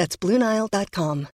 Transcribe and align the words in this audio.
That's 0.00 0.16
BlueNile.com. 0.20 1.26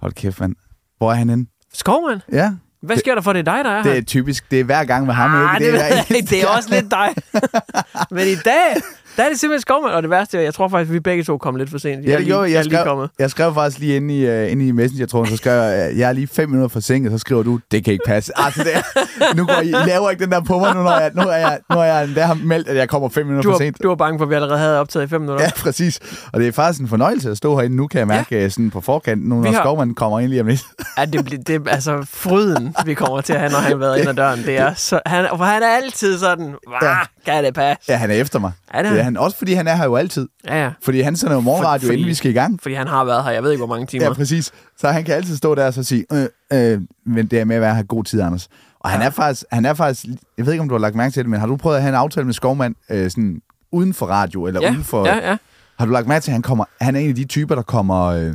Hold 0.00 0.12
kæft, 0.12 0.40
mand. 0.40 0.56
Hvor 0.98 1.10
er 1.10 1.14
han 1.14 1.28
henne? 1.30 1.46
Skovmand? 1.72 2.20
Ja. 2.32 2.52
Hvad 2.82 2.96
sker 2.96 3.14
der 3.14 3.22
for, 3.22 3.32
det 3.32 3.48
er 3.48 3.54
dig, 3.54 3.64
der 3.64 3.70
er 3.70 3.82
Det 3.82 3.98
er 3.98 4.02
typisk. 4.02 4.50
Det 4.50 4.60
er 4.60 4.64
hver 4.64 4.84
gang 4.84 5.06
med 5.06 5.14
ham. 5.14 5.34
Ah, 5.34 5.60
ikke? 5.60 5.72
det, 5.72 5.80
det, 5.80 6.16
eneste 6.16 6.34
det 6.36 6.42
er 6.42 6.48
også 6.56 6.70
lidt 6.70 6.90
dig. 6.90 7.14
Men 8.16 8.28
i 8.28 8.34
dag, 8.34 8.76
der 9.16 9.22
er 9.24 9.28
det 9.28 9.40
simpelthen 9.40 9.60
Skovmand. 9.60 9.94
Og 9.94 10.02
det 10.02 10.10
værste 10.10 10.38
er, 10.38 10.42
jeg 10.42 10.54
tror 10.54 10.68
faktisk, 10.68 10.88
at 10.90 10.94
vi 10.94 11.00
begge 11.00 11.24
to 11.24 11.38
kom 11.38 11.56
lidt 11.56 11.70
for 11.70 11.78
sent. 11.78 12.06
Ja, 12.06 12.12
det 12.16 12.20
lige, 12.20 12.38
jeg. 12.40 12.50
jeg 12.50 12.56
Jeg 12.56 12.64
skrev, 12.64 12.84
kommet. 12.84 13.10
jeg 13.18 13.30
skrev 13.30 13.54
faktisk 13.54 13.78
lige 13.78 13.96
inde 13.96 14.14
i, 14.18 14.44
uh, 14.44 14.52
inde 14.52 14.66
i 14.66 14.72
Messenger-tråden, 14.72 15.26
så 15.30 15.36
skrev 15.36 15.52
jeg, 15.62 15.90
uh, 15.92 15.98
jeg 15.98 16.08
er 16.08 16.12
lige 16.12 16.26
fem 16.26 16.48
minutter 16.48 16.68
forsinket, 16.68 17.12
så 17.12 17.18
skriver 17.18 17.42
du, 17.42 17.60
det 17.70 17.84
kan 17.84 17.92
ikke 17.92 18.04
passe. 18.06 18.32
Altså, 18.36 18.64
det 18.64 18.74
er, 18.76 18.82
nu 19.36 19.46
går 19.46 19.60
I, 19.62 19.70
laver 19.86 20.10
ikke 20.10 20.24
den 20.24 20.32
der 20.32 20.40
på 20.40 20.58
mig, 20.58 20.74
nu 20.74 20.82
når 20.82 20.96
jeg, 20.98 21.10
nu 21.14 21.22
er 21.22 21.36
jeg, 21.36 21.58
nu 21.70 21.76
er 21.78 21.84
jeg 21.84 22.08
der 22.14 22.24
har 22.26 22.34
meldt, 22.44 22.68
at 22.68 22.76
jeg 22.76 22.88
kommer 22.88 23.08
fem 23.08 23.26
minutter 23.26 23.42
Du 23.50 23.54
for 23.54 23.58
var, 23.58 23.64
sent. 23.64 23.82
du 23.82 23.88
var 23.88 23.94
bange 23.94 24.18
for, 24.18 24.24
at 24.24 24.30
vi 24.30 24.34
allerede 24.34 24.58
havde 24.58 24.80
optaget 24.80 25.06
i 25.06 25.08
fem 25.08 25.20
minutter. 25.20 25.44
Ja, 25.44 25.50
præcis. 25.62 26.00
Og 26.32 26.40
det 26.40 26.48
er 26.48 26.52
faktisk 26.52 26.80
en 26.80 26.88
fornøjelse 26.88 27.30
at 27.30 27.36
stå 27.36 27.56
herinde. 27.56 27.76
Nu 27.76 27.86
kan 27.86 27.98
jeg 27.98 28.06
mærke 28.06 28.40
ja. 28.40 28.48
sådan 28.48 28.70
på 28.70 28.80
forkant, 28.80 29.28
nu 29.28 29.40
når 29.40 29.52
har- 29.52 29.62
Skovmand 29.62 29.94
kommer 29.94 30.20
ind 30.20 30.28
lige 30.30 30.40
om 30.40 30.46
lidt. 30.46 30.64
Ja, 30.98 31.04
det, 31.04 31.24
bliver- 31.24 31.42
det 31.42 31.54
er 31.68 31.70
altså 31.72 32.06
fryden, 32.12 32.74
vi 32.86 32.94
kommer 32.94 33.20
til 33.20 33.32
at 33.32 33.40
have, 33.40 33.52
når 33.52 33.58
han 33.58 33.70
har 33.72 33.78
været 33.78 33.98
ind 33.98 34.08
ad 34.08 34.14
døren. 34.14 34.42
Det 34.44 34.58
er 34.58 34.74
så, 34.74 35.00
han, 35.06 35.26
for 35.36 35.44
han 35.44 35.62
er 35.62 35.66
altid 35.68 36.18
sådan, 36.18 36.54
Ja. 36.82 36.88
ja. 36.88 36.96
kan 37.26 37.44
det 37.44 37.54
passe? 37.54 37.82
Ja, 37.88 37.96
han 37.96 38.10
er 38.10 38.14
efter 38.14 38.38
mig. 38.38 38.52
Det 38.76 38.84
det 38.84 38.98
er 38.98 39.02
han? 39.02 39.03
Han. 39.04 39.16
Også 39.16 39.38
fordi 39.38 39.52
han 39.52 39.68
er 39.68 39.76
her 39.76 39.84
jo 39.84 39.96
altid. 39.96 40.28
Ja, 40.48 40.62
ja. 40.64 40.70
Fordi 40.82 41.00
han 41.00 41.16
sender 41.16 41.34
jo 41.34 41.40
morgenradio, 41.40 41.78
For- 41.80 41.86
fordi- 41.86 41.94
inden 41.98 42.08
vi 42.08 42.14
skal 42.14 42.30
i 42.30 42.34
gang. 42.34 42.62
Fordi 42.62 42.74
han 42.74 42.88
har 42.88 43.04
været 43.04 43.24
her, 43.24 43.30
jeg 43.30 43.42
ved 43.42 43.50
ikke, 43.50 43.64
hvor 43.66 43.74
mange 43.74 43.86
timer. 43.86 44.04
Ja, 44.04 44.12
præcis. 44.12 44.52
Så 44.78 44.88
han 44.88 45.04
kan 45.04 45.14
altid 45.14 45.36
stå 45.36 45.54
der 45.54 45.66
og 45.66 45.74
så 45.74 45.82
sige, 45.82 46.04
øh, 46.12 46.26
øh, 46.52 46.80
men 47.06 47.26
det 47.26 47.40
er 47.40 47.44
med 47.44 47.56
at 47.56 47.62
være 47.62 47.74
her 47.74 47.82
god 47.82 48.04
tid, 48.04 48.20
Anders. 48.20 48.48
Og 48.80 48.90
han 48.90 49.02
er 49.02 49.10
faktisk, 49.10 49.44
han 49.52 49.64
er 49.64 49.74
faktisk, 49.74 50.06
jeg 50.38 50.46
ved 50.46 50.52
ikke, 50.52 50.62
om 50.62 50.68
du 50.68 50.74
har 50.74 50.80
lagt 50.80 50.94
mærke 50.94 51.12
til 51.12 51.22
det, 51.22 51.30
men 51.30 51.40
har 51.40 51.46
du 51.46 51.56
prøvet 51.56 51.76
at 51.76 51.82
have 51.82 51.88
en 51.88 51.94
aftale 51.94 52.26
med 52.26 52.34
Skovmand 52.34 52.74
øh, 52.90 53.10
sådan 53.10 53.40
uden 53.72 53.94
for 53.94 54.06
radio, 54.06 54.46
eller 54.46 54.60
ja, 54.62 54.70
uden 54.70 54.84
for... 54.84 55.06
ja, 55.06 55.30
ja. 55.30 55.36
Har 55.78 55.86
du 55.86 55.92
lagt 55.92 56.06
mærke 56.08 56.22
til, 56.22 56.30
at 56.30 56.32
han, 56.32 56.42
kommer, 56.42 56.64
han 56.80 56.96
er 56.96 57.00
en 57.00 57.08
af 57.08 57.14
de 57.14 57.24
typer, 57.24 57.54
der 57.54 57.62
kommer 57.62 58.04
øh, 58.04 58.32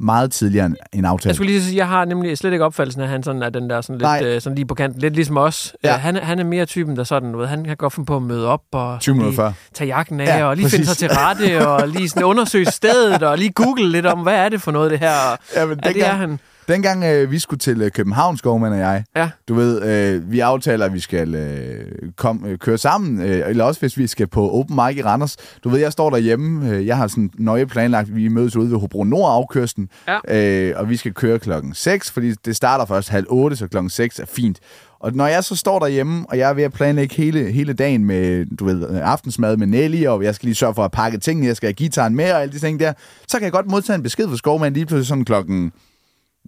meget 0.00 0.32
tidligere 0.32 0.66
end 0.66 0.76
en 0.92 1.04
aftale? 1.04 1.28
Jeg 1.28 1.34
skulle 1.36 1.52
lige 1.52 1.62
sige, 1.62 1.76
jeg 1.76 1.88
har 1.88 2.04
nemlig 2.04 2.38
slet 2.38 2.52
ikke 2.52 2.64
opfattelsen 2.64 3.00
af, 3.02 3.04
at 3.04 3.10
han 3.10 3.22
sådan 3.22 3.42
er 3.42 3.50
den 3.50 3.70
der 3.70 3.80
sådan 3.80 4.00
Nej. 4.00 4.20
lidt 4.22 4.34
øh, 4.34 4.40
sådan 4.40 4.56
lige 4.56 4.66
på 4.66 4.74
kanten. 4.74 5.00
Lidt 5.00 5.14
ligesom 5.14 5.36
os. 5.36 5.74
Ja. 5.84 5.88
Ja. 5.90 5.96
han, 5.96 6.16
er- 6.16 6.24
han 6.24 6.38
er 6.38 6.44
mere 6.44 6.66
typen, 6.66 6.96
der 6.96 7.04
sådan, 7.04 7.38
ved, 7.38 7.46
han 7.46 7.64
kan 7.64 7.76
godt 7.76 7.92
finde 7.92 8.06
på 8.06 8.16
at 8.16 8.22
møde 8.22 8.46
op 8.48 8.62
og 8.72 9.00
20 9.00 9.14
minutter 9.14 9.30
lige 9.30 9.36
før. 9.36 9.52
tage 9.74 9.88
jakken 9.88 10.20
af, 10.20 10.38
Ja, 10.38 10.44
og 10.44 10.56
lige 10.56 10.64
præcis. 10.64 10.76
finde 10.78 10.86
sig 10.94 10.96
til 10.96 11.08
rette, 11.18 11.68
og 11.68 11.88
lige 11.88 12.08
sådan 12.08 12.24
undersøge 12.24 12.66
stedet, 12.66 13.22
og 13.22 13.38
lige 13.38 13.50
google 13.52 13.88
lidt 13.90 14.06
om, 14.06 14.18
hvad 14.18 14.34
er 14.34 14.48
det 14.48 14.62
for 14.62 14.70
noget, 14.70 14.90
det 14.90 14.98
her? 14.98 15.36
Ja, 15.56 15.66
men 15.66 15.80
ja, 15.84 15.92
det 15.92 16.06
er 16.06 16.12
han. 16.12 16.38
Dengang 16.68 17.04
øh, 17.04 17.30
vi 17.30 17.38
skulle 17.38 17.58
til 17.58 17.82
øh, 17.82 17.90
København, 17.90 18.36
Skovmand 18.36 18.72
og 18.74 18.78
jeg, 18.80 19.04
Ja. 19.16 19.30
du 19.48 19.54
ved, 19.54 19.82
øh, 19.82 20.32
vi 20.32 20.40
aftaler, 20.40 20.84
at 20.86 20.92
vi 20.94 21.00
skal 21.00 21.34
øh, 21.34 21.84
kom, 22.16 22.44
øh, 22.46 22.58
køre 22.58 22.78
sammen, 22.78 23.20
øh, 23.22 23.42
eller 23.48 23.64
også 23.64 23.80
hvis 23.80 23.96
vi 23.98 24.06
skal 24.06 24.26
på 24.26 24.50
open 24.50 24.76
mic 24.76 24.96
i 24.96 25.02
Randers. 25.02 25.36
Du 25.64 25.68
ved, 25.68 25.78
jeg 25.78 25.92
står 25.92 26.10
derhjemme, 26.10 26.70
øh, 26.70 26.86
jeg 26.86 26.96
har 26.96 27.06
sådan 27.06 27.30
nøje 27.38 27.66
planlagt, 27.66 28.14
vi 28.16 28.28
mødes 28.28 28.56
ude 28.56 28.70
ved 28.70 28.78
Hobro 28.78 29.04
Nord 29.04 29.32
afkørslen, 29.32 29.88
Ja. 30.28 30.36
øh, 30.68 30.74
og 30.76 30.88
vi 30.88 30.96
skal 30.96 31.14
køre 31.14 31.38
klokken 31.38 31.74
6, 31.74 32.10
fordi 32.10 32.32
det 32.44 32.56
starter 32.56 32.84
først 32.84 33.08
halv 33.08 33.26
8, 33.28 33.56
så 33.56 33.66
klokken 33.68 33.90
6 33.90 34.18
er 34.18 34.26
fint. 34.26 34.58
Og 35.00 35.12
når 35.14 35.26
jeg 35.26 35.44
så 35.44 35.56
står 35.56 35.78
derhjemme, 35.78 36.24
og 36.28 36.38
jeg 36.38 36.50
er 36.50 36.54
ved 36.54 36.62
at 36.64 36.72
planlægge 36.72 37.14
hele, 37.14 37.52
hele 37.52 37.72
dagen 37.72 38.04
med, 38.04 38.46
du 38.56 38.64
ved, 38.64 38.90
øh, 38.90 38.96
aftensmad 39.02 39.56
med 39.56 39.66
Nelly, 39.66 40.06
og 40.06 40.22
jeg 40.24 40.34
skal 40.34 40.46
lige 40.46 40.54
sørge 40.54 40.74
for 40.74 40.84
at 40.84 40.90
pakke 40.90 41.18
tingene, 41.18 41.46
jeg 41.46 41.56
skal 41.56 41.66
have 41.66 41.74
gitaren 41.74 42.16
med 42.16 42.32
og 42.32 42.42
alle 42.42 42.52
de 42.52 42.58
ting 42.58 42.80
der, 42.80 42.92
så 43.28 43.36
kan 43.38 43.44
jeg 43.44 43.52
godt 43.52 43.66
modtage 43.70 43.96
en 43.96 44.02
besked 44.02 44.28
fra 44.28 44.36
Skovmand 44.36 44.74
lige 44.74 44.86
pludselig 44.86 45.06
sådan 45.06 45.24
klokken 45.24 45.72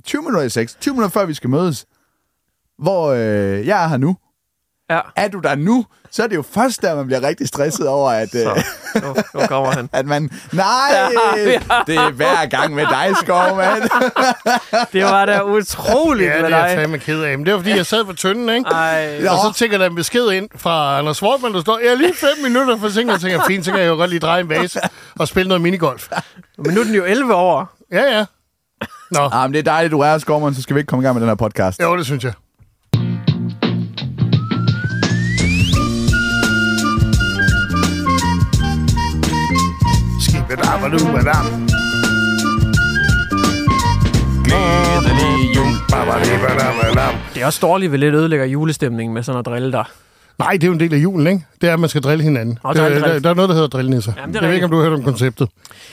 20 0.05 0.23
minutter 0.23 0.43
i 0.43 0.49
6, 0.51 0.75
20 0.81 0.95
minutter 0.95 1.21
før 1.21 1.27
vi 1.27 1.35
skal 1.35 1.51
mødes, 1.51 1.87
hvor 2.79 3.07
øh, 3.11 3.67
jeg 3.67 3.85
er 3.85 3.89
her 3.89 3.97
nu. 3.97 4.17
Ja, 4.91 5.01
Er 5.17 5.29
du 5.29 5.39
der 5.39 5.55
nu, 5.55 5.87
så 6.11 6.23
er 6.23 6.27
det 6.27 6.37
jo 6.37 6.43
først 6.43 6.83
der, 6.83 6.95
man 6.97 7.07
bliver 7.07 7.23
rigtig 7.23 7.49
stresset 7.49 7.89
over, 7.89 8.11
at, 8.11 8.35
øh, 8.35 8.41
så 8.41 8.63
nu, 9.03 9.41
nu 9.41 9.47
kommer 9.47 9.71
han. 9.71 9.89
at 10.01 10.07
man... 10.07 10.31
Nej, 10.53 10.91
det 11.87 11.95
er 11.97 12.11
hver 12.11 12.47
gang 12.47 12.75
med 12.75 12.87
dig, 12.87 13.17
Skovmand. 13.23 13.83
Det 14.93 15.05
var 15.05 15.25
da 15.27 15.43
utroligt 15.43 16.29
Ja, 16.31 16.41
med 16.43 16.45
det 16.51 16.53
er 16.55 16.59
jeg 16.59 16.69
dig. 16.69 16.77
fandme 16.79 16.99
ked 16.99 17.23
af. 17.23 17.39
Men 17.39 17.47
det 17.47 17.55
var, 17.55 17.61
fordi 17.61 17.77
jeg 17.77 17.87
sad 17.87 18.05
på 18.05 18.13
tynden, 18.13 18.49
ikke? 18.49 18.71
Ej, 18.71 19.27
Og 19.29 19.39
så 19.39 19.53
tænker 19.59 19.79
der 19.79 19.87
en 19.87 19.95
besked 19.95 20.31
ind 20.31 20.49
fra 20.57 20.99
Anders 20.99 21.23
Wortmann, 21.23 21.55
der 21.55 21.61
står, 21.61 21.79
jeg 21.79 21.89
er 21.89 21.95
lige 21.95 22.15
fem 22.15 22.43
minutter 22.43 22.77
for 22.79 22.89
sent, 22.89 23.11
og 23.11 23.13
jeg 23.13 23.21
tænker, 23.21 23.41
fint, 23.47 23.65
så 23.65 23.71
kan 23.71 23.81
jeg 23.81 23.89
jo 23.89 23.95
godt 23.95 24.11
lige 24.11 24.21
dreje 24.21 24.41
en 24.41 24.49
base 24.49 24.81
og 25.19 25.29
spille 25.29 25.49
noget 25.49 25.61
minigolf. 25.61 26.09
men 26.59 26.75
nu 26.75 26.81
er 26.81 26.85
den 26.85 26.95
jo 26.95 27.05
11 27.05 27.35
år. 27.35 27.77
Ja, 27.93 28.03
ja. 28.19 28.25
Nå, 29.13 29.29
ah, 29.33 29.43
men 29.49 29.53
det 29.53 29.59
er 29.59 29.63
dejligt, 29.63 29.93
du 29.93 30.01
er 30.01 30.07
her, 30.11 30.19
Skovmand, 30.19 30.55
så 30.55 30.63
skal 30.63 30.75
vi 30.75 30.81
ikke 30.81 30.89
komme 30.89 31.03
i 31.03 31.05
gang 31.07 31.15
med 31.15 31.21
den 31.21 31.29
her 31.29 31.35
podcast. 31.35 31.83
jo, 31.83 31.97
det 31.97 32.07
synes 32.07 32.25
jeg. 32.25 32.33
Skibedabadubadam. 40.21 41.47
Glædelig 44.45 45.57
jul. 45.57 45.73
Babadibadabadam. 45.91 47.15
Det 47.35 47.43
er 47.43 47.47
også 47.47 47.59
dårligt, 47.63 47.93
vi 47.93 47.97
lidt 47.97 48.15
ødelægger 48.15 48.47
julestemningen 48.47 49.15
med 49.15 49.23
sådan 49.23 49.39
at 49.39 49.47
drille 49.47 49.73
dig. 49.73 49.85
Nej, 50.39 50.53
det 50.53 50.63
er 50.63 50.67
jo 50.67 50.73
en 50.73 50.81
del 50.81 50.95
af 50.95 50.99
julen, 50.99 51.27
ikke? 51.27 51.45
Det 51.61 51.69
er, 51.69 51.73
at 51.73 51.81
man 51.81 51.89
skal 51.89 52.03
drille 52.03 52.25
hinanden. 52.25 52.59
Nå, 52.65 52.73
det, 52.73 52.77
drille, 52.81 53.01
der, 53.01 53.19
der 53.19 53.31
er 53.31 53.35
noget, 53.35 53.49
der 53.49 53.55
hedder 53.55 53.69
drillnisser. 53.69 54.13
Jamen, 54.17 54.35
det 54.35 54.39
er 54.39 54.43
jeg 54.43 54.49
ved 54.49 54.55
ikke, 54.55 54.65
om 54.65 54.71
du 54.71 54.77
har 54.77 54.85
hørt 54.85 54.99
om 54.99 55.05
konceptet. 55.05 55.49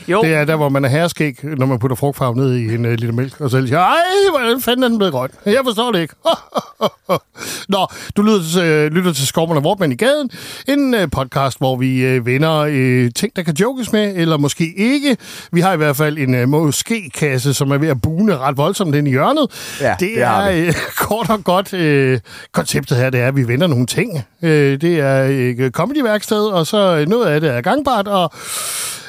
Jo, 0.08 0.22
Det 0.22 0.34
er 0.34 0.44
der, 0.44 0.56
hvor 0.56 0.68
man 0.68 0.84
er 0.84 0.88
herskæg, 0.88 1.38
når 1.42 1.66
man 1.66 1.78
putter 1.78 1.94
frugtfarve 1.96 2.36
ned 2.36 2.54
i 2.54 2.74
en 2.74 2.84
uh, 2.86 2.92
liter 2.92 3.12
mælk, 3.12 3.40
og 3.40 3.50
så 3.50 3.66
siger, 3.66 3.78
ej, 3.78 3.96
hvordan 4.38 4.60
fanden 4.60 4.84
er 4.84 4.88
den 4.88 4.98
blevet 4.98 5.12
grøn? 5.12 5.28
Jeg 5.46 5.60
forstår 5.64 5.92
det 5.92 6.00
ikke. 6.00 6.14
Nå, 7.74 7.86
du 8.16 8.22
lytter 8.22 8.42
til, 8.54 8.92
lytter 8.92 9.12
til 9.12 9.26
Skovman 9.26 9.56
og 9.56 9.64
Vortmann 9.64 9.92
i 9.92 9.96
gaden, 9.96 10.30
en 10.68 10.94
uh, 10.94 11.00
podcast, 11.12 11.58
hvor 11.58 11.76
vi 11.76 12.16
uh, 12.18 12.26
vender 12.26 12.60
uh, 12.60 13.10
ting, 13.16 13.36
der 13.36 13.42
kan 13.42 13.54
jokes 13.54 13.92
med, 13.92 14.12
eller 14.16 14.36
måske 14.36 14.74
ikke. 14.76 15.16
Vi 15.52 15.60
har 15.60 15.72
i 15.72 15.76
hvert 15.76 15.96
fald 15.96 16.18
en 16.18 16.42
uh, 16.42 16.48
måske-kasse, 16.48 17.54
som 17.54 17.70
er 17.70 17.78
ved 17.78 17.88
at 17.88 18.02
bune 18.02 18.38
ret 18.38 18.56
voldsomt 18.56 18.94
ind 18.94 19.08
i 19.08 19.10
hjørnet. 19.10 19.76
Ja, 19.80 19.90
det, 20.00 20.00
det 20.00 20.22
er 20.22 20.68
uh, 20.68 20.74
kort 21.06 21.30
og 21.30 21.44
godt 21.44 21.72
uh, 22.14 22.20
konceptet 22.52 22.96
her, 22.96 23.10
det 23.10 23.20
er, 23.20 23.28
at 23.28 23.36
vi 23.36 23.48
vender 23.48 23.66
nogle 23.66 23.86
ting. 23.86 24.24
Uh, 24.42 24.48
det 24.50 25.00
er 25.00 25.64
uh, 25.64 25.70
comedyværksted, 25.70 26.42
og 26.46 26.66
så 26.66 27.04
noget 27.08 27.26
af 27.26 27.40
det 27.40 27.50
er 27.50 27.60
gangbart, 27.60 28.08
og 28.08 28.32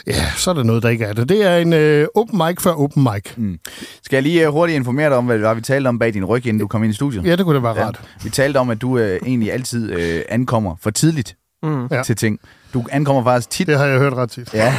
Ja, 0.08 0.26
så 0.38 0.50
er 0.50 0.54
der 0.54 0.64
noget, 0.64 0.84
der 0.84 0.90
ikke 0.90 1.06
er 1.06 1.14
det. 1.14 1.30
Det 1.30 1.44
er 1.44 1.58
en 1.58 1.74
øh, 1.74 2.08
open 2.16 2.38
mic 2.38 2.62
før 2.62 2.72
open 2.72 3.04
mic. 3.04 3.24
Mm. 3.38 3.60
Skal 4.04 4.16
jeg 4.18 4.24
lige 4.24 4.48
uh, 4.48 4.54
hurtigt 4.54 4.76
informere 4.76 5.10
dig 5.10 5.18
om, 5.18 5.26
hvad 5.26 5.36
det 5.36 5.44
var, 5.44 5.54
vi 5.54 5.62
talte 5.62 5.88
om 5.88 6.00
bag 6.00 6.14
din 6.14 6.26
ryg, 6.26 6.46
inden 6.46 6.60
du 6.60 6.68
kom 6.68 6.84
ind 6.84 6.92
i 6.94 6.96
studiet? 6.96 7.26
Ja, 7.26 7.36
det 7.36 7.46
kunne 7.46 7.56
da 7.56 7.62
være 7.62 7.86
rart. 7.86 8.02
Vi 8.24 8.30
talte 8.30 8.58
om, 8.58 8.70
at 8.70 8.82
du 8.82 8.90
uh, 8.96 9.02
egentlig 9.02 9.52
altid 9.54 9.96
uh, 9.96 10.22
ankommer 10.30 10.76
for 10.82 10.90
tidligt 10.90 11.36
Mm. 11.64 11.88
Ja. 11.92 12.04
til 12.04 12.16
ting. 12.16 12.40
Du 12.74 12.86
ankommer 12.92 13.24
faktisk 13.24 13.50
tit... 13.50 13.68
Det 13.68 13.78
har 13.78 13.86
jeg 13.86 14.00
hørt 14.00 14.14
ret 14.14 14.32
tit. 14.32 14.54
Ja. 14.54 14.66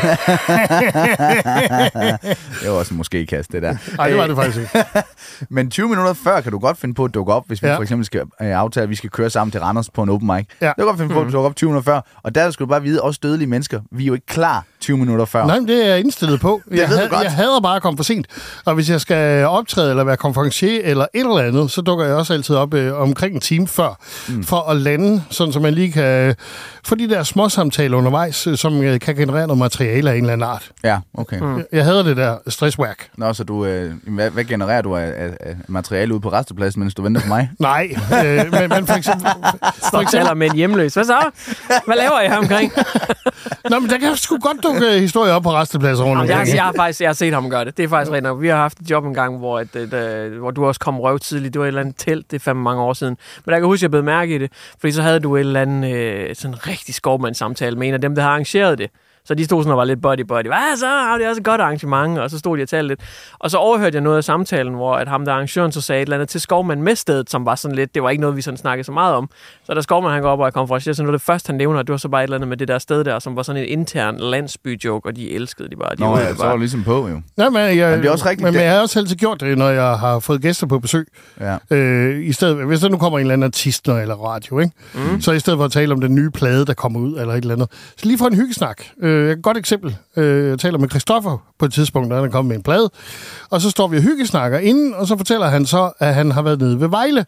det 2.63 2.71
var 2.71 2.77
også 2.79 2.95
måske 2.95 3.27
kast, 3.27 3.53
det 3.53 3.63
der. 3.63 3.77
Nej, 3.97 4.09
det 4.09 4.17
var 4.19 4.27
det 4.27 4.37
faktisk 4.37 4.59
ikke. 4.59 4.85
Men 5.55 5.71
20 5.71 5.89
minutter 5.89 6.13
før 6.13 6.41
kan 6.41 6.53
du 6.53 6.59
godt 6.59 6.79
finde 6.79 6.95
på 6.95 7.05
at 7.05 7.15
dukke 7.15 7.33
op, 7.33 7.45
hvis 7.47 7.63
vi 7.63 7.69
Ja. 7.69 7.77
for 7.77 7.83
eksempel 7.83 8.05
skal 8.07 8.21
øh, 8.21 8.27
aftale, 8.41 8.83
at 8.85 8.91
vi 8.91 8.95
skal 8.95 9.11
køre 9.11 9.31
sammen 9.31 9.51
til 9.51 9.61
Randers 9.61 9.91
på 9.91 10.03
en 10.03 10.09
open 10.09 10.27
mic. 10.37 10.47
Ja. 10.61 10.67
Det 10.67 10.75
kan 10.77 10.85
godt 10.85 10.99
finde 10.99 11.15
på, 11.15 11.21
at 11.21 11.27
du 11.27 11.33
dukker 11.33 11.49
op 11.51 11.57
20 11.57 11.71
minutter 11.71 11.93
før. 11.93 12.01
Og 12.23 12.35
der 12.35 12.51
skal 12.51 12.65
du 12.67 12.69
bare 12.69 12.83
vide, 12.83 13.03
også 13.03 13.21
dødelige 13.23 13.49
mennesker, 13.49 13.81
vi 13.91 14.03
er 14.03 14.07
jo 14.07 14.15
ikke 14.15 14.27
klar 14.27 14.65
20 14.83 14.99
minutter 14.99 15.25
før. 15.25 15.47
Nej, 15.47 15.59
men 15.59 15.69
det 15.69 15.85
er 15.85 15.89
jeg 15.89 16.01
indstillet 16.01 16.41
på. 16.41 16.63
Jeg, 16.71 16.89
ved 16.89 17.03
du 17.03 17.09
godt. 17.09 17.25
jeg 17.25 17.33
hader 17.33 17.61
bare 17.61 17.77
at 17.77 17.83
komme 17.83 17.97
for 17.97 18.05
sent. 18.05 18.27
Og 18.65 18.75
hvis 18.75 18.91
jeg 18.91 19.01
skal 19.01 19.47
optræde 19.47 19.91
eller 19.91 20.05
være 20.05 20.17
konferencier 20.17 20.81
eller 20.85 21.07
et 21.15 21.21
eller 21.21 21.39
andet, 21.39 21.71
så 21.71 21.81
dukker 21.81 22.05
jeg 22.05 22.15
også 22.15 22.33
altid 22.33 22.57
op 22.57 22.75
øh, 22.75 23.01
omkring 23.01 23.35
en 23.35 23.41
time 23.41 23.69
før, 23.69 23.99
mm. 24.29 24.45
for 24.45 24.71
at 24.71 24.77
lande, 24.77 25.23
sådan 25.31 25.53
så 25.53 25.61
man 25.61 25.75
lige 25.75 25.93
kan 25.93 26.35
få 26.85 26.95
de 26.95 27.09
der 27.09 27.23
små 27.23 27.49
samtaler 27.49 27.97
undervejs, 27.97 28.47
øh, 28.47 28.57
som 28.57 28.83
øh, 28.83 29.01
kan 29.01 29.17
generere 29.17 29.47
noget 29.47 29.59
materiale 29.59 30.11
af 30.11 30.15
en 30.15 30.21
eller 30.21 30.33
anden 30.33 30.49
art. 30.49 30.71
Ja, 30.85 30.99
okay. 31.15 31.39
Mm. 31.39 31.57
Jeg, 31.57 31.65
jeg 31.73 31.85
hader 31.85 32.03
det 32.03 32.17
der 32.17 32.37
stresswork. 32.49 33.09
Nå, 33.17 33.33
så 33.33 33.45
du, 33.45 33.65
øh, 33.65 33.93
hvad, 34.03 34.31
hvad 34.31 34.45
genererer 34.45 34.83
du 34.83 34.97
af, 34.97 35.13
af, 35.17 35.37
af 35.41 35.57
materiale 35.69 36.15
ude 36.15 36.21
på 36.21 36.33
restepladsen, 36.33 36.81
mens 36.81 36.95
du 36.95 37.03
venter 37.03 37.21
på 37.21 37.29
mig? 37.29 37.51
Nej, 37.59 37.95
øh, 38.25 38.53
men, 38.53 38.69
men 38.69 38.87
for 38.87 38.95
eksempel... 38.95 39.27
For 39.91 40.01
eksempel 40.01 40.37
med 40.37 40.51
en 40.51 40.57
hjemløs. 40.57 40.95
Hvad 40.95 41.05
så? 41.05 41.31
Hvad 41.87 41.97
laver 41.97 42.21
I 42.21 42.29
her 42.29 42.37
omkring? 42.37 42.73
Nå, 43.71 43.79
men 43.79 43.91
der 43.91 43.99
kan 43.99 44.17
sgu 44.17 44.39
godt 44.39 44.63
dukke 44.63 44.72
øh, 44.77 45.01
historier 45.01 45.33
op 45.33 45.43
på 45.43 45.53
restepladser 45.53 46.05
rundt 46.05 46.21
omkring. 46.21 46.29
jeg, 46.29 46.39
har, 46.39 46.55
jeg, 46.55 46.65
har 46.65 46.73
faktisk 46.77 47.01
jeg 47.01 47.09
har 47.09 47.15
set 47.15 47.33
ham 47.33 47.51
gøre 47.51 47.65
det. 47.65 47.77
Det 47.77 47.85
er 47.85 47.89
faktisk 47.89 48.13
rent 48.13 48.23
nok. 48.23 48.43
Vi 48.43 48.49
har 48.49 48.57
haft 48.57 48.79
et 48.79 48.91
job 48.91 49.05
en 49.05 49.15
gang, 49.15 49.39
hvor, 49.39 49.61
et, 49.61 49.77
et, 49.77 49.95
et, 49.95 50.31
hvor 50.31 50.51
du 50.51 50.67
også 50.67 50.81
kom 50.81 51.01
røv 51.01 51.19
tidligt. 51.19 51.55
Det 51.55 51.61
var 51.61 51.65
et 51.65 51.69
eller 51.69 51.81
andet 51.81 51.95
telt, 51.97 52.31
det 52.31 52.37
er 52.37 52.41
fandme 52.41 52.63
mange 52.63 52.83
år 52.83 52.93
siden. 52.93 53.17
Men 53.45 53.53
jeg 53.53 53.61
kan 53.61 53.67
huske, 53.67 53.79
at 53.79 53.83
jeg 53.83 53.91
blev 53.91 54.05
mærke 54.05 54.35
i 54.35 54.39
det. 54.39 54.53
Fordi 54.81 54.93
så 54.93 55.03
havde 55.03 55.21
du 55.21 55.37
et 55.37 55.41
eller 55.41 55.61
andet 55.61 55.95
øh, 55.95 56.35
sådan 56.37 56.67
rigtig 56.67 56.95
skovmandssamtale 56.95 57.77
med 57.77 57.89
en 57.89 57.95
af 57.95 58.01
dem, 58.01 58.15
der 58.15 58.23
har 58.23 58.31
arrangeret 58.31 58.79
det. 58.79 58.91
Så 59.25 59.35
de 59.35 59.45
stod 59.45 59.63
sådan 59.63 59.73
og 59.73 59.79
var 59.79 59.85
lidt 59.85 59.99
buddy-buddy. 60.07 60.47
Hvad 60.49 60.77
så? 60.77 60.87
Ah, 60.87 61.19
Det 61.19 61.25
er 61.25 61.29
også 61.29 61.41
et 61.41 61.45
godt 61.45 61.61
arrangement. 61.61 62.19
Og 62.19 62.31
så 62.31 62.39
stod 62.39 62.59
de 62.59 62.63
og 62.63 62.69
talte 62.69 62.89
lidt. 62.89 63.01
Og 63.39 63.51
så 63.51 63.57
overhørte 63.59 63.95
jeg 63.95 64.03
noget 64.03 64.17
af 64.17 64.25
samtalen, 64.25 64.75
hvor 64.75 64.95
at 64.95 65.09
ham 65.09 65.25
der 65.25 65.33
arrangøren 65.33 65.73
så 65.73 65.81
sagde 65.81 66.03
et 66.03 66.07
eller 66.07 66.17
andet 66.17 66.29
til 66.29 66.41
Skovmand 66.41 66.81
med 66.81 66.97
stedet, 66.97 67.31
som 67.31 67.47
var 67.47 67.55
sådan 67.55 67.75
lidt, 67.75 67.95
det 67.95 68.03
var 68.03 68.11
ikke 68.11 68.21
noget, 68.21 68.37
vi 68.37 68.43
sådan 68.43 68.59
snakkede 68.59 68.85
så 68.85 68.93
meget 68.93 69.15
om. 69.15 69.29
Så 69.67 69.75
da 69.75 69.81
Skovmand 69.81 70.13
han 70.13 70.23
går 70.23 70.31
op 70.31 70.41
og 70.41 70.53
konferencier, 70.53 70.93
så 70.93 71.03
noget 71.03 71.15
af 71.15 71.19
det 71.19 71.25
første, 71.27 71.47
han 71.49 71.57
nævner, 71.57 71.83
det 71.83 71.91
var 71.91 71.97
så 71.97 72.09
bare 72.09 72.21
et 72.23 72.25
eller 72.25 72.37
andet 72.37 72.49
med 72.49 72.57
det 72.57 72.69
der 72.69 72.79
sted 72.79 73.05
der, 73.05 73.19
som 73.19 73.37
var 73.37 73.43
sådan 73.43 73.63
en 73.63 73.69
intern 73.69 74.17
landsby-joke, 74.19 75.09
og 75.09 75.17
de 75.17 75.31
elskede 75.33 75.69
de 75.69 75.77
bare. 75.77 75.95
De 75.97 76.01
Nå, 76.01 76.07
var 76.07 76.21
ja, 76.21 76.29
så 76.29 76.35
var 76.37 76.45
bare 76.45 76.53
du 76.53 76.59
ligesom 76.59 76.85
på, 76.85 77.09
jo. 77.09 77.21
Ja, 77.39 77.51
men, 77.51 77.61
jeg, 77.79 77.91
Men 77.91 77.99
det 77.99 78.07
er 78.07 78.11
også 78.13 78.25
rigtigt, 78.29 78.45
Men, 78.45 78.55
men 78.55 78.63
jeg 78.63 78.73
har 78.73 78.81
også 78.81 78.99
altid 78.99 79.17
gjort 79.17 79.41
det, 79.41 79.59
når 79.59 79.69
jeg 79.69 79.99
har 79.99 80.19
fået 80.19 80.43
gæster 80.43 80.67
på 80.67 80.79
besøg. 80.79 81.07
Ja. 81.41 81.57
Øh, 81.71 82.27
i 82.27 82.33
stedet, 82.33 82.67
hvis 82.67 82.81
der 82.81 82.89
nu 82.89 82.97
kommer 82.99 83.19
en 83.19 83.23
eller 83.23 83.33
anden 83.33 83.47
artist 83.47 83.89
eller 83.89 84.15
radio, 84.15 84.59
ikke? 84.59 84.73
Mm. 84.95 85.21
så 85.21 85.33
i 85.33 85.39
stedet 85.39 85.57
for 85.59 85.65
at 85.65 85.73
tale 85.73 85.93
om 85.93 86.01
den 86.01 86.15
nye 86.15 86.31
plade, 86.31 86.67
der 86.67 86.75
kommer 86.75 87.01
ud, 87.01 87.19
eller 87.19 87.35
et 87.35 87.39
eller 87.43 87.55
andet, 87.55 87.69
så 87.97 88.07
lige 88.07 88.19
få 88.19 88.27
en 88.27 88.35
hyggesnak. 88.37 88.83
Øh, 89.03 89.12
et 89.13 89.43
godt 89.43 89.57
eksempel. 89.57 89.97
Øh, 90.17 90.49
jeg 90.49 90.59
taler 90.59 90.79
med 90.79 90.89
Christoffer 90.91 91.39
på 91.59 91.65
et 91.65 91.73
tidspunkt, 91.73 92.11
da 92.11 92.15
han 92.17 92.25
er 92.25 92.29
kommet 92.29 92.49
med 92.49 92.57
en 92.57 92.63
plade, 92.63 92.91
og 93.51 93.61
så 93.61 93.71
står 93.71 93.89
vi 93.89 93.97
og 93.97 94.03
hyggesnakker 94.03 94.59
inden, 94.59 94.95
og 94.95 95.07
så 95.07 95.17
fortæller 95.17 95.49
han 95.49 95.67
så, 95.67 95.91
at 95.99 96.15
han 96.15 96.31
har 96.31 96.43
været 96.43 96.61
nede 96.61 96.81
ved 96.81 96.89
Vejle 96.89 97.25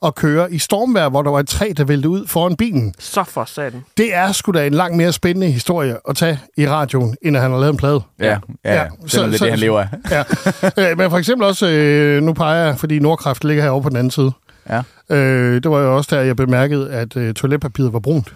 og 0.00 0.14
kører 0.14 0.46
i 0.46 0.58
stormvejr, 0.58 1.08
hvor 1.08 1.22
der 1.22 1.30
var 1.30 1.40
et 1.40 1.48
træ, 1.48 1.72
der 1.76 1.84
væltede 1.84 2.08
ud 2.08 2.26
foran 2.26 2.56
bilen. 2.56 2.94
Så 2.98 3.24
for 3.24 3.44
satan. 3.44 3.84
Det 3.96 4.14
er 4.14 4.32
sgu 4.32 4.52
da 4.52 4.66
en 4.66 4.74
langt 4.74 4.96
mere 4.96 5.12
spændende 5.12 5.50
historie 5.50 5.96
at 6.08 6.16
tage 6.16 6.38
i 6.56 6.68
radioen, 6.68 7.16
end 7.22 7.36
at 7.36 7.42
han 7.42 7.50
har 7.50 7.58
lavet 7.58 7.72
en 7.72 7.76
plade. 7.78 8.00
Ja, 8.20 8.26
ja, 8.26 8.36
ja. 8.64 8.74
Ja, 8.74 8.84
det 9.02 9.10
så- 9.12 9.22
er 9.22 9.26
lidt 9.26 9.38
så- 9.38 9.44
det, 9.44 9.52
han 9.52 9.58
lever 9.60 9.80
af. 9.80 9.88
Ja. 10.10 10.24
Øh, 10.90 10.98
Men 10.98 11.10
for 11.10 11.18
eksempel 11.18 11.46
også, 11.46 11.68
øh, 11.68 12.22
nu 12.22 12.32
peger 12.32 12.64
jeg, 12.66 12.78
fordi 12.78 12.98
Nordkraft 12.98 13.44
ligger 13.44 13.62
herovre 13.62 13.82
på 13.82 13.88
den 13.88 13.96
anden 13.96 14.10
side. 14.10 14.32
Ja. 14.70 14.82
Øh, 15.16 15.62
det 15.62 15.70
var 15.70 15.78
jo 15.80 15.96
også 15.96 16.16
der, 16.16 16.22
jeg 16.22 16.36
bemærkede, 16.36 16.90
at 16.90 17.16
øh, 17.16 17.34
toiletpapiret 17.34 17.92
var 17.92 17.98
brunt. 18.00 18.34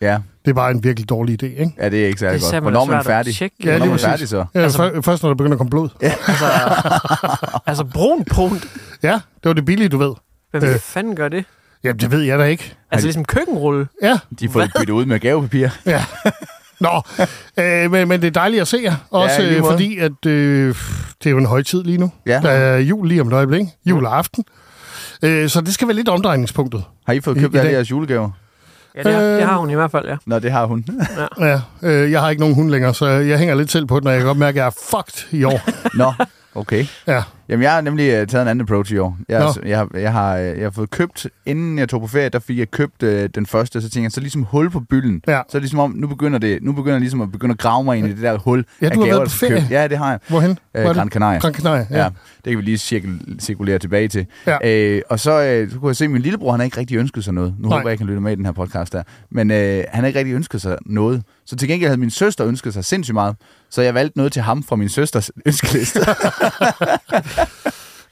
Ja, 0.00 0.18
Det 0.44 0.56
var 0.56 0.68
en 0.68 0.84
virkelig 0.84 1.08
dårlig 1.08 1.42
idé, 1.42 1.46
ikke? 1.46 1.72
ja 1.78 1.88
det 1.88 2.02
er 2.02 2.06
ikke 2.06 2.20
særlig 2.20 2.40
Det 2.40 2.46
er 2.46 2.50
godt. 2.52 2.62
Hvornår 2.62 2.80
er 2.82 2.86
man 2.86 2.98
at 2.98 3.06
færdig? 3.06 3.34
tjekke. 3.34 3.56
Ja, 3.64 3.70
Hvornår 3.70 3.84
er 3.84 3.88
man 3.88 3.92
præcis. 3.94 4.06
færdig 4.06 4.28
så? 4.28 4.44
Ja, 4.54 4.60
altså, 4.60 5.00
først 5.04 5.22
når 5.22 5.30
der 5.30 5.34
begynder 5.36 5.54
at 5.54 5.58
komme 5.58 5.70
blod. 5.70 5.88
Ja, 6.02 6.12
Altså, 6.28 6.46
altså 7.66 7.84
brun 7.84 8.24
brunt. 8.24 8.66
ja 9.02 9.12
det 9.12 9.44
var 9.44 9.52
det 9.52 9.64
billige, 9.64 9.88
du 9.88 9.98
ved. 9.98 10.12
Hvem 10.50 10.64
Øh. 10.64 10.78
fanden 10.78 11.16
gør 11.16 11.28
det? 11.28 11.44
Jamen, 11.84 12.00
det 12.00 12.10
ved 12.10 12.20
jeg 12.22 12.38
da 12.38 12.44
ikke. 12.44 12.74
Altså 12.90 13.06
ligesom 13.06 13.24
køkkenrulle. 13.24 13.86
Ja, 14.02 14.18
De 14.40 14.48
får 14.48 14.60
det 14.60 14.72
byttet 14.78 14.94
ud 14.94 15.04
med 15.06 15.20
gavepapir. 15.20 15.68
ja. 15.86 16.04
Nå, 16.80 17.02
øh, 17.58 17.90
men, 17.90 18.08
men 18.08 18.20
det 18.20 18.26
er 18.26 18.30
dejligt 18.30 18.60
at 18.62 18.68
se 18.68 18.78
jer. 18.82 18.94
Også 19.10 19.42
lige 19.42 19.56
øh, 19.56 19.62
fordi, 19.64 19.98
at 19.98 20.26
øh, 20.26 20.74
det 21.22 21.26
er 21.26 21.30
jo 21.30 21.38
en 21.38 21.46
højtid 21.46 21.82
lige 21.82 21.98
nu. 21.98 22.10
Ja. 22.26 22.40
Der 22.42 22.50
er 22.50 22.78
jul 22.78 23.08
lige 23.08 23.20
om 23.20 23.28
et 23.28 23.32
øjeblik. 23.32 23.62
Juleaften. 23.86 24.44
Øh, 25.22 25.48
så 25.48 25.60
det 25.60 25.74
skal 25.74 25.88
være 25.88 25.94
lidt 25.96 26.08
omdrejningspunktet. 26.08 26.84
Har 27.06 27.12
I 27.12 27.20
fået 27.20 27.38
købt 27.38 27.56
alle 27.56 27.70
jeres 27.72 27.90
julegaver? 27.90 28.30
Ja, 28.96 29.02
det, 29.02 29.12
har, 29.12 29.22
Øh. 29.22 29.36
det 29.36 29.42
har 29.44 29.56
hun 29.56 29.70
i 29.70 29.74
hvert 29.74 29.90
fald, 29.90 30.06
ja. 30.08 30.16
Nå, 30.26 30.38
det 30.38 30.52
har 30.52 30.66
hun. 30.66 30.84
Ja, 31.40 31.60
øh, 31.82 32.10
jeg 32.12 32.20
har 32.20 32.30
ikke 32.30 32.40
nogen 32.40 32.54
hund 32.54 32.70
længere, 32.70 32.94
så 32.94 33.06
jeg 33.06 33.38
hænger 33.38 33.54
lidt 33.54 33.70
selv 33.70 33.86
på 33.86 34.00
den, 34.00 34.06
og 34.06 34.12
jeg 34.12 34.20
kan 34.20 34.26
godt 34.26 34.38
mærke, 34.38 34.60
at 34.60 34.64
jeg 34.64 34.66
er 34.66 34.96
fucked 34.96 35.38
i 35.38 35.44
år. 35.44 35.60
Nå, 35.96 36.12
okay. 36.54 36.86
Ja. 37.06 37.22
Jamen, 37.48 37.62
jeg 37.62 37.72
har 37.72 37.80
nemlig 37.80 38.04
uh, 38.22 38.26
taget 38.26 38.42
en 38.42 38.48
anden 38.48 38.60
approach 38.60 38.92
i 38.92 38.98
år. 38.98 39.18
Jeg, 39.28 39.38
Nå. 39.38 39.44
altså, 39.46 39.60
jeg, 39.66 39.78
har, 39.78 39.88
jeg, 39.94 40.12
har, 40.12 40.36
øh, 40.36 40.44
jeg 40.46 40.62
har 40.64 40.70
fået 40.70 40.90
købt, 40.90 41.26
inden 41.46 41.78
jeg 41.78 41.88
tog 41.88 42.00
på 42.00 42.06
ferie, 42.06 42.28
der 42.28 42.38
fik 42.38 42.58
jeg 42.58 42.70
købt 42.70 43.02
uh, 43.02 43.08
den 43.34 43.46
første, 43.46 43.80
så 43.82 43.88
tænkte 43.90 44.02
jeg, 44.02 44.12
så 44.12 44.20
ligesom 44.20 44.42
hul 44.42 44.70
på 44.70 44.80
bylden. 44.80 45.22
Ja. 45.28 45.40
Så 45.48 45.58
ligesom 45.58 45.78
om, 45.78 45.90
nu 45.96 46.06
begynder 46.06 46.38
det, 46.38 46.62
nu 46.62 46.72
begynder 46.72 46.94
jeg 46.94 47.00
ligesom 47.00 47.20
at 47.20 47.32
begynde 47.32 47.52
at 47.52 47.58
grave 47.58 47.84
mig 47.84 47.98
ind 47.98 48.06
i 48.06 48.10
det 48.10 48.22
der 48.22 48.38
hul 48.38 48.64
Ja, 48.82 48.86
af 48.86 48.92
du 48.92 49.00
har 49.00 49.06
gaver, 49.06 49.18
været 49.18 49.28
på 49.30 49.34
ferie. 49.36 49.52
købes. 49.54 49.70
Ja, 49.70 49.88
det 49.88 49.98
har 49.98 50.10
jeg. 50.10 50.18
Hvorhen? 50.28 50.58
Hvor 50.72 50.90
Uh? 50.90 50.94
Gran 50.96 51.08
Canaria. 51.10 51.38
Gran 51.38 51.54
Canaria, 51.54 51.86
ja. 51.90 51.98
Ja, 51.98 52.08
det 52.44 52.50
kan 52.50 52.56
vi 52.58 52.62
lige 52.62 52.76
cirkul- 52.76 53.40
cirkulere 53.40 53.78
tilbage 53.78 54.08
til. 54.08 54.26
Ja. 54.46 54.58
Øh, 54.96 55.02
og 55.10 55.20
så, 55.20 55.42
øh, 55.42 55.70
så 55.70 55.78
kunne 55.78 55.88
jeg 55.88 55.96
se, 55.96 56.04
at 56.04 56.10
min 56.10 56.22
lillebror, 56.22 56.50
han 56.50 56.60
har 56.60 56.64
ikke 56.64 56.80
rigtig 56.80 56.96
ønsket 56.96 57.24
sig 57.24 57.34
noget. 57.34 57.54
Nu 57.58 57.68
Nej. 57.68 57.78
håber 57.78 57.88
jeg 57.88 57.92
ikke, 57.92 58.00
han 58.02 58.06
lytter 58.08 58.20
med 58.22 58.32
i 58.32 58.34
den 58.34 58.44
her 58.44 58.52
podcast 58.52 58.92
der. 58.92 59.02
Men 59.30 59.50
øh, 59.50 59.84
han 59.88 60.00
har 60.00 60.06
ikke 60.06 60.18
rigtig 60.18 60.34
ønsket 60.34 60.62
sig 60.62 60.76
noget. 60.86 61.22
Så 61.46 61.56
til 61.56 61.68
gengæld 61.68 61.88
havde 61.88 62.00
min 62.00 62.10
søster 62.10 62.46
ønsket 62.46 62.72
sig 62.74 62.84
sindssygt 62.84 63.14
meget. 63.14 63.36
Så 63.70 63.82
jeg 63.82 63.94
valgte 63.94 64.18
noget 64.18 64.32
til 64.32 64.42
ham 64.42 64.62
fra 64.62 64.76
min 64.76 64.88
søsters 64.88 65.30
ønskeliste. 65.46 66.00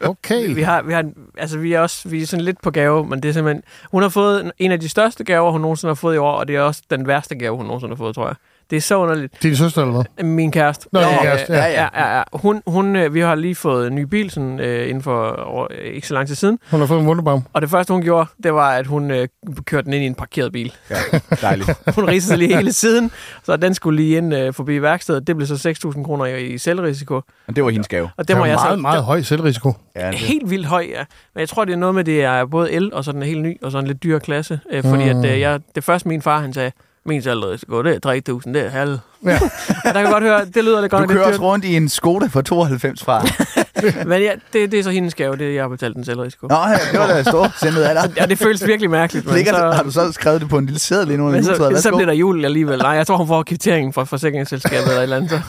Okay. 0.00 0.54
Vi 0.54 0.62
har, 0.62 0.82
vi 0.82 0.92
har, 0.92 1.04
altså 1.38 1.58
vi 1.58 1.72
er 1.72 1.80
også, 1.80 2.08
vi 2.08 2.22
er 2.22 2.26
sådan 2.26 2.44
lidt 2.44 2.62
på 2.62 2.70
gave, 2.70 3.06
men 3.06 3.22
det 3.22 3.28
er 3.28 3.32
simpelthen, 3.32 3.62
hun 3.90 4.02
har 4.02 4.08
fået 4.08 4.52
en 4.58 4.72
af 4.72 4.80
de 4.80 4.88
største 4.88 5.24
gaver, 5.24 5.52
hun 5.52 5.60
nogensinde 5.60 5.90
har 5.90 5.94
fået 5.94 6.14
i 6.14 6.18
år, 6.18 6.32
og 6.32 6.48
det 6.48 6.56
er 6.56 6.60
også 6.60 6.82
den 6.90 7.06
værste 7.06 7.34
gave, 7.34 7.56
hun 7.56 7.66
nogensinde 7.66 7.90
har 7.94 7.96
fået, 7.96 8.14
tror 8.14 8.26
jeg. 8.26 8.36
Det 8.70 8.76
er 8.76 8.80
så 8.80 8.96
underligt. 8.98 9.42
Din 9.42 9.56
søster 9.56 9.82
eller 9.82 9.92
hvad? 9.94 10.24
Min 10.24 10.50
kæreste. 10.50 10.88
Nå, 10.92 11.00
din 11.00 11.08
Øh, 11.08 11.22
kæreste, 11.22 11.52
ja. 11.52 11.64
ja, 11.82 11.88
ja, 11.94 12.16
ja. 12.16 12.22
Hun, 12.32 12.62
hun, 12.66 12.96
øh, 12.96 13.14
vi 13.14 13.20
har 13.20 13.34
lige 13.34 13.54
fået 13.54 13.86
en 13.86 13.94
ny 13.94 14.00
bil 14.02 14.30
sådan, 14.30 14.60
øh, 14.60 14.88
inden 14.88 15.02
for 15.02 15.20
år, 15.46 15.68
øh, 15.70 15.78
ikke 15.94 16.08
så 16.08 16.14
lang 16.14 16.26
tid 16.26 16.34
siden. 16.34 16.58
Hun 16.70 16.80
har 16.80 16.86
fået 16.86 17.00
en 17.00 17.06
wunderbaum. 17.06 17.42
Og 17.52 17.62
det 17.62 17.70
første, 17.70 17.92
hun 17.92 18.02
gjorde, 18.02 18.26
det 18.42 18.54
var, 18.54 18.70
at 18.70 18.86
hun 18.86 19.10
øh, 19.10 19.28
kørte 19.64 19.84
den 19.84 19.92
ind 19.92 20.02
i 20.02 20.06
en 20.06 20.14
parkeret 20.14 20.52
bil. 20.52 20.72
ja, 20.90 20.96
dejligt. 21.42 21.70
Hun 21.94 22.04
ridsede 22.08 22.28
sig 22.28 22.38
lige 22.38 22.56
hele 22.56 22.72
tiden, 22.72 23.10
så 23.44 23.56
den 23.56 23.74
skulle 23.74 23.96
lige 24.02 24.16
ind 24.16 24.34
øh, 24.34 24.52
forbi 24.54 24.82
værkstedet. 24.82 25.26
Det 25.26 25.36
blev 25.36 25.46
så 25.46 25.74
6.000 25.96 26.04
kroner 26.04 26.24
i, 26.24 26.46
i 26.46 26.58
selvrisiko. 26.58 27.14
Og 27.14 27.56
det 27.56 27.64
var 27.64 27.70
hendes 27.70 27.88
gave. 27.88 28.04
Og 28.04 28.10
det 28.18 28.28
Det 28.28 28.34
er 28.34 28.44
jeg 28.44 28.54
meget, 28.54 28.76
så, 28.78 28.82
meget 28.82 29.02
høj 29.04 29.22
selvrisiko. 29.22 29.72
Ja, 29.96 30.06
det. 30.10 30.14
Helt 30.18 30.50
vildt 30.50 30.66
høj, 30.66 30.86
ja. 30.90 31.04
Men 31.34 31.40
jeg 31.40 31.48
tror, 31.48 31.64
det 31.64 31.72
er 31.72 31.76
noget 31.76 31.94
med, 31.94 32.04
det 32.04 32.24
er 32.24 32.44
både 32.46 32.72
el, 32.72 32.94
og 32.94 33.04
så 33.04 33.12
den 33.12 33.22
er 33.22 33.26
helt 33.26 33.42
ny, 33.42 33.62
og 33.62 33.72
så 33.72 33.78
en 33.78 33.86
lidt 33.86 34.02
dyr 34.02 34.18
klasse. 34.18 34.60
Øh, 34.72 34.82
fordi 34.84 35.12
Mm. 35.12 35.18
at, 35.24 35.32
øh, 35.32 35.40
jeg, 35.40 35.60
det 35.74 35.84
første 35.84 36.08
min 36.08 36.22
far, 36.22 36.38
han 36.40 36.52
sagde, 36.52 36.72
min 37.06 37.22
selvrisiko, 37.22 37.82
det 37.82 38.04
er 38.04 38.20
3.000, 38.46 38.52
det 38.52 38.66
er 38.66 38.70
halv. 38.70 38.98
Ja. 39.24 39.38
Og 39.84 39.94
der 39.94 40.02
kan 40.02 40.10
godt 40.12 40.22
høre, 40.24 40.44
det 40.44 40.64
lyder 40.64 40.80
lidt 40.80 40.90
godt 40.90 41.02
Du 41.02 41.08
kører 41.08 41.24
også 41.26 41.40
rundt 41.42 41.64
i 41.64 41.76
en 41.76 41.88
Skoda 41.88 42.26
for 42.26 42.40
92 42.40 43.04
fra. 43.04 43.24
Men 44.06 44.22
ja, 44.22 44.32
det, 44.52 44.72
det 44.72 44.78
er 44.78 44.82
så 44.82 44.90
hendes 44.90 45.14
gave, 45.14 45.36
det 45.36 45.46
er, 45.48 45.52
jeg 45.52 45.62
har 45.62 45.68
betalt 45.68 45.96
den 45.96 46.04
selvrisiko. 46.04 46.46
Nå, 46.46 46.54
ja, 46.54 46.78
det 46.92 47.00
var 47.00 47.06
da 47.06 47.22
stort 47.22 47.50
sendet 47.60 47.82
af 47.82 47.94
dig. 47.94 48.12
Ja, 48.20 48.26
det 48.26 48.38
føles 48.38 48.66
virkelig 48.66 48.90
mærkeligt. 48.90 49.26
Men 49.26 49.34
Ligger, 49.34 49.52
så, 49.52 49.70
har 49.72 49.82
du 49.82 49.90
så 49.90 50.12
skrevet 50.12 50.40
det 50.40 50.48
på 50.48 50.58
en 50.58 50.66
lille 50.66 50.80
seddel 50.80 51.10
ind 51.10 51.22
under 51.22 51.34
men 51.34 51.44
så, 51.44 51.54
så 51.56 51.68
Værsgo. 51.70 51.96
bliver 51.96 52.06
der 52.06 52.12
jul 52.12 52.44
alligevel. 52.44 52.78
Nej, 52.78 52.90
jeg 52.90 53.06
tror, 53.06 53.16
hun 53.16 53.26
får 53.26 53.42
kvitteringen 53.42 53.92
fra 53.92 54.04
forsikringsselskabet 54.04 54.86
eller 54.86 54.96
et 54.98 55.02
eller 55.02 55.16
andet. 55.16 55.30
Så. 55.30 55.40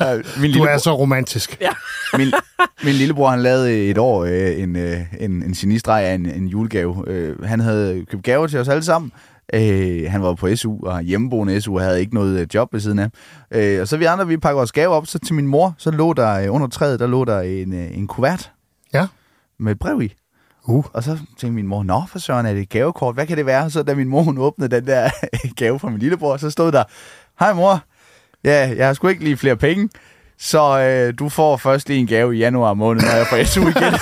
Ja, 0.00 0.14
Min 0.14 0.24
Du 0.24 0.40
lille, 0.40 0.68
er 0.68 0.78
så 0.78 0.96
romantisk. 0.96 1.58
min, 2.18 2.32
min 2.82 2.94
lillebror, 2.94 3.28
han 3.30 3.40
lavede 3.42 3.86
et 3.90 3.98
år 3.98 4.24
øh, 4.24 4.62
en, 4.62 4.76
øh, 4.76 4.98
en, 5.20 5.30
en 5.30 5.52
genistreg 5.52 6.04
af 6.04 6.14
en, 6.14 6.26
en 6.26 6.46
julegave. 6.46 7.04
Øh, 7.06 7.42
han 7.44 7.60
havde 7.60 8.04
købt 8.10 8.22
gaver 8.22 8.46
til 8.46 8.58
os 8.58 8.68
alle 8.68 8.84
sammen. 8.84 9.12
Øh, 9.54 10.10
han 10.10 10.22
var 10.22 10.34
på 10.34 10.56
SU 10.56 10.76
og 10.86 11.02
hjemmeboende 11.02 11.60
SU 11.60 11.74
og 11.74 11.80
havde 11.82 12.00
ikke 12.00 12.14
noget 12.14 12.40
øh, 12.40 12.46
job 12.54 12.72
ved 12.72 12.80
siden 12.80 12.98
af. 12.98 13.08
Øh, 13.50 13.80
og 13.80 13.88
så 13.88 13.96
vi 13.96 14.04
andre, 14.04 14.26
vi 14.26 14.36
pakker 14.36 14.56
vores 14.56 14.72
gaver 14.72 14.94
op. 14.94 15.06
Så 15.06 15.18
til 15.18 15.34
min 15.34 15.46
mor, 15.46 15.74
så 15.78 15.90
lå 15.90 16.12
der 16.12 16.34
øh, 16.40 16.54
under 16.54 16.68
træet, 16.68 17.00
der 17.00 17.06
lå 17.06 17.24
der 17.24 17.40
en, 17.40 17.72
øh, 17.74 17.98
en 17.98 18.06
kuvert 18.06 18.52
Ja. 18.94 19.06
med 19.58 19.72
et 19.72 19.78
brev 19.78 20.02
i. 20.02 20.14
Uh. 20.64 20.84
Og 20.92 21.02
så 21.02 21.10
tænkte 21.16 21.50
min 21.50 21.66
mor, 21.66 21.82
nå 21.82 22.02
for 22.08 22.18
søren, 22.18 22.46
er 22.46 22.52
det 22.52 22.62
et 22.62 22.68
gavekort? 22.68 23.14
Hvad 23.14 23.26
kan 23.26 23.36
det 23.36 23.46
være? 23.46 23.70
Så 23.70 23.82
da 23.82 23.94
min 23.94 24.08
mor 24.08 24.22
hun 24.22 24.38
åbnede 24.38 24.76
den 24.76 24.86
der 24.86 25.10
gave 25.56 25.78
fra 25.78 25.90
min 25.90 25.98
lillebror, 25.98 26.36
så 26.36 26.50
stod 26.50 26.72
der, 26.72 26.84
hej 27.40 27.52
mor, 27.52 27.80
ja, 28.44 28.74
jeg 28.76 28.86
har 28.86 28.94
sgu 28.94 29.08
ikke 29.08 29.24
lige 29.24 29.36
flere 29.36 29.56
penge, 29.56 29.88
så 30.38 30.80
øh, 30.80 31.14
du 31.18 31.28
får 31.28 31.56
først 31.56 31.88
lige 31.88 32.00
en 32.00 32.06
gave 32.06 32.36
i 32.36 32.38
januar 32.38 32.74
måned, 32.74 33.02
når 33.02 33.16
jeg 33.16 33.26
får 33.26 33.44
SU 33.44 33.60
igen. 33.60 33.72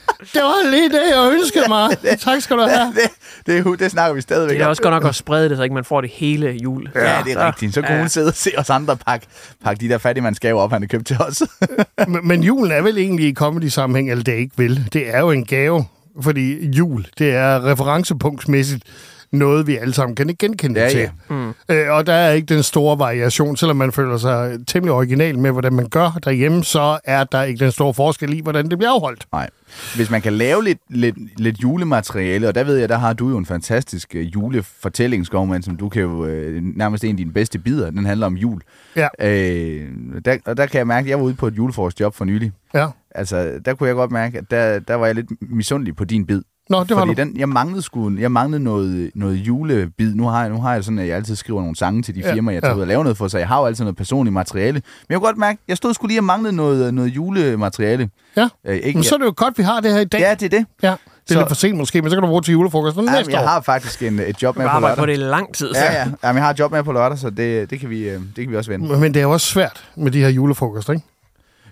Det 0.20 0.42
var 0.42 0.70
lige 0.70 0.88
det, 0.88 1.00
jeg 1.14 1.32
ønskede 1.32 1.64
mig. 1.68 1.90
tak 2.20 2.40
skal 2.42 2.56
du 2.56 2.62
have. 2.62 2.86
det, 2.94 3.10
det, 3.46 3.64
det, 3.64 3.80
det 3.80 3.90
snakker 3.90 4.14
vi 4.14 4.20
stadigvæk 4.20 4.54
Det 4.56 4.60
er 4.62 4.66
om. 4.66 4.70
også 4.70 4.82
godt 4.82 4.92
nok 4.94 5.04
at 5.04 5.14
sprede 5.14 5.48
det, 5.48 5.56
så 5.56 5.62
ikke 5.62 5.74
man 5.74 5.84
får 5.84 6.00
det 6.00 6.10
hele 6.10 6.50
jul. 6.50 6.88
Ja, 6.94 7.00
det 7.24 7.32
er 7.32 7.46
rigtigt. 7.46 7.74
Så 7.74 7.82
kunne 7.82 7.92
Ja. 7.94 7.98
hun 8.00 8.08
sidde 8.08 8.26
og 8.28 8.34
se 8.34 8.50
os 8.58 8.70
andre 8.70 8.96
pakke, 8.96 9.26
pakke 9.64 9.80
de 9.80 9.88
der 9.88 9.98
fattigmandsgaver 9.98 10.60
op, 10.60 10.72
han 10.72 10.82
har 10.82 10.86
købt 10.86 11.06
til 11.06 11.16
os. 11.20 11.42
Men, 12.08 12.28
men 12.28 12.42
julen 12.42 12.72
er 12.72 12.82
vel 12.82 12.98
egentlig 12.98 13.28
i 13.28 13.34
comedy-sammenhæng, 13.34 14.10
eller 14.10 14.24
det 14.24 14.34
er 14.34 14.38
ikke 14.38 14.54
vel. 14.56 14.88
Det 14.92 15.14
er 15.14 15.18
jo 15.20 15.30
en 15.30 15.44
gave, 15.44 15.84
fordi 16.22 16.66
jul, 16.70 17.06
det 17.18 17.34
er 17.34 17.64
referencepunktsmæssigt 17.64 18.84
noget, 19.32 19.66
vi 19.66 19.76
alle 19.76 19.94
sammen 19.94 20.16
kan 20.16 20.36
genkende 20.38 20.80
Ja, 20.80 20.88
til. 20.88 20.98
ja. 21.00 21.10
Mm. 21.28 21.48
Øh, 21.70 21.90
og 21.90 22.06
der 22.06 22.12
er 22.12 22.32
ikke 22.32 22.54
den 22.54 22.62
store 22.62 22.98
variation. 22.98 23.56
Selvom 23.56 23.76
man 23.76 23.92
føler 23.92 24.16
sig 24.16 24.58
temmelig 24.66 24.92
original 24.92 25.38
med, 25.38 25.50
hvordan 25.50 25.72
man 25.72 25.88
gør 25.88 26.18
derhjemme, 26.24 26.64
så 26.64 26.98
er 27.04 27.24
der 27.24 27.42
ikke 27.42 27.64
den 27.64 27.72
store 27.72 27.94
forskel 27.94 28.32
i, 28.38 28.40
hvordan 28.40 28.68
det 28.70 28.78
bliver 28.78 28.90
afholdt. 28.92 29.26
Nej. 29.32 29.50
Hvis 29.96 30.10
man 30.10 30.22
kan 30.22 30.32
lave 30.32 30.64
lidt, 30.64 30.78
lidt, 30.90 31.16
lidt 31.40 31.62
julemateriale, 31.62 32.48
og 32.48 32.54
der 32.54 32.64
ved 32.64 32.76
jeg, 32.76 32.88
der 32.88 32.98
har 32.98 33.12
du 33.12 33.28
jo 33.28 33.38
en 33.38 33.46
fantastisk 33.46 34.14
øh, 34.14 34.34
julefortællingsgovmand, 34.34 35.62
som 35.62 35.76
du 35.76 35.88
kan 35.88 36.02
jo 36.02 36.24
øh, 36.26 36.62
nærmest 36.76 37.04
en 37.04 37.10
af 37.10 37.16
dine 37.16 37.32
bedste 37.32 37.58
bidder. 37.58 37.90
Den 37.90 38.06
handler 38.06 38.26
om 38.26 38.34
jul. 38.36 38.60
Ja. 38.96 39.08
Øh, 39.20 39.88
der, 40.24 40.36
og 40.44 40.56
der 40.56 40.66
kan 40.66 40.78
jeg 40.78 40.86
mærke, 40.86 41.04
at 41.06 41.10
jeg 41.10 41.18
var 41.18 41.24
ude 41.24 41.34
på 41.34 41.46
et 41.46 41.56
juleforsjob 41.56 42.14
for 42.14 42.24
nylig. 42.24 42.52
Ja. 42.74 42.86
Altså, 43.14 43.60
der 43.64 43.74
kunne 43.74 43.86
jeg 43.86 43.94
godt 43.96 44.10
mærke, 44.10 44.38
at 44.38 44.44
der, 44.50 44.78
der 44.78 44.94
var 44.94 45.06
jeg 45.06 45.14
lidt 45.14 45.26
misundelig 45.40 45.96
på 45.96 46.04
din 46.04 46.26
bid. 46.26 46.42
Nå, 46.70 46.82
det 46.84 46.90
var 46.90 46.96
Fordi 46.96 47.14
du. 47.14 47.20
den, 47.20 47.36
jeg 47.36 47.48
manglede, 47.48 47.82
sgu, 47.82 48.12
jeg 48.18 48.32
manglede 48.32 48.64
noget, 48.64 49.10
noget 49.14 49.34
julebid. 49.36 50.14
Nu 50.14 50.26
har, 50.28 50.40
jeg, 50.40 50.50
nu 50.50 50.60
har 50.60 50.72
jeg 50.74 50.84
sådan, 50.84 50.98
at 50.98 51.08
jeg 51.08 51.16
altid 51.16 51.36
skriver 51.36 51.60
nogle 51.60 51.76
sange 51.76 52.02
til 52.02 52.14
de 52.14 52.20
Ja, 52.20 52.34
firmaer, 52.34 52.52
jeg 52.54 52.62
tager 52.62 52.72
ja. 52.72 52.76
ud 52.76 52.80
og 52.80 52.86
laver 52.88 53.02
noget 53.02 53.18
for, 53.18 53.28
så 53.28 53.38
jeg 53.38 53.48
har 53.48 53.58
jo 53.60 53.66
altid 53.66 53.84
noget 53.84 53.96
personligt 53.96 54.34
materiale. 54.34 54.72
Men 54.74 54.82
jeg 55.08 55.16
kunne 55.18 55.26
godt 55.26 55.36
mærke, 55.38 55.58
at 55.64 55.68
jeg 55.68 55.76
stod 55.76 55.94
skulle 55.94 56.10
lige 56.10 56.20
og 56.20 56.24
manglede 56.24 56.56
noget, 56.56 56.94
noget 56.94 57.08
julemateriale. 57.16 58.10
Ja. 58.36 58.48
Øh, 58.66 58.76
ikke, 58.76 58.96
Men 58.98 59.04
så 59.04 59.14
er 59.14 59.18
det 59.18 59.24
jo 59.26 59.32
godt, 59.36 59.58
vi 59.58 59.62
har 59.62 59.80
det 59.80 59.92
her 59.92 60.00
i 60.00 60.04
dag. 60.04 60.20
Ja, 60.20 60.34
det 60.34 60.42
er 60.54 60.58
det. 60.58 60.66
Ja. 60.82 60.88
Det 60.88 61.34
er 61.34 61.34
Så- 61.34 61.40
lidt 61.40 61.48
for 61.48 61.54
sent 61.54 61.78
måske, 61.78 62.02
men 62.02 62.10
så 62.10 62.16
kan 62.16 62.22
du 62.22 62.28
bruge 62.28 62.42
til 62.42 62.52
julefrokosten 62.52 63.04
Ja, 63.04 63.12
næste 63.12 63.32
jeg 63.32 63.42
år. 63.42 63.46
har 63.46 63.60
faktisk 63.60 64.02
en, 64.02 64.18
et 64.18 64.42
job 64.42 64.56
med 64.56 64.68
på 64.68 64.80
lørdag. 64.80 64.96
på 64.96 65.06
det 65.06 65.12
i 65.12 65.16
lang 65.16 65.54
tid. 65.54 65.74
så. 65.74 65.80
Ja, 65.80 65.92
ja. 65.92 65.98
Jamen, 66.24 66.36
jeg 66.36 66.42
har 66.44 66.50
et 66.50 66.58
job 66.58 66.72
med 66.72 66.82
på 66.82 66.92
lørdag, 66.92 67.18
så 67.18 67.30
det, 67.30 67.70
det, 67.70 67.80
kan, 67.80 67.90
vi, 67.90 68.08
øh, 68.08 68.20
det 68.36 68.44
kan 68.44 68.50
vi 68.50 68.56
også 68.56 68.70
vende. 68.70 68.98
Men 68.98 69.14
det 69.14 69.20
er 69.20 69.24
jo 69.24 69.30
også 69.30 69.46
svært 69.46 69.84
med 69.96 70.10
de 70.12 70.20
her 70.20 70.28
julefrokoster, 70.28 70.92
ikke? 70.92 71.04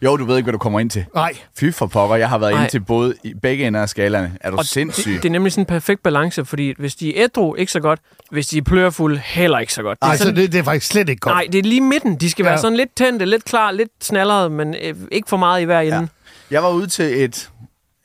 Jo, 0.03 0.17
du 0.17 0.25
ved 0.25 0.37
ikke, 0.37 0.45
hvad 0.45 0.53
du 0.53 0.59
kommer 0.59 0.81
ind 0.81 0.91
til. 0.91 1.05
Nej. 1.15 1.33
Fy 1.59 1.71
for 1.73 1.87
pokker, 1.87 2.17
jeg 2.17 2.29
har 2.29 2.39
været 2.39 2.53
Nej. 2.53 2.61
inde 2.63 2.71
til 2.71 2.81
både 2.81 3.15
i 3.25 3.35
begge 3.43 3.67
ender 3.67 3.83
af 3.83 3.89
skalaerne. 3.89 4.37
Er 4.41 4.51
du 4.51 4.57
Og 4.57 4.65
sindssyg? 4.65 5.13
det, 5.15 5.23
det 5.23 5.29
er 5.29 5.33
nemlig 5.33 5.53
sådan 5.53 5.63
en 5.63 5.67
perfekt 5.67 6.03
balance, 6.03 6.45
fordi 6.45 6.75
hvis 6.79 6.95
de 6.95 7.17
er 7.19 7.25
ædru, 7.25 7.55
ikke 7.55 7.73
så 7.73 7.81
godt. 7.81 8.01
Hvis 8.31 8.47
de 8.47 8.59
er 8.59 8.63
plørfulde, 8.63 9.19
heller 9.25 9.59
ikke 9.59 9.73
så 9.75 9.83
godt. 9.83 9.99
Altså, 10.03 10.25
sådan, 10.25 10.37
det, 10.37 10.53
det 10.53 10.59
er 10.59 10.63
faktisk 10.63 10.87
slet 10.93 11.09
ikke 11.09 11.21
godt. 11.21 11.35
nej, 11.35 11.47
det 11.53 11.59
er 11.59 11.63
lige 11.63 11.81
midten. 11.81 12.17
De 12.17 12.31
skal 12.31 12.43
Ja. 12.43 12.49
være 12.49 12.59
sådan 12.59 12.77
lidt 12.77 12.97
tændte, 12.97 13.25
lidt 13.27 13.45
klar, 13.45 13.71
lidt 13.71 13.91
snallerede, 14.01 14.51
men 14.51 14.75
øh, 14.83 14.95
ikke 15.13 15.29
for 15.29 15.37
meget 15.37 15.61
i 15.63 15.65
hver 15.65 15.81
ende. 15.81 15.97
Ja. 15.99 16.07
Jeg 16.51 16.63
var 16.63 16.71
ude 16.71 16.87
til 16.87 17.25
et... 17.25 17.51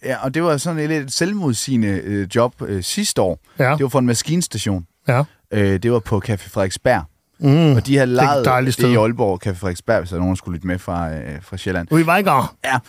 Ja, 0.06 0.16
og 0.24 0.34
det 0.34 0.44
var 0.44 0.58
sådan 0.58 0.80
et 0.80 0.90
lidt 0.90 1.14
selvmodsigende 1.14 2.02
øh, 2.04 2.28
job 2.36 2.54
øh, 2.62 2.84
sidste 2.84 3.22
år. 3.22 3.40
Ja. 3.60 3.72
Det 3.72 3.84
var 3.84 3.90
for 3.90 4.00
en 4.00 4.06
maskinstation. 4.06 4.86
Ja. 5.08 5.24
Øh, 5.54 5.80
det 5.84 5.92
var 5.92 6.00
på 6.00 6.22
Café 6.30 6.50
Frederiksberg. 6.50 7.04
Mm. 7.42 7.76
Og 7.76 7.88
de 7.88 7.96
har 7.98 8.04
et 8.04 8.10
lejet 8.10 8.66
det 8.66 8.74
sted. 8.74 8.92
i 8.92 8.96
Aalborg, 8.96 9.48
Café 9.48 9.54
Frederiksberg, 9.54 10.00
hvis 10.00 10.10
der 10.10 10.16
er 10.16 10.20
nogen, 10.20 10.32
der 10.32 10.38
skulle 10.38 10.56
lytte 10.56 10.68
med 10.68 10.80
fra, 10.80 11.14
øh, 11.14 11.42
fra 11.42 11.58
Sjælland. 11.58 11.88
Ude 11.92 12.02
i 12.02 12.06
Vejgaard. 12.06 12.56
Ja, 12.66 12.80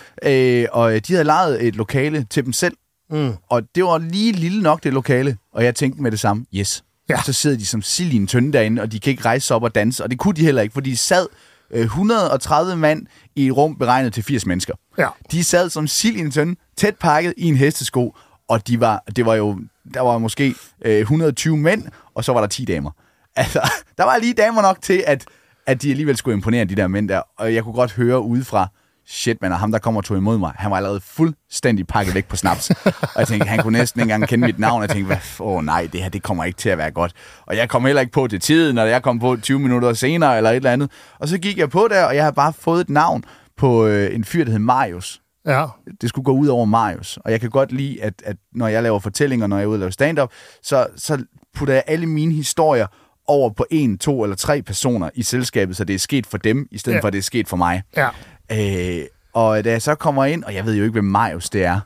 øh, 0.63 0.69
og 0.73 0.95
øh, 0.95 1.01
de 1.07 1.13
havde 1.13 1.25
lejet 1.25 1.67
et 1.67 1.77
lokale 1.77 2.27
til 2.31 2.45
dem 2.45 2.53
selv. 2.53 2.77
Mm. 3.11 3.33
Og 3.51 3.63
det 3.75 3.85
var 3.85 3.99
lige 3.99 4.33
lille 4.33 4.63
nok, 4.63 4.85
det 4.85 4.93
lokale. 4.93 5.37
Og 5.53 5.65
jeg 5.65 5.75
tænkte 5.75 6.03
med 6.03 6.11
det 6.11 6.21
samme, 6.21 6.45
yes. 6.55 6.85
Ja. 7.09 7.23
Så 7.23 7.33
sidder 7.33 7.57
de 7.57 7.67
som 7.67 7.83
sild 7.83 8.13
i 8.13 8.17
en 8.17 8.27
tønde 8.27 8.53
derinde, 8.53 8.83
og 8.83 8.93
de 8.93 9.01
kan 9.01 9.11
ikke 9.11 9.25
rejse 9.25 9.47
sig 9.47 9.57
op 9.57 9.63
og 9.63 9.75
danse. 9.75 10.05
Og 10.05 10.11
det 10.11 10.19
kunne 10.19 10.35
de 10.35 10.45
heller 10.45 10.63
ikke, 10.63 10.73
for 10.73 10.81
de 10.81 10.97
sad 10.97 11.27
øh, 11.71 11.83
130 11.85 12.77
mand 12.77 13.07
i 13.37 13.47
et 13.47 13.57
rum 13.57 13.77
beregnet 13.77 14.13
til 14.13 14.23
80 14.23 14.47
mennesker. 14.47 14.75
Ja. 14.99 15.09
De 15.31 15.45
sad 15.45 15.71
som 15.71 15.87
sild 15.87 16.17
i 16.17 16.21
en 16.21 16.31
tønde, 16.31 16.57
tæt 16.77 16.97
pakket 16.97 17.35
i 17.37 17.47
en 17.49 17.57
hestesko, 17.57 18.17
og 18.49 18.69
de 18.69 18.81
var, 18.81 19.05
det 19.17 19.27
var 19.27 19.35
jo, 19.35 19.59
der 19.95 20.01
var 20.01 20.19
måske 20.19 20.55
øh, 20.85 20.99
120 20.99 21.57
mænd, 21.57 21.85
og 22.15 22.25
så 22.25 22.33
var 22.33 22.41
der 22.41 22.49
10 22.49 22.65
damer. 22.65 22.91
Altså, 23.37 23.61
der 23.99 24.05
var 24.05 24.19
lige 24.19 24.35
damer 24.35 24.63
nok 24.63 24.83
til, 24.83 25.05
at, 25.07 25.25
at 25.67 25.83
de 25.83 25.91
alligevel 25.91 26.17
skulle 26.17 26.35
imponere 26.35 26.65
de 26.65 26.75
der 26.75 26.89
mænd 26.89 27.09
der, 27.09 27.23
og 27.39 27.55
jeg 27.55 27.63
kunne 27.65 27.75
godt 27.75 27.93
høre 27.93 28.21
udefra, 28.21 28.69
shit, 29.07 29.43
man, 29.43 29.53
og 29.53 29.59
ham 29.59 29.73
der 29.73 29.79
kommer 29.79 30.01
og 30.01 30.05
tog 30.05 30.17
imod 30.17 30.39
mig, 30.39 30.53
han 30.57 30.71
var 30.71 30.77
allerede 30.77 31.01
fuldstændig 31.01 31.87
pakket 31.87 32.15
væk 32.15 32.27
på 32.29 32.37
snaps. 32.37 32.71
og 32.87 33.13
jeg 33.19 33.29
tænkte, 33.29 33.49
han 33.49 33.59
kunne 33.59 33.79
næsten 33.79 34.01
ikke 34.01 34.15
engang 34.15 34.29
kende 34.29 34.47
mit 34.47 34.59
navn, 34.59 34.83
og 34.83 34.89
jeg 34.89 34.97
tænkte, 34.97 35.21
åh 35.41 35.65
nej, 35.65 35.89
det 35.93 36.03
her, 36.03 36.09
det 36.09 36.23
kommer 36.23 36.45
ikke 36.45 36.57
til 36.59 36.69
at 36.69 36.79
være 36.79 36.91
godt. 36.91 37.13
Og 37.47 37.57
jeg 37.57 37.69
kom 37.69 37.85
heller 37.85 38.01
ikke 38.01 38.13
på 38.13 38.27
til 38.27 38.41
tiden, 38.41 38.79
og 38.79 38.89
jeg 38.91 39.03
kom 39.03 39.19
på 39.19 39.37
20 39.43 39.59
minutter 39.59 39.93
senere, 39.93 40.37
eller 40.37 40.51
et 40.51 40.57
eller 40.57 40.71
andet. 40.71 40.91
Og 41.19 41.29
så 41.29 41.39
gik 41.39 41.59
jeg 41.59 41.71
på 41.71 41.89
der, 41.91 42.05
og 42.05 42.15
jeg 42.15 42.23
havde 42.23 42.35
bare 42.35 42.53
fået 42.53 42.81
et 42.81 42.91
navn 42.91 43.25
på 43.57 43.87
øh, 43.87 44.15
en 44.15 44.25
fyr, 44.25 44.45
der 44.45 44.51
hed 44.51 44.59
Marius 44.59 45.19
Ja. 45.47 45.67
det 46.01 46.09
skulle 46.09 46.25
gå 46.25 46.33
ud 46.33 46.47
over 46.47 46.65
Marius. 46.65 47.17
Og 47.17 47.33
jeg 47.33 47.41
kan 47.41 47.51
godt 47.51 47.73
lide, 47.73 48.03
at, 48.03 48.15
at 48.25 48.37
når 48.53 48.69
jeg 48.69 48.83
laver 48.83 48.99
fortællinger, 48.99 49.47
når 49.47 49.57
jeg 49.57 49.63
er 49.65 49.67
ude 49.67 49.75
og 49.75 49.81
lave 49.81 49.93
stand-up, 49.93 50.31
så, 50.63 50.87
så 50.97 51.25
putter 51.55 51.75
jeg 51.75 51.83
alle 51.87 52.07
mine 52.07 52.35
historier 52.35 52.87
over 53.29 53.51
på 53.51 53.67
en, 53.71 53.99
to 53.99 54.23
eller 54.23 54.37
tre 54.37 54.63
personer 54.63 55.11
i 55.15 55.23
selskabet, 55.23 55.77
så 55.77 55.85
det 55.85 55.95
er 55.95 55.99
sket 55.99 56.27
for 56.27 56.39
dem, 56.39 56.69
i 56.71 56.79
stedet 56.79 56.97
Ja. 56.97 57.01
for, 57.03 57.07
at 57.07 57.13
det 57.13 57.19
er 57.19 57.23
sket 57.23 57.49
for 57.49 57.57
mig. 57.57 57.83
Ja. 57.97 58.09
Øh, 58.53 59.05
og 59.33 59.65
da 59.65 59.71
jeg 59.71 59.83
så 59.83 59.95
kommer 59.95 60.25
ind, 60.25 60.45
og 60.45 60.55
jeg 60.55 60.67
ved 60.67 60.75
jo 60.75 60.83
ikke, 60.83 60.93
hvem 60.93 61.05
Marius 61.05 61.51
det 61.51 61.65
er, 61.65 61.81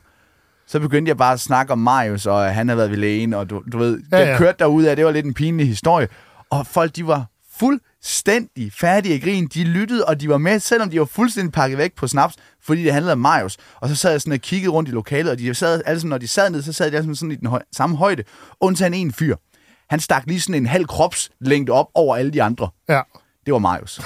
så 0.67 0.79
begyndte 0.79 1.09
jeg 1.09 1.17
bare 1.17 1.33
at 1.33 1.39
snakke 1.39 1.73
om 1.73 1.79
Marius, 1.79 2.25
og 2.25 2.53
han 2.55 2.67
havde 2.67 2.77
været 2.77 2.89
ved 2.91 2.97
lægen, 2.97 3.33
og 3.33 3.49
du, 3.49 3.63
du 3.71 3.77
ved, 3.77 3.99
Ja, 4.11 4.17
ja, 4.19 4.29
det 4.29 4.37
kørte 4.37 4.55
derude 4.59 4.89
af, 4.89 4.95
det 4.95 5.05
var 5.05 5.11
lidt 5.11 5.25
en 5.25 5.33
pinlig 5.33 5.67
historie. 5.67 6.07
Og 6.49 6.67
folk, 6.67 6.95
de 6.95 7.07
var 7.07 7.25
fuldstændig 7.59 8.73
færdige 8.73 9.15
i 9.15 9.19
grin. 9.19 9.47
De 9.53 9.63
lyttede, 9.63 10.05
og 10.05 10.21
de 10.21 10.29
var 10.29 10.37
med, 10.37 10.59
selvom 10.59 10.89
de 10.89 10.99
var 10.99 11.05
fuldstændig 11.05 11.51
pakket 11.53 11.77
væk 11.77 11.93
på 11.95 12.07
snaps, 12.07 12.35
fordi 12.63 12.83
det 12.83 12.93
handlede 12.93 13.11
om 13.13 13.19
Marius. 13.19 13.57
Og 13.79 13.89
så 13.89 13.95
sad 13.95 14.11
jeg 14.11 14.21
sådan 14.21 14.33
og 14.33 14.39
kiggede 14.39 14.71
rundt 14.71 14.89
i 14.89 14.91
lokalet, 14.91 15.31
og 15.31 15.39
de 15.39 15.53
sad, 15.53 15.81
altså, 15.85 16.07
når 16.07 16.17
de 16.17 16.27
sad 16.27 16.49
ned, 16.49 16.61
så 16.61 16.73
sad 16.73 16.91
de 16.91 16.95
alle 16.95 17.03
sammen 17.03 17.15
sådan 17.15 17.31
i 17.31 17.35
den 17.35 17.47
høj, 17.47 17.61
samme 17.71 17.97
højde, 17.97 18.23
undtagen 18.61 18.93
en 18.93 19.11
fyr. 19.13 19.35
Han 19.89 19.99
stak 19.99 20.23
lige 20.27 20.41
sådan 20.41 20.55
en 20.55 20.65
halv 20.65 20.85
kropslængde 20.85 21.71
op 21.71 21.87
over 21.95 22.15
alle 22.15 22.31
de 22.31 22.43
andre. 22.43 22.69
Ja. 22.89 23.01
Det 23.45 23.53
var 23.53 23.59
Marius. 23.59 24.01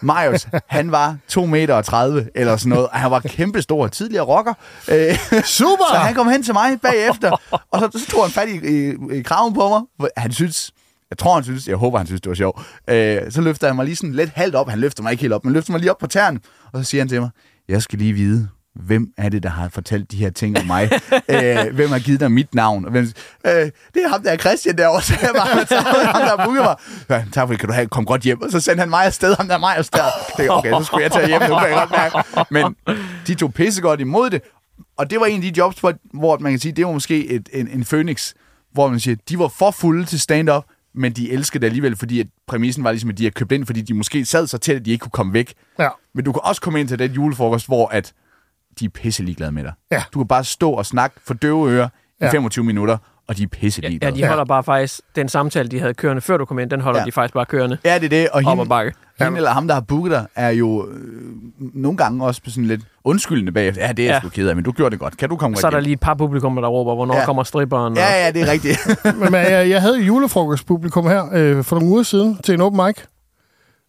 Marius, 0.00 0.46
han 0.66 0.90
var 0.92 1.16
2 1.28 1.46
meter 1.46 1.74
og 1.74 1.84
30 1.84 2.28
eller 2.34 2.56
sådan 2.56 2.70
noget, 2.70 2.88
og 2.88 2.98
han 2.98 3.10
var 3.10 3.20
kæmpestor, 3.20 3.86
tidligere 3.88 4.24
rocker. 4.24 4.54
Øh, 4.88 5.14
Super! 5.44 5.84
så 5.92 5.98
han 5.98 6.14
kom 6.14 6.28
hen 6.28 6.42
til 6.42 6.54
mig 6.54 6.80
bagefter, 6.80 7.30
og 7.70 7.80
så, 7.80 7.98
så 7.98 8.10
tog 8.10 8.22
han 8.24 8.30
fat 8.30 8.48
i, 8.48 8.88
i, 8.88 8.94
i 9.18 9.22
kraven 9.22 9.54
på 9.54 9.68
mig. 9.98 10.08
Han 10.16 10.32
synes, 10.32 10.70
jeg 11.10 11.18
tror 11.18 11.34
han 11.34 11.44
synes, 11.44 11.68
jeg 11.68 11.76
håber 11.76 11.98
han 11.98 12.06
synes, 12.06 12.20
det 12.20 12.28
var 12.28 12.34
sjovt. 12.34 12.60
Øh, 12.90 13.32
så 13.32 13.40
løfter 13.40 13.66
han 13.66 13.76
mig 13.76 13.84
lige 13.84 13.96
sådan 13.96 14.12
lidt 14.14 14.30
halvt 14.34 14.54
op. 14.54 14.68
Han 14.70 14.78
løfter 14.78 15.02
mig 15.02 15.10
ikke 15.12 15.20
helt 15.20 15.32
op, 15.32 15.44
men 15.44 15.52
løfter 15.52 15.72
mig 15.72 15.80
lige 15.80 15.90
op 15.90 15.98
på 15.98 16.06
tæerne. 16.06 16.40
Og 16.72 16.84
så 16.84 16.90
siger 16.90 17.00
han 17.00 17.08
til 17.08 17.20
mig, 17.20 17.30
jeg 17.68 17.82
skal 17.82 17.98
lige 17.98 18.12
vide, 18.12 18.48
hvem 18.80 19.12
er 19.16 19.28
det, 19.28 19.42
der 19.42 19.48
har 19.48 19.68
fortalt 19.68 20.10
de 20.10 20.16
her 20.16 20.30
ting 20.30 20.58
om 20.58 20.66
mig? 20.66 20.90
øh, 21.28 21.74
hvem 21.74 21.90
har 21.90 21.98
givet 21.98 22.20
dig 22.20 22.32
mit 22.32 22.54
navn? 22.54 22.84
Og 22.84 22.90
hvem, 22.90 23.04
øh, 23.46 23.52
det 23.52 24.04
er 24.04 24.08
ham, 24.08 24.22
der 24.22 24.30
er 24.30 24.36
Christian 24.36 24.78
derovre, 24.78 25.02
så 25.02 25.14
jeg 25.22 25.30
bare, 25.36 25.66
så 25.66 25.80
ham, 25.80 26.38
der 26.38 26.44
booket 26.44 26.62
mig. 26.62 26.76
Ja, 27.10 27.24
tak 27.32 27.46
for 27.46 27.52
det, 27.52 27.60
kan 27.60 27.68
du 27.68 27.74
have, 27.74 27.86
kom 27.86 28.04
godt 28.04 28.22
hjem. 28.22 28.42
Og 28.42 28.50
så 28.50 28.60
sendte 28.60 28.80
han 28.80 28.90
mig 28.90 29.04
afsted, 29.04 29.36
ham 29.36 29.48
der 29.48 29.54
er 29.54 29.58
mig 29.58 29.76
afsted. 29.76 30.00
Tænkte, 30.36 30.50
okay, 30.50 30.72
så 30.72 30.84
skulle 30.84 31.02
jeg 31.02 31.12
tage 31.12 31.26
hjem, 31.26 31.42
nu 31.42 31.58
kan 31.58 31.68
jeg 31.68 31.86
godt 31.88 31.90
mærke. 31.90 32.44
Men 32.50 32.94
de 33.26 33.34
tog 33.34 33.54
pissegodt 33.54 34.00
imod 34.00 34.30
det. 34.30 34.42
Og 34.98 35.10
det 35.10 35.20
var 35.20 35.26
en 35.26 35.36
af 35.36 35.42
de 35.42 35.58
jobs, 35.58 35.80
hvor, 35.80 35.94
hvor 36.14 36.38
man 36.38 36.52
kan 36.52 36.58
sige, 36.58 36.72
det 36.72 36.86
var 36.86 36.92
måske 36.92 37.26
et, 37.26 37.48
en, 37.52 37.68
en 37.68 37.84
phoenix, 37.84 38.34
hvor 38.72 38.88
man 38.88 39.00
siger, 39.00 39.16
de 39.28 39.38
var 39.38 39.48
for 39.48 39.70
fulde 39.70 40.04
til 40.04 40.20
stand-up, 40.20 40.64
men 40.94 41.12
de 41.12 41.30
elskede 41.32 41.60
det 41.60 41.66
alligevel, 41.66 41.96
fordi 41.96 42.20
at 42.20 42.26
præmissen 42.46 42.84
var 42.84 42.90
ligesom, 42.90 43.10
at 43.10 43.18
de 43.18 43.22
havde 43.22 43.34
købt 43.34 43.52
ind, 43.52 43.66
fordi 43.66 43.82
de 43.82 43.94
måske 43.94 44.24
sad 44.24 44.46
så 44.46 44.58
tæt, 44.58 44.76
at 44.76 44.84
de 44.84 44.90
ikke 44.90 45.02
kunne 45.02 45.10
komme 45.10 45.32
væk. 45.32 45.54
Ja. 45.78 45.88
Men 46.14 46.24
du 46.24 46.32
kan 46.32 46.40
også 46.44 46.60
komme 46.60 46.80
ind 46.80 46.88
til 46.88 46.98
den 46.98 47.12
julefrokost, 47.12 47.66
hvor 47.66 47.88
at 47.88 48.12
de 48.80 48.84
er 48.84 48.88
pisse 48.88 49.22
ligeglade 49.22 49.52
med 49.52 49.62
dig. 49.62 49.72
Ja. 49.90 50.02
Du 50.14 50.18
kan 50.18 50.28
bare 50.28 50.44
stå 50.44 50.70
og 50.70 50.86
snakke 50.86 51.16
for 51.26 51.34
døve 51.34 51.70
ører 51.70 51.88
Ja. 52.20 52.26
i 52.28 52.30
25 52.30 52.64
minutter, 52.64 52.96
og 53.28 53.36
de 53.36 53.42
er 53.42 53.46
pisse 53.46 53.80
Ja, 53.82 53.88
ligeglade. 53.88 54.16
de 54.16 54.26
holder 54.26 54.44
bare 54.44 54.64
faktisk, 54.64 55.00
den 55.16 55.28
samtale, 55.28 55.68
de 55.68 55.80
havde 55.80 55.94
kørende, 55.94 56.22
før 56.22 56.36
du 56.36 56.44
kom 56.44 56.58
ind, 56.58 56.70
den 56.70 56.80
holder 56.80 57.00
Ja. 57.00 57.06
de 57.06 57.12
faktisk 57.12 57.34
bare 57.34 57.44
kørende. 57.46 57.78
Ja, 57.84 57.94
det 57.94 58.04
er 58.04 58.08
det. 58.08 58.28
Og 58.28 58.40
hende, 58.50 58.62
ad 58.62 58.66
bakke. 58.66 58.92
hende 59.20 59.36
eller 59.36 59.50
ham, 59.50 59.66
der 59.66 59.74
har 59.74 59.80
booket 59.80 60.10
dig, 60.12 60.26
er 60.34 60.48
jo 60.50 60.88
øh, 60.88 60.96
nogle 61.58 61.96
gange 61.96 62.24
også 62.24 62.42
på 62.42 62.50
sådan 62.50 62.64
lidt 62.64 62.80
undskyldende 63.04 63.52
bagefter. 63.52 63.82
Ja, 63.86 63.92
det 63.92 63.98
er 64.02 64.06
jeg 64.06 64.12
Ja. 64.14 64.20
sgu 64.20 64.28
ked 64.28 64.48
af, 64.48 64.54
men 64.56 64.64
du 64.64 64.72
gjorde 64.72 64.90
det 64.90 65.00
godt. 65.00 65.16
Kan 65.16 65.28
du 65.28 65.36
komme 65.36 65.56
Så 65.56 65.66
er 65.66 65.70
der 65.70 65.80
lige 65.80 65.92
et 65.92 66.00
par 66.00 66.14
publikummer, 66.14 66.60
der 66.60 66.68
råber, 66.68 66.94
hvornår 66.94 67.16
Ja. 67.16 67.24
kommer 67.24 67.42
stripperen. 67.42 67.92
og- 67.92 67.98
Ja, 67.98 68.24
ja, 68.24 68.30
det 68.30 68.42
er 68.42 68.50
rigtigt. 68.52 68.78
Men 69.22 69.34
jeg, 69.34 69.68
jeg 69.70 69.80
havde 69.80 70.00
julefrokostpublikum 70.00 71.06
her 71.06 71.24
øh, 71.32 71.64
for 71.64 71.76
nogle 71.76 71.92
uger 71.92 72.02
siden 72.02 72.38
til 72.44 72.54
en 72.54 72.60
open 72.60 72.84
mic. 72.86 72.96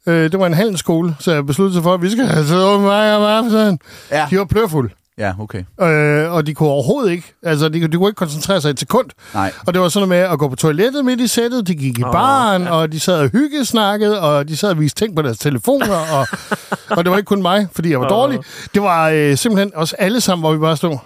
Øh, 0.07 0.31
det 0.31 0.39
var 0.39 0.47
en 0.47 0.53
handelsskole, 0.53 1.15
så 1.19 1.33
jeg 1.33 1.45
besluttede 1.45 1.73
sig 1.73 1.83
for, 1.83 1.93
at 1.93 2.01
vi 2.01 2.09
skal 2.09 2.25
have 2.25 2.45
så 2.45 2.65
open 2.65 2.83
mic 2.85 2.91
om 2.91 3.23
aftenen. 3.23 3.79
ja. 4.11 4.27
De 4.29 4.37
var 4.37 4.45
plørfulde, 4.45 4.89
ja, 5.17 5.33
okay. 5.39 5.63
øh, 5.81 6.33
og 6.33 6.47
de 6.47 6.53
kunne 6.53 6.69
overhovedet 6.69 7.11
ikke, 7.11 7.33
altså 7.43 7.69
de, 7.69 7.87
de 7.87 7.97
kunne 7.97 8.09
ikke 8.09 8.17
koncentrere 8.17 8.61
sig 8.61 8.69
et 8.69 8.79
sekund. 8.79 9.09
Nej. 9.33 9.51
Og 9.67 9.73
det 9.73 9.81
var 9.81 9.89
sådan 9.89 10.07
noget 10.07 10.23
med 10.23 10.31
at 10.33 10.39
gå 10.39 10.47
på 10.47 10.55
toilettet 10.55 11.05
midt 11.05 11.21
i 11.21 11.27
sættet, 11.27 11.67
de 11.67 11.75
gik 11.75 11.99
i 11.99 12.03
Åh, 12.03 12.11
baren, 12.11 12.63
ja. 12.63 12.71
og 12.71 12.91
de 12.91 12.99
sad 12.99 13.19
og 13.19 13.29
hyggesnakkede, 13.29 14.21
og 14.21 14.47
de 14.47 14.57
sad 14.57 14.69
og 14.69 14.79
viste 14.79 15.05
ting 15.05 15.15
på 15.15 15.21
deres 15.21 15.37
telefoner, 15.37 15.97
og, 16.13 16.27
og 16.97 17.03
det 17.03 17.11
var 17.11 17.17
ikke 17.17 17.27
kun 17.27 17.41
mig, 17.41 17.67
fordi 17.71 17.91
jeg 17.91 17.99
var 17.99 18.05
Åh. 18.05 18.09
dårlig. 18.17 18.39
Det 18.73 18.81
var 18.81 19.09
øh, 19.09 19.37
simpelthen 19.37 19.71
os 19.75 19.93
alle 19.93 20.21
sammen, 20.21 20.43
hvor 20.43 20.53
vi 20.53 20.59
bare 20.59 20.77
stod. 20.77 20.97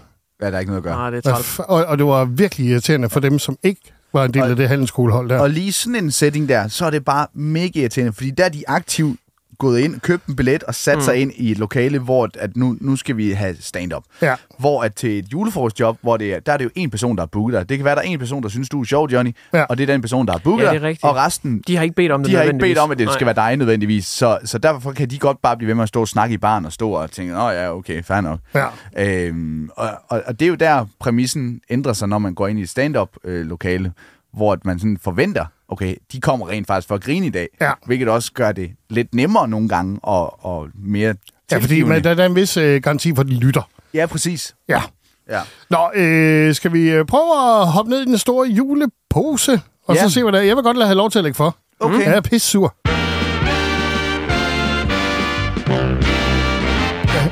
Ja, 0.42 0.48
der 0.48 0.56
er 0.56 0.60
ikke 0.60 0.72
noget 0.72 0.82
at 0.82 0.84
gøre. 0.84 0.96
Nej, 0.96 1.10
det 1.10 1.26
er 1.26 1.32
træt. 1.32 1.66
Og, 1.68 1.86
og 1.86 1.98
det 1.98 2.06
var 2.06 2.26
virkelig 2.26 2.68
irriterende 2.68 3.10
for 3.10 3.20
dem, 3.20 3.40
som 3.40 3.58
ikke 3.64 3.82
var 4.14 4.26
en 4.26 4.34
del 4.34 4.42
af 4.44 4.56
det 4.56 4.68
handelsskolehold 4.68 5.30
der. 5.30 5.40
Og 5.40 5.50
lige 5.50 5.72
sådan 5.72 5.96
en 5.96 6.12
setting 6.12 6.50
der, 6.50 6.68
så 6.68 6.86
er 6.86 6.90
det 6.90 7.06
bare 7.06 7.28
mega 7.34 7.80
irriterende, 7.80 8.14
fordi 8.14 8.32
der 8.32 8.46
er 8.46 8.50
de 8.50 8.64
aktivt 8.68 9.20
gået 9.62 9.80
ind, 9.80 10.00
købt 10.00 10.26
en 10.26 10.36
billet 10.36 10.64
og 10.64 10.76
sat 10.76 10.98
mm. 10.98 11.02
sig 11.02 11.16
ind 11.16 11.32
i 11.36 11.52
et 11.52 11.58
lokale, 11.58 12.00
hvor 12.00 12.30
at 12.40 12.58
nu, 12.58 12.78
nu 12.82 12.96
skal 12.96 13.18
vi 13.18 13.32
have 13.32 13.56
stand-up. 13.60 14.04
Ja. 14.22 14.36
Hvor 14.60 14.84
at 14.84 14.96
til 14.96 15.20
et 15.20 15.26
julefrokostjob, 15.34 15.98
hvor 16.02 16.18
det 16.18 16.34
er, 16.34 16.40
der 16.40 16.54
er 16.54 16.58
det 16.58 16.66
jo 16.66 16.70
en 16.76 16.90
person, 16.90 17.16
der 17.16 17.22
har 17.22 17.28
booket 17.28 17.54
dig. 17.54 17.70
Det 17.70 17.78
kan 17.78 17.86
være, 17.86 17.96
der 17.96 18.02
er 18.02 18.06
en 18.06 18.20
person, 18.20 18.44
der 18.44 18.50
synes, 18.50 18.70
du 18.70 18.82
er 18.82 18.86
sjov, 18.86 19.10
Johnny, 19.10 19.36
Ja. 19.54 19.64
og 19.64 19.78
det 19.78 19.90
er 19.90 19.94
den 19.94 20.02
person, 20.02 20.26
der 20.26 20.32
har 20.32 20.40
booket 20.44 20.64
Ja, 20.66 20.80
dig, 20.80 20.98
og 21.02 21.16
resten, 21.16 21.64
De 21.68 21.76
har 21.76 21.84
ikke 21.84 21.96
bedt 21.96 22.12
om 22.12 22.24
det 22.24 22.32
de 22.32 22.36
har 22.36 22.44
ikke 22.44 22.60
bedt 22.60 22.78
om, 22.78 22.92
at 22.92 22.98
det 23.00 23.06
Nej. 23.06 23.14
skal 23.14 23.26
være 23.26 23.36
dig 23.36 23.58
nødvendigvis. 23.58 24.06
Så, 24.06 24.40
så 24.46 24.58
derfor 24.58 24.92
kan 24.92 25.10
de 25.10 25.18
godt 25.18 25.42
bare 25.42 25.58
blive 25.58 25.68
ved 25.68 25.76
med 25.76 25.84
at 25.84 25.90
stå 25.90 26.02
og 26.02 26.08
snakke 26.08 26.34
i 26.34 26.38
baren 26.38 26.66
og 26.66 26.74
stå 26.74 26.92
og 26.92 27.12
tænke, 27.12 27.34
nå 27.34 27.50
ja, 27.50 27.76
okay, 27.76 28.04
fair 28.04 28.22
nok. 28.22 28.40
Ja. 28.56 28.66
Øhm, 28.98 29.70
og, 29.76 29.90
og, 30.10 30.22
og 30.26 30.40
det 30.40 30.46
er 30.46 30.50
jo 30.50 30.56
der, 30.56 30.86
præmissen 31.00 31.62
ændrer 31.70 31.94
sig, 31.94 32.08
når 32.08 32.18
man 32.20 32.34
går 32.34 32.48
ind 32.48 32.60
i 32.60 32.62
et 32.62 32.70
stand-up-lokale. 32.70 33.92
Hvor 34.34 34.58
man 34.66 34.80
sådan 34.80 34.98
forventer, 35.04 35.46
okay, 35.70 35.96
de 36.12 36.22
kommer 36.22 36.50
rent 36.50 36.68
faktisk 36.68 36.88
for 36.88 36.96
at 36.96 37.04
grine 37.04 37.26
i 37.26 37.30
dag, 37.30 37.48
Ja. 37.62 37.72
hvilket 37.86 38.10
også 38.10 38.32
gør 38.34 38.52
det 38.52 38.72
lidt 38.90 39.16
nemmere 39.16 39.48
nogle 39.48 39.70
gange 39.70 40.00
og, 40.04 40.46
og 40.46 40.68
mere 40.76 41.16
Ja, 41.52 41.58
fordi 41.58 41.84
man, 41.84 42.04
der, 42.04 42.14
der 42.14 42.24
er 42.24 42.28
en 42.28 42.36
vis 42.36 42.58
øh, 42.58 42.82
garanti 42.82 43.16
for, 43.16 43.22
at 43.22 43.28
de 43.28 43.40
lytter. 43.40 43.62
Ja, 43.94 44.06
præcis. 44.06 44.56
Ja. 44.70 44.82
Ja. 45.30 45.40
Nå, 45.70 45.92
øh, 45.96 46.56
skal 46.56 46.74
vi 46.74 46.90
øh, 46.92 47.06
prøve 47.06 47.62
at 47.62 47.68
hoppe 47.68 47.90
ned 47.92 48.02
i 48.02 48.06
den 48.06 48.18
store 48.18 48.48
julepose, 48.48 49.62
og 49.88 49.96
Ja. 49.96 50.02
så 50.02 50.10
se, 50.10 50.24
hvad 50.24 50.32
der 50.32 50.40
er? 50.40 50.44
Jeg 50.44 50.56
vil 50.56 50.64
godt 50.64 50.78
lade 50.78 50.88
have 50.88 50.98
lov 50.98 51.12
til 51.12 51.20
at 51.20 51.24
lægge 51.24 51.36
for. 51.36 51.58
Okay. 51.80 52.00
Jeg 52.06 52.16
er 52.16 52.22
pisse 52.22 52.48
sur. 52.48 52.76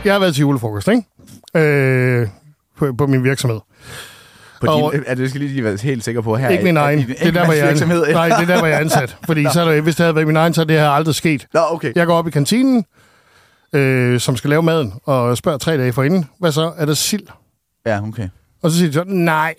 Jeg 0.05 0.13
har 0.13 0.19
været 0.19 0.33
til 0.35 0.41
julefrokost, 0.41 0.87
ikke? 0.87 1.03
Øh, 1.67 2.27
på, 2.77 2.93
på 2.97 3.07
min 3.07 3.23
virksomhed. 3.23 3.59
På 4.61 4.67
Og- 4.67 4.93
din, 4.93 5.03
er 5.05 5.15
det 5.15 5.29
skal 5.29 5.41
lige 5.41 5.63
være 5.63 5.77
helt 5.83 6.03
sikker 6.03 6.21
på 6.21 6.35
her. 6.37 6.49
Ikke 6.49 6.63
min 6.63 6.77
egen. 6.77 6.99
din 6.99 7.07
Det 7.07 7.27
er 7.27 7.31
der, 7.31 7.45
hvor 7.45 7.53
jeg 7.53 7.67
er, 7.69 8.13
nej, 8.13 8.27
det 8.29 8.35
er 8.41 8.45
der, 8.45 8.57
hvor 8.57 8.67
jeg 8.67 8.75
er 8.75 8.79
ansat. 8.79 9.17
Fordi 9.25 9.45
så 9.53 9.61
er 9.61 9.65
der, 9.73 9.81
hvis 9.81 9.95
det 9.95 10.03
havde 10.03 10.15
været 10.15 10.27
min 10.27 10.35
egen, 10.35 10.53
så 10.53 10.63
det 10.63 10.79
her 10.79 10.89
aldrig 10.89 11.15
sket. 11.15 11.47
Nå, 11.53 11.59
okay. 11.69 11.91
Jeg 11.95 12.05
går 12.07 12.15
op 12.17 12.27
i 12.27 12.31
kantinen, 12.31 12.85
øh, 13.73 14.19
som 14.19 14.37
skal 14.37 14.49
lave 14.49 14.63
maden, 14.63 14.93
og 15.05 15.37
spørger 15.37 15.57
tre 15.57 15.77
dage 15.77 15.93
forinden, 15.93 16.29
hvad 16.39 16.51
så? 16.51 16.71
Er 16.77 16.85
der 16.85 16.93
sild? 16.93 17.27
Ja, 17.85 18.03
okay. 18.07 18.29
Og 18.63 18.71
så 18.71 18.77
siger 18.77 18.87
de 18.87 18.93
så, 18.93 19.03
nej. 19.07 19.55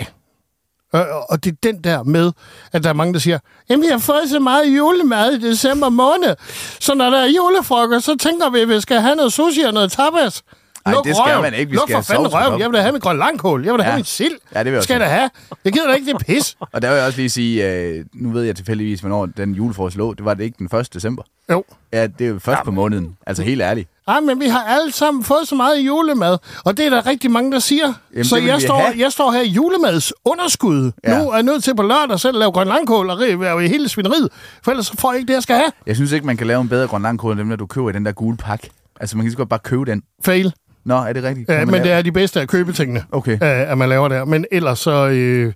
Og, 0.92 1.00
og- 1.09 1.30
og 1.30 1.45
det 1.45 1.52
er 1.52 1.57
den 1.62 1.85
der 1.85 2.02
med, 2.02 2.33
at 2.73 2.83
der 2.83 2.88
er 2.88 2.92
mange, 2.95 3.12
der 3.12 3.19
siger, 3.19 3.38
jamen 3.71 3.83
vi 3.83 3.88
har 3.90 3.99
fået 3.99 4.23
så 4.30 4.38
meget 4.40 4.76
julemad 4.76 5.33
i 5.33 5.49
december 5.50 5.88
måned, 5.88 6.35
så 6.80 6.95
når 6.95 7.11
der 7.11 7.19
er 7.19 7.26
julefrokost, 7.37 8.04
så 8.07 8.16
tænker 8.16 8.50
vi, 8.50 8.61
at 8.61 8.69
vi 8.69 8.80
skal 8.80 9.00
have 9.00 9.14
noget 9.16 9.33
sushi 9.33 9.61
og 9.62 9.75
noget 9.75 9.92
tapas. 9.92 10.42
Ej, 10.87 10.93
Luk 10.93 11.05
det 11.05 11.17
skal 11.17 11.25
røven. 11.31 11.43
man 11.43 11.55
ikke. 11.55 11.71
Vi 11.71 11.77
Luk 11.77 11.89
skal 11.89 11.95
for 11.97 12.03
fanden 12.03 12.27
røven. 12.35 12.53
op. 12.55 12.61
Jeg 12.61 12.69
vil 12.69 12.77
da 12.77 12.81
have 12.83 12.93
min 12.93 13.01
grøn 13.01 13.19
langkål. 13.19 13.65
Jeg 13.65 13.73
vil 13.73 13.79
da 13.79 13.85
Ja. 13.85 13.91
have 13.91 13.99
min 13.99 14.05
sild. 14.05 14.33
Ja, 14.55 14.59
det 14.59 14.67
vil 14.67 14.73
jeg 14.73 14.83
skal 14.83 14.95
jeg 14.95 15.01
da 15.01 15.07
have. 15.07 15.31
Jeg 15.65 15.73
gider 15.73 15.87
da 15.87 15.93
ikke 15.95 16.13
det 16.13 16.27
pis. 16.27 16.57
Og 16.73 16.83
der 16.83 16.89
vil 16.89 16.97
jeg 16.97 17.07
også 17.07 17.19
lige 17.19 17.31
sige, 17.31 17.73
øh, 17.73 18.05
nu 18.15 18.31
ved 18.31 18.43
jeg 18.43 18.57
tilfældigvis, 18.57 19.01
hvornår 19.01 19.27
den 19.27 19.55
julefrokost 19.55 19.97
lå. 19.97 20.15
Det 20.15 20.25
var 20.25 20.35
det 20.35 20.45
ikke 20.45 20.69
den 20.69 20.79
1. 20.79 20.95
december. 20.95 21.23
Jo. 21.51 21.65
Ja, 21.93 22.07
det 22.07 22.25
er 22.27 22.29
jo 22.29 22.39
først 22.39 22.63
på 22.65 22.71
måneden. 22.71 23.17
Altså 23.27 23.43
helt 23.43 23.63
ærligt. 23.63 23.89
Ej, 24.09 24.21
men 24.21 24.41
vi 24.41 24.47
har 24.47 24.65
alle 24.65 24.93
sammen 24.93 25.25
fået 25.25 25.49
så 25.49 25.55
meget 25.55 25.79
julemad, 25.81 26.39
og 26.65 26.77
det 26.77 26.87
er 26.87 26.91
der 26.91 27.07
rigtig 27.07 27.31
mange, 27.31 27.53
der 27.53 27.59
siger. 27.59 27.93
Jamen, 28.13 28.25
så 28.25 28.37
jeg 28.37 28.61
står, 28.63 28.79
have. 28.79 28.95
jeg 28.99 29.13
står 29.13 29.31
her 29.31 29.41
i 29.41 29.49
julemads 29.49 30.13
underskud. 30.25 30.93
Ja. 31.05 31.13
Ja. 31.13 31.23
Nu 31.23 31.31
er 31.31 31.35
jeg 31.35 31.43
nødt 31.43 31.65
til 31.65 31.77
på 31.77 31.83
lørdag 31.83 32.21
selv 32.21 32.37
at 32.37 32.39
lave 32.41 32.53
grøn 32.53 32.67
langkål 32.67 33.11
og 33.11 33.19
rive 33.19 33.65
i 33.65 33.69
hele 33.69 33.89
svineriet, 33.89 34.29
for 34.63 34.71
ellers 34.71 34.91
får 34.99 35.13
jeg 35.13 35.19
ikke 35.21 35.29
det, 35.29 35.35
jeg 35.35 35.43
skal 35.43 35.57
have. 35.57 35.73
Jeg 35.87 35.95
synes 35.97 36.13
ikke, 36.13 36.27
man 36.27 36.37
kan 36.37 36.47
lave 36.47 36.61
en 36.61 36.69
bedre 36.69 36.87
grøn 36.87 37.03
langkål, 37.03 37.33
end 37.33 37.39
dem, 37.41 37.49
der 37.49 37.57
du 37.57 37.67
køber 37.67 37.91
i 37.91 37.93
den 37.93 38.07
der 38.07 38.13
gule 38.13 38.37
pakke. 38.37 38.71
Altså, 39.01 39.17
man 39.17 39.27
kan 39.27 39.31
så 39.33 39.37
godt 39.37 39.49
bare 39.49 39.61
købe 39.61 39.85
den. 39.85 40.03
Fail. 40.25 40.53
Nå, 40.85 40.95
er 40.97 41.13
det 41.13 41.23
rigtigt? 41.25 41.49
Ja, 41.49 41.59
Kan 41.59 41.67
men 41.67 41.75
det 41.75 41.83
lave- 41.85 41.99
er 41.99 42.03
de 42.03 42.13
bedste 42.13 42.41
af 42.41 42.49
købetingene, 42.49 43.05
Okay. 43.13 43.33
øh, 43.33 43.39
at 43.71 43.79
man 43.79 43.89
laver 43.89 44.09
der. 44.09 44.25
Men 44.25 44.45
ellers 44.53 44.79
så 44.79 45.09
øh, 45.09 45.53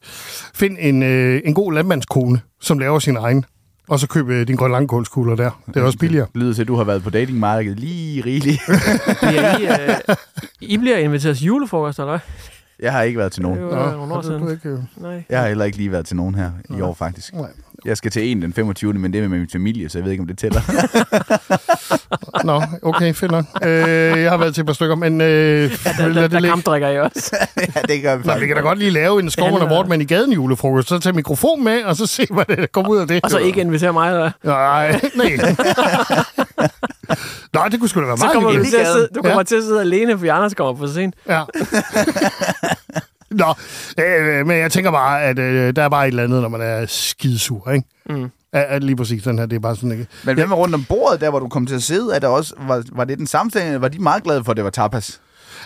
find 0.54 0.76
en, 0.80 1.02
øh, 1.02 1.40
en 1.44 1.54
god 1.54 1.72
landmandskone, 1.72 2.40
som 2.60 2.78
laver 2.78 2.98
sin 2.98 3.16
egen. 3.16 3.44
Og 3.88 3.98
så 4.00 4.06
køb 4.08 4.28
øh, 4.28 4.46
din 4.48 4.56
grøn 4.56 4.70
langkålskugler 4.70 5.36
der. 5.36 5.62
Det 5.66 5.76
er 5.76 5.82
også 5.82 5.98
billigere. 5.98 6.26
Det 6.34 6.42
lyder 6.42 6.54
til, 6.54 6.62
at 6.62 6.68
du 6.68 6.76
har 6.76 6.84
været 6.84 7.02
på 7.02 7.10
datingmarkedet 7.10 7.80
lige 7.80 8.24
rigeligt. 8.26 8.60
Bliver 9.22 9.58
I, 9.58 9.64
øh, 9.90 10.16
I 10.60 10.78
bliver 10.78 10.96
inviteret 10.96 11.36
til 11.36 11.46
julefrokost, 11.46 11.98
eller 11.98 12.10
hvad? 12.12 12.18
Jeg 12.80 12.92
har 12.92 13.02
ikke 13.02 13.18
været 13.18 13.32
til 13.32 13.42
nogen. 13.42 13.58
Det 13.58 13.68
Nå, 13.70 13.76
var 13.76 13.92
øh, 13.92 13.98
nogle 13.98 14.14
år 14.14 14.22
siden. 14.22 14.50
ikke, 14.50 14.68
øh, 14.68 14.78
Nej. 14.96 15.22
Jeg 15.28 15.40
har 15.40 15.48
heller 15.48 15.64
ikke 15.64 15.76
lige 15.78 15.92
været 15.92 16.06
til 16.06 16.16
nogen 16.16 16.34
her 16.34 16.50
i 16.78 16.80
år, 16.80 16.94
faktisk. 16.94 17.34
Nej. 17.34 17.48
Jeg 17.84 17.96
skal 17.96 18.10
til 18.10 18.30
en 18.30 18.42
den 18.42 18.52
25. 18.52 18.92
men 18.92 19.12
det 19.12 19.24
er 19.24 19.28
med 19.28 19.38
min 19.38 19.48
familie, 19.52 19.88
så 19.88 19.98
jeg 19.98 20.04
ved 20.04 20.12
ikke, 20.12 20.20
om 20.22 20.26
det 20.26 20.38
tæller. 20.38 20.60
Nå, 22.44 22.62
okay, 22.82 23.14
fedt 23.14 23.30
nok. 23.32 23.44
Øh, 23.62 23.68
jeg 24.22 24.30
har 24.30 24.36
været 24.36 24.54
til 24.54 24.60
et 24.60 24.66
par 24.66 24.72
stykker, 24.72 24.94
men 24.96 25.20
øh, 25.20 25.26
Der, 25.26 26.08
lad 26.08 26.14
der, 26.14 26.20
det 26.22 26.30
der 26.30 26.40
ligge. 26.40 26.48
kampdrikker 26.48 26.88
I 26.88 26.98
også. 27.00 27.36
ja, 27.76 27.80
det 27.88 28.02
gør 28.02 28.16
vi 28.16 28.22
Nå, 28.26 28.34
vi 28.38 28.46
kan 28.46 28.56
da 28.56 28.62
godt 28.62 28.78
lige 28.78 28.90
lave 28.90 29.20
en 29.20 29.30
handler- 29.38 29.78
og 29.78 29.88
man 29.88 30.00
i 30.00 30.04
gaden 30.04 30.32
julefrokost, 30.32 30.88
så 30.88 30.98
tage 30.98 31.12
mikrofon 31.12 31.64
med, 31.64 31.82
og 31.84 31.96
så 31.96 32.06
se, 32.06 32.26
hvad 32.30 32.44
der 32.56 32.66
kommer 32.66 32.90
ud 32.90 32.98
af 32.98 33.08
det. 33.08 33.24
Og 33.24 33.30
så 33.30 33.38
ikke 33.38 33.60
invitere 33.60 33.92
mig, 33.92 34.10
eller? 34.10 34.30
Nej, 34.42 35.00
nej. 35.14 35.54
Nå, 37.52 37.60
det 37.70 37.80
kunne 37.80 37.88
sgu 37.88 38.00
da 38.00 38.06
være 38.06 38.16
Så 38.16 38.24
meget 38.24 38.34
kommer 38.34 38.50
du, 38.52 38.64
til 38.64 38.76
at 38.76 38.86
sidde, 38.86 39.08
du 39.14 39.22
kommer 39.22 39.38
Ja. 39.38 39.42
til 39.42 39.56
at 39.56 39.62
sidde 39.62 39.80
alene, 39.80 40.18
fordi 40.18 40.28
Anders 40.28 40.54
kommer 40.54 40.76
for 40.76 40.86
sent. 40.86 41.14
Ja. 41.28 41.42
Nå, 43.42 43.54
øh, 44.04 44.46
men 44.46 44.58
jeg 44.58 44.72
tænker 44.72 44.90
bare, 44.90 45.22
at 45.22 45.38
øh, 45.38 45.76
der 45.76 45.82
er 45.82 45.88
bare 45.88 46.04
et 46.04 46.08
eller 46.08 46.22
andet, 46.22 46.42
når 46.42 46.48
man 46.48 46.60
er 46.60 46.86
skidesur, 46.86 47.70
ikke? 47.70 47.88
Mm. 48.06 48.30
At, 48.52 48.62
at 48.62 48.84
lige 48.84 48.96
præcis 48.96 49.22
den 49.22 49.38
her, 49.38 49.46
det 49.46 49.56
er 49.56 49.60
bare 49.60 49.76
sådan, 49.76 49.92
ikke? 49.92 50.06
Men 50.24 50.34
hvem 50.34 50.52
er 50.52 50.56
rundt 50.56 50.74
om 50.74 50.84
bordet, 50.88 51.20
der 51.20 51.30
hvor 51.30 51.38
du 51.38 51.48
kom 51.48 51.66
til 51.66 51.74
at 51.74 51.82
sidde? 51.82 52.14
Er 52.14 52.18
der 52.18 52.28
også, 52.28 52.54
var, 52.58 52.82
var 52.92 53.04
det 53.04 53.18
den 53.18 53.26
samme 53.26 53.50
eller 53.54 53.78
var 53.78 53.88
de 53.88 53.98
meget 53.98 54.22
glade 54.22 54.44
for, 54.44 54.50
at 54.50 54.56
det 54.56 54.64
var 54.64 54.70
tapas? 54.70 55.20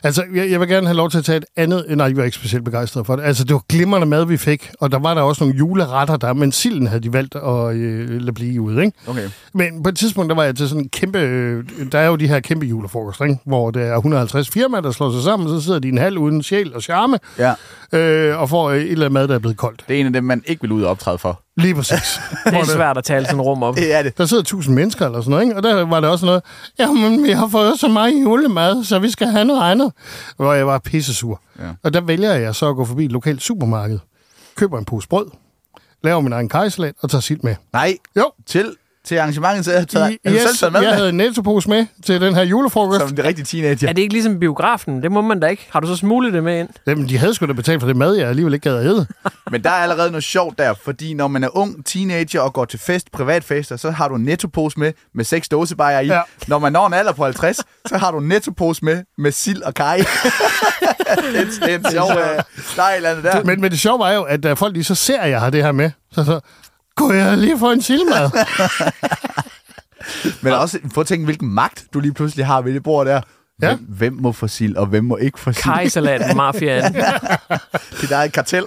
Altså, 0.05 0.25
jeg, 0.35 0.51
jeg 0.51 0.61
vil 0.61 0.69
gerne 0.69 0.87
have 0.87 0.97
lov 0.97 1.11
til 1.11 1.19
at 1.19 1.25
tage 1.25 1.37
et 1.39 1.45
andet... 1.57 1.85
Nej, 1.89 2.07
jeg 2.07 2.17
var 2.17 2.25
ikke 2.25 2.37
specielt 2.37 2.65
begejstret 2.65 3.07
for 3.07 3.17
det. 3.17 3.23
Altså, 3.23 3.45
det 3.45 3.55
var 3.55 3.63
glimrende 3.69 4.07
mad, 4.07 4.25
vi 4.27 4.37
fik, 4.37 4.71
og 4.81 4.93
der 4.93 4.99
var 4.99 5.15
der 5.15 5.23
også 5.23 5.45
nogle 5.45 5.59
juleretter 5.59 6.17
der, 6.17 6.33
men 6.33 6.53
silden 6.53 6.87
havde 6.87 7.03
de 7.03 7.13
valgt 7.13 7.35
at 7.35 7.75
øh, 7.77 8.11
lade 8.21 8.33
blive 8.33 8.61
ude, 8.61 8.85
ikke? 8.85 8.99
Okay. 9.07 9.29
Men 9.55 9.83
på 9.83 9.89
et 9.89 9.97
tidspunkt, 9.97 10.29
der 10.31 10.37
var 10.37 10.45
jeg 10.45 10.57
til 10.57 10.69
sådan 10.69 10.83
en 10.83 10.89
kæmpe... 10.89 11.19
øh, 11.19 11.65
Der 11.93 11.99
er 11.99 12.07
jo 12.07 12.17
de 12.17 12.29
her 12.29 12.41
kæmpe 12.41 12.67
julefrokoster, 12.67 13.25
ikke? 13.25 13.39
Hvor 13.47 13.71
der 13.71 13.81
er 13.81 13.97
150 13.97 14.49
firmaer, 14.51 14.81
der 14.81 14.91
slår 14.91 15.13
sig 15.13 15.23
sammen, 15.23 15.49
så 15.49 15.61
sidder 15.61 15.79
de 15.79 15.89
en 15.89 15.99
halv 15.99 16.19
uden 16.19 16.43
sjæl 16.43 16.75
og 16.75 16.83
charme, 16.83 17.19
Ja, 17.39 17.55
øh, 17.93 18.41
og 18.41 18.49
får 18.49 18.71
øh, 18.71 18.77
et 18.77 18.83
eller 18.93 19.05
andet 19.07 19.13
mad, 19.13 19.29
der 19.29 19.35
er 19.35 19.39
blevet 19.39 19.57
koldt. 19.57 19.85
det 19.89 19.97
er 19.97 20.01
en 20.01 20.07
af 20.07 20.13
dem, 20.13 20.25
man 20.25 20.43
ikke 20.47 20.61
vil 20.63 20.73
ud 20.73 20.83
og 20.83 20.91
optræde 20.91 21.19
for. 21.19 21.41
Lige 21.59 21.75
præcis. 21.75 22.21
Det 22.45 22.55
er 22.55 22.65
svært 22.65 22.99
at 22.99 23.05
tale 23.05 23.27
sådan 23.27 23.41
rum 23.41 23.63
op. 23.63 23.77
Det 23.77 23.95
er 23.95 24.03
det. 24.03 24.19
Der 24.19 24.27
sidder 24.27 24.43
tusind 24.43 24.75
mennesker 24.75 25.07
eller 25.07 25.21
sådan 25.21 25.31
noget, 25.31 25.43
ikke? 25.45 25.57
Og 25.57 25.63
der 25.63 25.85
var 25.85 26.01
det 26.01 26.11
også 26.11 26.27
noget, 26.27 26.43
jamen, 26.79 27.25
vi 27.25 27.31
har 27.31 27.49
fået 27.49 27.81
så 27.81 27.89
meget 27.89 28.23
julemad, 28.23 28.85
så 28.85 28.99
vi 28.99 29.11
skal 29.11 29.27
have 29.27 29.45
noget 29.45 29.71
andet. 29.71 29.93
Hvor 30.37 30.53
jeg 30.53 30.67
var 30.67 30.79
pissesur. 30.79 31.41
Ja. 31.59 31.65
Og 31.83 31.95
der 31.95 32.01
vælger 32.01 32.33
jeg 32.33 32.55
så 32.55 32.69
at 32.69 32.77
gå 32.77 32.85
forbi 32.85 33.05
et 33.05 33.13
lokalt 33.13 33.43
supermarked, 33.43 33.99
køber 34.57 34.79
en 34.79 34.85
pose 34.85 35.09
brød, 35.09 35.27
laver 36.05 36.21
min 36.21 36.33
egen 36.33 36.49
kajsalat 36.49 36.95
og 37.03 37.11
tager 37.11 37.21
sild 37.23 37.41
med. 37.43 37.55
Nej, 37.73 37.97
Jo, 38.17 38.31
til, 38.47 38.75
til 39.09 39.17
arrangementet, 39.17 39.65
så 39.65 39.71
jeg 39.71 39.81
har 39.81 39.87
taget, 39.87 40.11
I, 40.11 40.29
yes, 40.29 40.43
selv 40.43 40.57
taget 40.57 40.73
med, 40.73 40.81
jeg 40.81 40.89
med 40.91 40.95
havde 40.97 41.09
en 41.09 41.17
nettopose 41.17 41.69
med 41.69 41.87
til 42.05 42.21
den 42.21 42.35
her 42.35 42.43
julefrokost. 42.43 43.01
som 43.01 43.17
det 43.17 43.25
rigtige 43.25 43.45
teenager. 43.45 43.89
Er 43.89 43.93
det 43.93 44.03
ikke 44.03 44.15
ligesom 44.15 44.41
biografen? 44.41 45.03
Det 45.03 45.13
må 45.13 45.21
man 45.21 45.41
da 45.41 45.47
ikke. 45.47 45.67
Har 45.71 45.81
du 45.81 45.87
så 45.87 45.97
smuglet 45.97 46.33
det 46.33 46.45
med 46.45 46.61
ind? 46.61 46.69
Jamen, 46.87 47.09
de 47.09 47.19
havde 47.19 47.35
sgu 47.35 47.47
da 47.47 47.53
betalt 47.53 47.81
for 47.81 47.87
det 47.87 47.97
mad, 47.97 48.15
jeg 48.15 48.29
alligevel 48.29 48.55
ikke 48.55 48.71
gad 48.71 48.77
at 48.79 48.85
æde. 48.87 49.07
Men 49.51 49.63
der 49.65 49.71
er 49.71 49.75
allerede 49.75 50.11
noget 50.11 50.25
sjovt 50.25 50.59
der, 50.59 50.75
fordi 50.85 51.15
når 51.15 51.29
man 51.29 51.45
er 51.45 51.57
ung 51.57 51.87
teenager 51.87 52.41
og 52.41 52.53
går 52.53 52.65
til 52.65 52.79
fest, 52.79 53.13
privatfester, 53.13 53.77
så 53.77 53.91
har 53.91 54.09
du 54.09 54.15
en 54.15 54.23
nettopose 54.25 54.81
med, 54.81 54.93
med 55.15 55.25
seks 55.25 55.49
dåsebajer 55.49 56.01
i. 56.01 56.07
Ja. 56.07 56.21
Når 56.49 56.59
man 56.59 56.73
når 56.73 56.87
en 56.87 56.95
alder 56.95 57.13
på 57.13 57.25
50, 57.25 57.57
så 57.87 57.97
har 57.99 58.11
du 58.11 58.19
en 58.19 58.29
nettopose 58.29 58.85
med, 58.85 59.03
med 59.19 59.33
sild 59.33 59.63
og 59.63 59.75
kaj. 59.75 59.97
det, 61.33 61.41
er, 61.41 61.45
det 61.67 61.75
er 61.75 61.79
en 61.79 61.85
sjov... 61.93 62.11
øh, 62.11 62.43
Der 62.77 62.83
er 62.83 62.89
et 62.91 62.97
eller 62.97 63.11
andet 63.11 63.25
der. 63.25 63.45
Men, 63.45 63.61
men 63.61 63.71
det 63.71 63.81
sjove 63.81 63.99
var 63.99 64.11
jo, 64.13 64.23
at 64.23 64.59
folk 64.59 64.75
lige 64.75 64.85
så 64.85 64.95
ser, 64.95 65.21
at 65.21 65.31
jeg 65.31 65.41
har 65.41 65.51
det 65.51 65.63
her 65.65 65.73
med, 65.73 65.91
så 66.13 66.25
så, 66.25 66.41
kunne 66.99 67.17
jeg 67.17 67.39
lige 67.39 67.59
få 67.59 67.73
en 67.73 67.83
sildmad? 67.83 68.31
Men 70.43 70.53
også, 70.53 70.79
få 70.95 71.01
at 71.01 71.07
tænke, 71.07 71.25
hvilken 71.25 71.49
magt 71.49 71.85
du 71.95 72.01
lige 72.01 72.15
pludselig 72.15 72.47
har 72.47 72.61
ved 72.61 72.75
det 72.75 72.83
bord 72.83 73.07
der. 73.07 73.21
Ja. 73.63 73.69
Hvem, 73.69 73.79
hvem 73.89 74.13
må 74.13 74.33
få 74.33 74.49
sild, 74.49 74.77
og 74.77 74.87
hvem 74.87 75.05
må 75.05 75.17
ikke 75.17 75.41
få 75.41 75.53
sild? 75.53 75.63
Kajsalat, 75.63 76.37
mafiaen. 76.37 76.95
Det 78.01 78.09
der 78.09 78.17
er 78.17 78.23
et 78.23 78.33
kartel. 78.33 78.65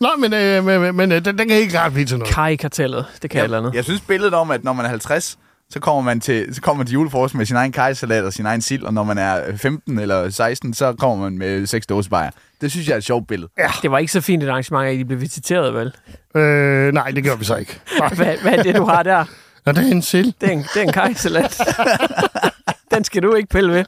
Nå, 0.00 0.08
men, 0.18 0.34
øh, 0.34 0.64
men, 0.64 0.96
men, 0.96 1.12
øh, 1.12 1.24
den, 1.24 1.38
den 1.38 1.48
kan 1.48 1.56
ikke 1.56 1.70
klart 1.70 1.92
blive 1.92 2.06
til 2.06 2.18
noget. 2.18 2.34
Kaj-kartellet. 2.34 3.06
Det 3.22 3.30
kan 3.30 3.38
jeg 3.38 3.44
eller 3.44 3.58
andet. 3.58 3.74
Jeg 3.74 3.84
synes 3.84 4.00
billedet 4.00 4.34
om, 4.34 4.50
at 4.50 4.64
når 4.64 4.72
man 4.72 4.84
er 4.84 4.88
50, 4.88 5.38
så 5.70 5.80
kommer 5.80 6.02
man 6.02 6.20
til, 6.20 6.54
så 6.54 6.60
kommer 6.60 6.78
man 6.78 6.86
til 6.86 6.94
julefrokost 6.94 7.34
med 7.34 7.46
sin 7.46 7.56
egen 7.56 7.72
kajsalat 7.72 8.24
og 8.24 8.32
sin 8.32 8.46
egen 8.46 8.62
sild, 8.62 8.82
og 8.82 8.94
når 8.94 9.04
man 9.04 9.18
er 9.18 9.56
15 9.56 9.98
eller 9.98 10.30
16, 10.30 10.74
så 10.74 10.92
kommer 10.92 11.24
man 11.24 11.38
med 11.38 11.66
seks 11.66 11.86
dåsebajer. 11.86 12.30
Det 12.60 12.70
synes 12.70 12.86
jeg 12.88 12.92
er 12.92 12.98
et 12.98 13.04
sjovt 13.04 13.26
billede. 13.28 13.50
Det 13.82 13.90
var 13.90 13.98
ikke 13.98 14.12
så 14.12 14.20
fint 14.20 14.42
et 14.42 14.48
arrangement, 14.48 14.88
at 14.88 14.94
I 14.94 15.04
blev 15.04 15.20
visiteret, 15.20 15.74
vel? 15.74 15.94
Øh, 16.42 16.92
nej, 16.92 17.10
det 17.10 17.24
gør 17.24 17.36
vi 17.36 17.44
så 17.44 17.56
ikke. 17.56 17.80
Hvad, 18.16 18.36
hvad 18.42 18.52
er 18.58 18.62
det, 18.62 18.74
du 18.76 18.84
har 18.84 19.02
der? 19.02 19.24
Og 19.66 19.74
det 19.76 19.86
er 19.88 19.90
en 19.92 20.02
sild. 20.02 20.32
Det 20.40 20.48
er 20.48 20.52
en, 20.52 20.58
det 20.74 20.76
er 20.76 20.82
en 20.82 20.92
kajsalat. 20.92 21.60
Den 22.94 23.04
skal 23.04 23.22
du 23.22 23.34
ikke 23.34 23.48
pille 23.48 23.72
ved. 23.72 23.84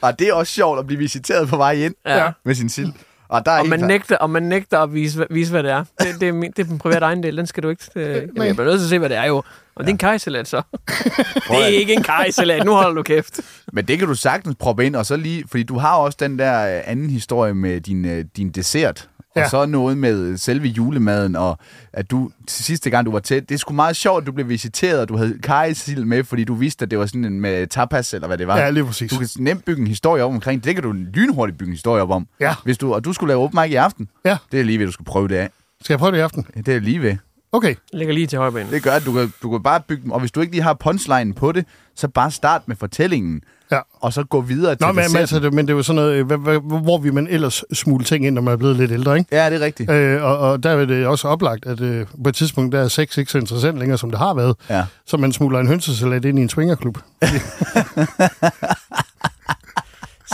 Og 0.00 0.18
det 0.18 0.28
er 0.28 0.32
også 0.32 0.52
sjovt 0.52 0.78
at 0.78 0.86
blive 0.86 0.98
visiteret 0.98 1.48
på 1.48 1.56
vej 1.56 1.72
ind 1.72 1.94
Ja. 2.06 2.30
med 2.44 2.54
sin 2.54 2.68
sild. 2.68 2.92
Og 3.28 3.46
der 3.46 3.52
er 3.52 3.58
Og 3.58 3.64
en, 3.64 3.70
man 3.70 3.80
der- 3.80 3.86
nægter, 3.86 4.16
og 4.16 4.30
man 4.30 4.42
nægter 4.42 4.78
at 4.80 4.94
vise, 4.94 5.26
vise 5.30 5.50
hvad 5.50 5.62
det 5.62 5.70
er. 5.70 5.84
Det, 6.00 6.20
det, 6.20 6.28
er, 6.28 6.32
min, 6.32 6.50
det 6.50 6.58
er 6.58 6.64
den 6.66 6.78
private 6.78 7.04
ejendel, 7.06 7.36
den 7.36 7.46
skal 7.46 7.62
du 7.62 7.68
ikke... 7.68 7.84
Øh, 7.96 8.06
jamen, 8.06 8.46
jeg 8.46 8.54
bliver 8.56 8.64
nødt 8.70 8.78
til 8.80 8.86
at 8.86 8.90
se, 8.90 8.98
hvad 8.98 9.08
det 9.08 9.16
er 9.16 9.24
jo. 9.24 9.42
Og 9.76 9.84
det 9.84 9.88
er 9.90 9.94
en 9.94 9.98
kajsalat, 9.98 10.48
så. 10.48 10.62
det 11.50 11.62
er 11.62 11.66
ikke 11.66 11.92
en 11.94 12.02
kajsalat, 12.02 12.64
nu 12.64 12.72
holder 12.72 12.92
du 12.94 13.02
kæft. 13.02 13.40
Men 13.72 13.84
det 13.88 13.98
kan 13.98 14.08
du 14.08 14.14
sagtens 14.14 14.56
proppe 14.58 14.86
ind, 14.86 14.96
og 14.96 15.06
så 15.06 15.16
lige, 15.16 15.44
fordi 15.50 15.62
du 15.62 15.78
har 15.78 15.94
også 15.96 16.16
den 16.20 16.38
der 16.38 16.76
øh, 16.76 16.82
anden 16.86 17.10
historie 17.10 17.54
med 17.54 17.80
din, 17.80 18.04
øh, 18.04 18.24
din 18.36 18.50
dessert, 18.50 19.08
og 19.36 19.40
Ja. 19.40 19.48
så 19.48 19.66
noget 19.66 19.98
med 19.98 20.36
selve 20.36 20.68
julemaden, 20.68 21.36
og 21.36 21.58
at 21.92 22.10
du 22.10 22.30
til 22.48 22.64
sidste 22.64 22.90
gang, 22.90 23.06
du 23.06 23.10
var 23.12 23.18
tæt, 23.18 23.48
det 23.48 23.54
er 23.54 23.58
sgu 23.58 23.74
meget 23.74 23.96
sjovt, 23.96 24.20
at 24.20 24.26
du 24.26 24.32
blev 24.32 24.48
visiteret, 24.48 25.00
og 25.00 25.08
du 25.08 25.16
havde 25.16 25.38
kajsild 25.42 26.04
med, 26.04 26.24
fordi 26.24 26.44
du 26.44 26.54
vidste, 26.54 26.82
at 26.82 26.90
det 26.90 26.98
var 26.98 27.06
sådan 27.06 27.24
en 27.24 27.40
med 27.40 27.66
tapas, 27.66 28.14
eller 28.14 28.26
hvad 28.26 28.38
det 28.38 28.46
var. 28.46 28.58
Ja, 28.58 28.70
lige 28.70 28.84
præcis. 28.84 29.10
Du 29.10 29.18
kan 29.18 29.28
nemt 29.38 29.64
bygge 29.64 29.80
en 29.80 29.86
historie 29.86 30.22
op 30.22 30.32
omkring 30.32 30.60
det. 30.60 30.64
Det 30.66 30.74
kan 30.74 30.82
du 30.82 30.92
lynhurtigt 30.92 31.58
bygge 31.58 31.68
en 31.68 31.72
historie 31.74 32.02
op 32.02 32.10
om. 32.10 32.26
Ja. 32.40 32.54
Hvis 32.64 32.78
du, 32.78 32.94
og 32.94 33.04
du 33.04 33.12
skulle 33.12 33.28
lave 33.28 33.42
open 33.42 33.60
mic 33.62 33.70
i 33.70 33.74
aften. 33.74 34.08
Ja. 34.24 34.36
Det 34.52 34.60
er 34.60 34.64
lige 34.64 34.78
ved, 34.78 34.86
du 34.86 34.92
skal 34.92 35.04
prøve 35.04 35.28
det 35.28 35.34
af. 35.34 35.50
Skal 35.82 35.94
jeg 35.94 35.98
prøve 35.98 36.12
det 36.12 36.18
i 36.18 36.20
aften? 36.20 36.46
Det 36.66 36.68
er 36.76 36.80
lige 36.80 37.02
ved. 37.02 37.16
Okay. 37.54 37.74
Ligger 37.92 38.14
lige 38.14 38.26
til 38.26 38.38
højbenet. 38.38 38.72
Det 38.72 38.82
gør, 38.82 38.92
at 38.92 39.04
du 39.06 39.12
kan, 39.12 39.32
du 39.42 39.50
kan 39.50 39.62
bare 39.62 39.80
bygge 39.88 40.02
dem, 40.02 40.10
og 40.10 40.20
hvis 40.20 40.30
du 40.32 40.40
ikke 40.40 40.52
lige 40.52 40.62
har 40.62 40.74
punchline 40.74 41.34
på 41.34 41.52
det, 41.52 41.64
så 41.96 42.08
bare 42.08 42.30
start 42.30 42.62
med 42.68 42.76
fortællingen, 42.76 43.40
Ja. 43.72 43.80
og 44.00 44.12
så 44.12 44.24
gå 44.24 44.40
videre 44.40 44.74
til 44.74 44.86
Nå, 44.86 44.92
men, 44.92 45.04
men, 45.12 45.16
altså, 45.20 45.40
det, 45.40 45.52
men 45.54 45.66
det 45.66 45.72
er 45.72 45.76
jo 45.76 45.82
sådan 45.82 45.96
noget, 45.96 46.24
hvad- 46.24 46.36
hvad- 46.38 46.80
hvor 46.82 46.98
vi 46.98 47.10
man 47.10 47.26
ellers 47.30 47.64
smule 47.72 48.04
ting 48.04 48.26
ind, 48.26 48.34
når 48.34 48.42
man 48.42 48.52
er 48.52 48.56
blevet 48.56 48.76
lidt 48.76 48.90
ældre, 48.92 49.18
ikke? 49.18 49.36
Ja, 49.36 49.50
det 49.50 49.56
er 49.62 49.64
rigtigt. 49.64 49.90
Øh, 49.90 50.22
og, 50.22 50.38
og 50.38 50.62
der 50.62 50.70
er 50.70 50.84
det 50.84 51.06
også 51.06 51.28
oplagt, 51.28 51.66
at 51.66 51.80
øh, 51.80 52.06
på 52.24 52.28
et 52.28 52.34
tidspunkt, 52.34 52.72
der 52.72 52.80
er 52.80 52.88
sex 52.88 53.16
ikke 53.18 53.32
så 53.32 53.38
interessant 53.38 53.78
længere, 53.78 53.98
som 53.98 54.10
det 54.10 54.18
har 54.18 54.34
været. 54.34 54.56
Ja. 54.70 54.84
Så 55.06 55.16
man 55.16 55.32
smuler 55.32 55.58
en 55.60 55.66
hønsesalat 55.66 56.24
ind 56.24 56.38
i 56.38 56.42
en 56.42 56.48
swingerklub. 56.48 56.98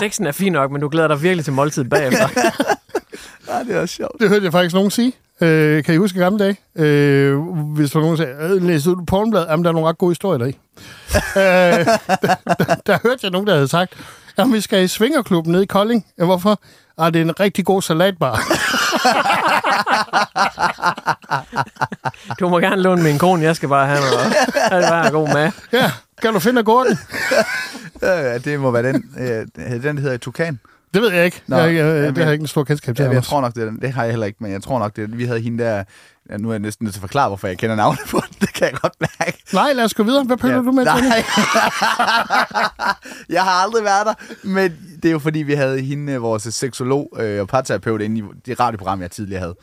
Sexen 0.00 0.26
er 0.26 0.33
fin 0.33 0.52
nok, 0.52 0.70
men 0.70 0.80
du 0.80 0.88
glæder 0.88 1.09
dig 1.09 1.22
virkelig 1.22 1.44
til 1.44 1.52
måltid 1.52 1.85
bagefter. 1.85 2.28
Ja, 3.48 3.59
det 3.68 3.76
er 3.76 3.80
også 3.80 3.94
sjovt. 3.94 4.20
Det 4.20 4.28
hørte 4.28 4.44
jeg 4.44 4.52
faktisk 4.52 4.74
nogen 4.74 4.90
sige. 4.90 5.12
Øh, 5.40 5.85
kan 5.85 5.94
I 5.94 5.96
huske 5.96 6.18
gamle 6.18 6.38
dage? 6.44 6.57
Øh, 6.76 7.38
hvis 7.74 7.90
der 7.90 7.98
var 7.98 8.05
nogen, 8.05 8.16
sagde, 8.16 8.35
øh, 8.40 8.62
læste 8.62 8.90
du 8.90 9.05
pornblad? 9.05 9.46
Jamen, 9.50 9.64
der 9.64 9.70
er 9.70 9.72
nogle 9.72 9.88
ret 9.88 9.98
gode 9.98 10.11
historier 10.11 10.38
deri. 10.38 10.48
øh, 11.37 11.87
der, 12.22 12.35
der, 12.59 12.74
der, 12.87 12.98
hørte 13.03 13.18
jeg 13.22 13.31
nogen, 13.31 13.46
der 13.46 13.55
havde 13.55 13.68
sagt, 13.68 13.92
jamen, 14.38 14.55
vi 14.55 14.61
skal 14.61 14.85
i 14.85 14.88
Svingerklubben 14.88 15.53
nede 15.53 15.62
i 15.62 15.66
Kolding. 15.66 16.07
Ja, 16.18 16.24
hvorfor? 16.24 16.61
Ah, 16.98 17.12
det 17.12 17.20
er 17.20 17.24
en 17.24 17.40
rigtig 17.40 17.64
god 17.64 17.83
salatbar. 17.83 18.40
Du 22.40 22.48
må 22.48 22.59
gerne 22.59 22.83
låne 22.83 23.03
min 23.03 23.18
kone, 23.18 23.42
jeg 23.42 23.57
skal 23.57 23.68
bare 23.68 23.87
have 23.87 24.00
noget. 24.00 24.35
Det 24.70 24.85
er 24.85 24.90
bare 24.90 25.11
god 25.11 25.29
mad. 25.29 25.50
ja, 25.72 25.92
kan 26.22 26.33
du 26.33 26.38
finde 26.38 26.59
agurken? 26.59 26.98
Ja, 28.03 28.38
det 28.38 28.61
må 28.61 28.70
være 28.70 28.83
den, 28.83 29.05
øh, 29.18 29.46
den 29.83 29.96
der 29.96 30.00
hedder 30.03 30.16
Tukan. 30.16 30.61
Det 30.94 31.03
ved 31.03 31.12
jeg 31.12 31.24
ikke. 31.24 31.42
Nå, 31.46 31.57
jeg, 31.57 31.74
jeg, 31.74 31.85
ja, 31.85 32.07
det 32.07 32.16
har 32.16 32.24
jeg 32.24 32.33
ikke 32.33 32.42
en 32.42 32.48
stor 32.48 32.64
kendskab 32.64 32.96
til. 32.96 33.05
Ja, 33.05 33.11
jeg 33.11 33.22
tror 33.22 33.40
nok, 33.40 33.55
det 33.55 33.62
er. 33.62 33.70
Det 33.70 33.92
har 33.92 34.03
jeg 34.05 34.12
heller 34.12 34.26
ikke, 34.26 34.38
men 34.40 34.53
jeg 34.53 34.62
tror 34.62 34.79
nok, 34.79 34.96
det 34.96 35.05
er. 35.05 35.16
Vi 35.16 35.24
havde 35.24 35.40
hende 35.40 35.64
der... 35.64 35.85
Ja, 36.31 36.37
nu 36.37 36.48
er 36.48 36.53
jeg 36.53 36.59
næsten 36.61 36.85
nødt 36.85 36.94
til 36.94 36.98
at 36.98 37.00
forklare, 37.00 37.29
hvorfor 37.29 37.48
jeg 37.48 37.59
kender 37.59 37.76
navnet 37.76 38.00
på 38.11 38.20
den. 38.26 38.35
Det 38.40 38.53
kan 38.55 38.68
jeg 38.72 38.81
godt 38.81 38.92
mærke. 39.00 39.42
Nej, 39.53 39.72
lad 39.72 39.85
os 39.85 39.94
gå 39.94 40.03
videre. 40.03 40.24
Hvad 40.24 40.37
pøller 40.37 40.57
Ja, 40.57 40.62
du 40.62 40.72
med? 40.72 40.85
Nej. 40.85 41.00
jeg 43.37 43.42
har 43.42 43.50
aldrig 43.50 43.85
været 43.85 44.07
der, 44.07 44.14
men 44.42 44.76
det 45.03 45.09
er 45.09 45.12
jo 45.12 45.18
fordi, 45.18 45.38
vi 45.38 45.55
havde 45.55 45.81
hende, 45.81 46.12
øh, 46.12 46.22
vores 46.22 46.42
seksolog 46.42 47.12
øh, 47.20 47.40
og 47.40 47.48
parterapeut, 47.48 48.00
inde 48.00 48.20
i 48.20 48.22
det 48.46 48.61
radioprogram, 48.61 49.03
jeg 49.03 49.11
tidligere 49.11 49.40
havde. 49.40 49.55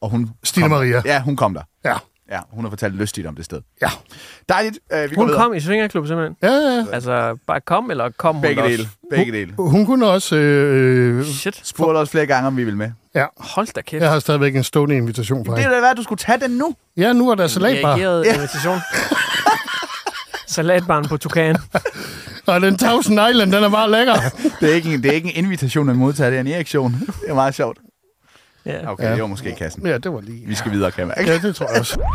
Og 0.00 0.10
hun 0.10 0.30
Stine 0.44 0.64
kom, 0.64 0.70
Maria. 0.70 1.02
Ja, 1.04 1.22
hun 1.22 1.36
kom 1.36 1.54
der. 1.54 1.62
Ja, 1.84 1.94
Ja, 2.30 2.40
hun 2.50 2.64
har 2.64 2.70
fortalt 2.70 2.94
lystigt 2.94 3.26
om 3.26 3.34
det 3.36 3.44
sted. 3.44 3.60
ja. 3.82 3.88
Dejligt. 4.48 4.78
Øh, 4.92 5.10
vi 5.10 5.14
Hun 5.14 5.28
kom 5.32 5.54
i 5.54 5.60
Svingerklub 5.60 6.06
simpelthen. 6.06 6.36
Ja, 6.42 6.48
ja. 6.52 6.84
Altså, 6.92 7.38
bare 7.46 7.60
kom, 7.60 7.90
eller 7.90 8.10
kom 8.18 8.34
hun 8.34 8.42
Begge 8.42 8.62
også? 8.62 8.76
dele. 8.76 8.88
Begge 9.10 9.32
dele. 9.32 9.52
Hun 9.58 9.86
kunne 9.86 10.06
også... 10.06 10.36
Øh, 10.36 11.24
Shit. 11.24 11.60
Spurgte 11.64 11.98
os 11.98 12.10
flere 12.10 12.26
gange, 12.26 12.46
om 12.46 12.56
vi 12.56 12.64
ville 12.64 12.78
med. 12.78 12.90
ja, 13.14 13.26
Hold 13.36 13.66
da 13.74 13.80
kæft. 13.80 14.02
jeg 14.02 14.10
har 14.10 14.18
stadigvæk 14.18 14.56
en 14.56 14.64
stående 14.64 14.96
invitation 14.96 15.44
for 15.44 15.52
Det 15.52 15.58
er 15.58 15.62
hende. 15.62 15.74
da 15.74 15.80
hvad, 15.80 15.94
du 15.94 16.02
skulle 16.02 16.18
tage 16.18 16.40
den 16.40 16.50
nu. 16.50 16.74
Ja, 16.96 17.12
nu 17.12 17.30
er 17.30 17.34
der 17.34 17.46
salatbar. 17.46 17.88
Reageret 17.94 18.24
Ja. 18.24 18.34
invitation. 18.34 18.78
Salatbarn 20.46 21.04
på 21.08 21.16
Tukan. 21.16 21.56
Og 22.46 22.60
den 22.60 22.78
Thousand 22.78 23.20
Island, 23.30 23.52
den 23.52 23.64
er 23.64 23.68
bare 23.70 23.90
lækker. 23.90 24.14
Det 24.60 24.70
er 24.70 24.74
ikke 24.74 24.94
en, 24.94 25.02
det 25.02 25.08
er 25.08 25.12
ikke 25.14 25.36
en 25.36 25.44
invitation, 25.44 25.86
man 25.86 25.96
modtager, 25.96 26.30
det 26.30 26.36
er 26.36 26.40
en 26.40 26.46
erektion. 26.46 26.92
Det 27.00 27.30
er 27.30 27.34
meget 27.34 27.54
sjovt. 27.54 27.78
Ja. 28.66 28.90
Okay, 28.92 29.04
Ja. 29.04 29.12
det 29.12 29.20
var 29.20 29.26
måske 29.26 29.54
kassen. 29.58 29.86
Ja, 29.86 29.98
det 29.98 30.12
var 30.12 30.20
lige... 30.20 30.46
Vi 30.46 30.54
skal 30.54 30.72
videre, 30.72 30.90
kan. 30.90 31.12
Ja, 31.26 31.38
det 31.38 31.56
tror 31.56 31.68
jeg 31.70 31.80
også. 31.80 32.00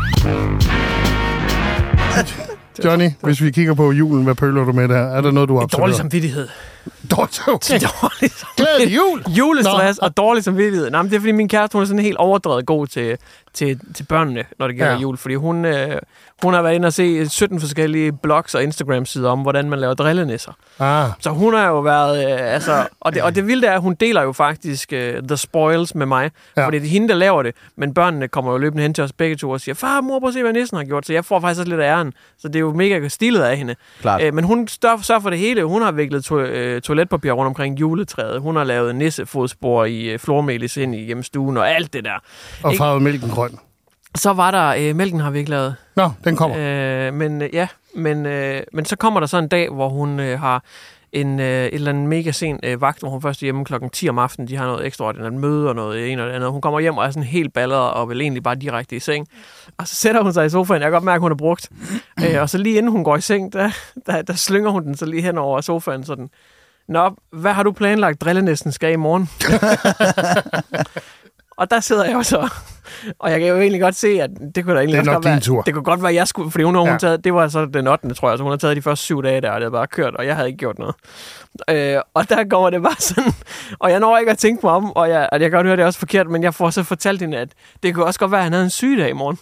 Johnny, 2.84 3.10
hvis 3.22 3.42
vi 3.42 3.50
kigger 3.50 3.74
på 3.74 3.92
julen, 3.92 4.24
hvad 4.24 4.34
pøler 4.34 4.64
du 4.64 4.72
med 4.72 4.88
der? 4.88 4.96
Er 4.98 5.20
der 5.20 5.30
noget, 5.30 5.48
du 5.48 5.54
har 5.54 5.60
Dårlig 5.60 5.74
observeret? 5.74 5.96
samvittighed. 5.96 6.48
Dårlig 7.10 7.34
samvittighed. 7.34 7.88
Dårlig. 8.02 8.30
Glædelig 8.56 8.96
jul! 8.96 9.22
Julestress 9.28 9.98
Nå. 10.02 10.06
og 10.06 10.16
dårlig 10.16 10.44
samvittighed. 10.44 10.90
Nej, 10.90 11.02
men 11.02 11.10
det 11.10 11.16
er 11.16 11.20
fordi 11.20 11.32
min 11.32 11.48
kæreste, 11.48 11.72
hun 11.74 11.82
er 11.82 11.86
sådan 11.86 12.02
helt 12.02 12.16
overdrevet 12.16 12.66
god 12.66 12.86
til, 12.86 13.18
til, 13.54 13.80
til 13.94 14.02
børnene, 14.04 14.44
når 14.58 14.66
det 14.66 14.76
gælder 14.76 14.92
Ja. 14.92 14.98
jul. 14.98 15.16
Fordi 15.16 15.34
hun, 15.34 15.64
øh, 15.64 15.98
hun 16.42 16.54
har 16.54 16.62
været 16.62 16.74
inde 16.74 16.86
og 16.86 16.92
se 16.92 17.28
17 17.28 17.60
forskellige 17.60 18.12
blogs 18.12 18.54
og 18.54 18.62
Instagram-sider 18.62 19.30
om, 19.30 19.38
hvordan 19.40 19.70
man 19.70 19.78
laver 19.78 19.94
drillenisser. 19.94 20.52
Ah, 20.78 21.10
Så 21.20 21.30
hun 21.30 21.54
har 21.54 21.68
jo 21.68 21.80
været, 21.80 22.32
øh, 22.32 22.54
altså, 22.54 22.86
og 23.00 23.14
det, 23.14 23.22
og 23.22 23.34
det 23.34 23.46
vilde 23.46 23.66
er, 23.66 23.72
at 23.74 23.80
hun 23.80 23.94
deler 23.94 24.22
jo 24.22 24.32
faktisk 24.32 24.92
øh, 24.92 25.22
The 25.28 25.36
Spoils 25.36 25.94
med 25.94 26.06
mig, 26.06 26.30
Ja. 26.56 26.66
fordi 26.66 26.78
det 26.78 26.86
er 26.86 26.90
hende, 26.90 27.08
der 27.08 27.14
laver 27.14 27.42
det, 27.42 27.54
men 27.76 27.94
børnene 27.94 28.28
kommer 28.28 28.52
jo 28.52 28.58
løbende 28.58 28.82
hen 28.82 28.94
til 28.94 29.04
os 29.04 29.12
begge 29.12 29.36
to 29.36 29.50
og 29.50 29.60
siger, 29.60 29.74
far, 29.74 30.00
mor, 30.00 30.18
prøv 30.20 30.28
at 30.28 30.34
se, 30.34 30.42
hvad 30.42 30.52
nissen 30.52 30.76
har 30.76 30.84
gjort, 30.84 31.06
så 31.06 31.12
jeg 31.12 31.24
får 31.24 31.40
faktisk 31.40 31.60
også 31.60 31.70
lidt 31.70 31.80
af 31.80 31.90
æren, 31.96 32.12
så 32.38 32.48
det 32.48 32.56
er 32.56 32.60
jo 32.60 32.72
mega 32.72 33.08
stilet 33.08 33.42
af 33.42 33.56
hende. 33.56 33.74
Øh, 34.22 34.34
men 34.34 34.44
hun 34.44 34.68
sørger 34.68 35.20
for 35.20 35.30
det 35.30 35.38
hele, 35.38 35.64
hun 35.64 35.82
har 35.82 35.92
viklet 35.92 36.24
to, 36.24 36.38
øh, 36.38 36.75
toiletpapir 36.80 37.32
rundt 37.32 37.46
omkring 37.48 37.80
juletræet, 37.80 38.40
hun 38.40 38.56
har 38.56 38.64
lavet 38.64 38.94
nissefodspor 38.94 39.84
i 39.84 40.04
øh, 40.04 40.18
flormelis 40.18 40.76
ind 40.76 40.94
i 40.94 41.04
hjemmestuen 41.04 41.56
og 41.56 41.70
alt 41.70 41.92
det 41.92 42.04
der. 42.04 42.22
og 42.62 42.74
farvet 42.78 43.02
mælken 43.02 43.30
grøn. 43.30 43.58
Så 44.14 44.32
var 44.32 44.50
der, 44.50 44.74
øh, 44.78 44.96
mælken 44.96 45.20
har 45.20 45.30
vi 45.30 45.38
ikke 45.38 45.50
lavet, 45.50 45.76
Nå, 45.96 46.10
den 46.24 46.36
kommer. 46.36 46.56
Øh, 47.08 47.14
men 47.14 47.42
øh, 47.42 47.48
ja, 47.52 47.68
men, 47.94 48.26
øh, 48.26 48.62
men 48.72 48.84
så 48.84 48.96
kommer 48.96 49.20
der 49.20 49.26
så 49.26 49.38
en 49.38 49.48
dag, 49.48 49.70
hvor 49.70 49.88
hun 49.88 50.20
øh, 50.20 50.40
har 50.40 50.64
en 51.12 51.40
øh, 51.40 51.64
et 51.66 51.74
eller 51.74 51.90
andet 51.90 52.08
mega 52.08 52.30
sen 52.30 52.60
øh, 52.62 52.80
vagt, 52.80 52.98
hvor 53.00 53.08
hun 53.08 53.22
først 53.22 53.42
er 53.42 53.46
hjemme 53.46 53.64
klokken 53.64 53.90
10 53.90 54.08
om 54.08 54.18
aftenen. 54.18 54.48
De 54.48 54.56
har 54.56 54.66
noget 54.66 54.86
ekstraordinært 54.86 55.32
møde 55.32 55.68
og 55.68 55.74
noget 55.74 56.12
en 56.12 56.18
og 56.18 56.26
det 56.26 56.32
andet. 56.32 56.50
Hun 56.50 56.60
kommer 56.60 56.80
hjem 56.80 56.96
og 56.98 57.04
er 57.04 57.10
sådan 57.10 57.22
helt 57.22 57.52
ballet 57.52 57.78
og 57.78 58.08
vil 58.08 58.20
egentlig 58.20 58.42
bare 58.42 58.54
direkte 58.54 58.96
i 58.96 59.00
seng. 59.00 59.26
Og 59.78 59.88
så 59.88 59.94
sætter 59.94 60.22
hun 60.22 60.32
sig 60.32 60.46
i 60.46 60.48
sofaen. 60.48 60.82
Jeg 60.82 60.86
kan 60.86 60.92
godt 60.92 61.04
mærke, 61.04 61.16
at 61.16 61.20
hun 61.20 61.32
er 61.32 61.36
brugt. 61.36 61.70
øh, 62.24 62.40
og 62.40 62.50
så 62.50 62.58
lige 62.58 62.78
inden 62.78 62.92
hun 62.92 63.04
går 63.04 63.16
i 63.16 63.20
seng, 63.20 63.52
der, 63.52 63.70
der, 64.06 64.22
der 64.22 64.32
slynger 64.34 64.70
hun 64.70 64.84
den 64.84 64.96
så 64.96 65.06
lige 65.06 65.22
hen 65.22 65.38
over 65.38 65.60
sofaen 65.60 66.04
sådan. 66.04 66.28
Nå, 66.88 67.10
hvad 67.30 67.52
har 67.52 67.62
du 67.62 67.72
planlagt, 67.72 68.20
drillenæsten 68.20 68.72
skal 68.72 68.92
i 68.92 68.96
morgen? 68.96 69.30
og 71.60 71.70
der 71.70 71.80
sidder 71.80 72.04
jeg 72.04 72.14
jo 72.14 72.22
så. 72.22 72.48
Og 73.18 73.30
jeg 73.30 73.40
kan 73.40 73.48
jo 73.48 73.56
egentlig 73.60 73.80
godt 73.80 73.96
se, 73.96 74.08
at 74.22 74.30
det 74.54 74.64
kunne 74.64 74.74
da 74.74 74.80
egentlig 74.80 75.00
Det 75.00 75.08
er 75.08 75.12
nok 75.12 75.14
godt 75.14 75.24
være, 75.24 75.40
tur. 75.40 75.62
Det 75.62 75.74
kunne 75.74 75.84
godt 75.84 76.02
være, 76.02 76.10
at 76.10 76.16
jeg 76.16 76.28
skulle, 76.28 76.50
fordi 76.50 76.64
hun 76.64 76.74
Ja. 76.76 76.90
hun 76.90 76.98
taget, 76.98 77.24
det 77.24 77.34
var 77.34 77.48
så 77.48 77.66
den 77.74 77.86
8. 77.86 78.14
tror 78.14 78.28
jeg, 78.28 78.38
så 78.38 78.42
hun 78.42 78.52
har 78.52 78.56
taget 78.58 78.76
de 78.76 78.82
første 78.82 79.04
syv 79.04 79.22
dage 79.22 79.40
der, 79.40 79.50
og 79.50 79.54
det 79.54 79.62
havde 79.62 79.72
bare 79.72 79.86
kørt, 79.86 80.14
og 80.14 80.26
jeg 80.26 80.34
havde 80.36 80.48
ikke 80.48 80.58
gjort 80.58 80.78
noget. 80.78 80.94
Øh, 81.70 81.96
og 82.14 82.28
der 82.28 82.44
kommer 82.50 82.70
det 82.70 82.82
bare 82.82 82.94
sådan, 82.98 83.32
og 83.78 83.90
jeg 83.90 84.00
når 84.00 84.18
ikke 84.18 84.32
at 84.32 84.38
tænke 84.38 84.66
mig 84.66 84.72
om, 84.72 84.96
og 84.96 85.08
jeg, 85.10 85.28
og 85.32 85.40
jeg 85.40 85.50
kan 85.50 85.56
godt 85.58 85.66
høre, 85.66 85.76
det 85.76 85.82
er 85.82 85.86
også 85.86 85.98
forkert, 85.98 86.30
men 86.30 86.42
jeg 86.42 86.54
får 86.54 86.70
så 86.70 86.82
fortalt 86.82 87.20
hende, 87.20 87.38
at 87.38 87.48
det 87.82 87.94
kunne 87.94 88.04
også 88.04 88.18
godt 88.20 88.30
være, 88.30 88.38
at 88.40 88.44
han 88.44 88.52
havde 88.52 88.64
en 88.64 88.70
sygedag 88.70 89.08
i 89.10 89.12
morgen. 89.12 89.38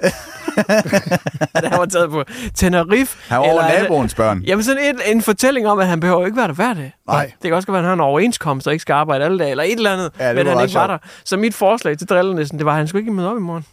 at 1.54 1.64
han 1.70 1.78
var 1.78 1.86
taget 1.86 2.10
på 2.10 2.22
Tenerife. 2.54 3.16
Han 3.28 3.38
var 3.38 3.44
over 3.44 3.62
naboens 3.62 4.14
børn. 4.14 4.40
Jamen 4.46 4.62
sådan 4.64 4.82
et, 4.94 5.12
en 5.12 5.22
fortælling 5.22 5.68
om, 5.68 5.78
at 5.78 5.86
han 5.86 6.00
behøver 6.00 6.24
ikke 6.26 6.36
være 6.36 6.48
der 6.48 6.54
hver 6.54 6.74
dag. 6.74 6.94
Nej. 7.08 7.24
Det 7.24 7.42
kan 7.42 7.52
også 7.54 7.66
godt 7.66 7.72
være, 7.72 7.80
at 7.82 7.88
han 7.88 7.98
har 7.98 8.04
en 8.04 8.10
overenskomst 8.10 8.66
og 8.66 8.72
ikke 8.72 8.82
skal 8.82 8.92
arbejde 8.92 9.24
alle 9.24 9.38
dage, 9.38 9.50
eller 9.50 9.64
et 9.64 9.72
eller 9.72 9.92
andet, 9.92 10.10
Ja, 10.18 10.32
men 10.32 10.46
han 10.46 10.60
ikke 10.62 10.74
var 10.74 10.86
der. 10.86 10.98
Så 11.24 11.36
mit 11.36 11.54
forslag 11.54 11.98
til 11.98 12.06
drillenissen, 12.08 12.58
det 12.58 12.66
var, 12.66 12.72
at 12.72 12.78
han 12.78 12.88
skulle 12.88 13.02
ikke 13.02 13.12
møde 13.12 13.30
op 13.30 13.33
i 13.38 13.40
morgen. 13.42 13.64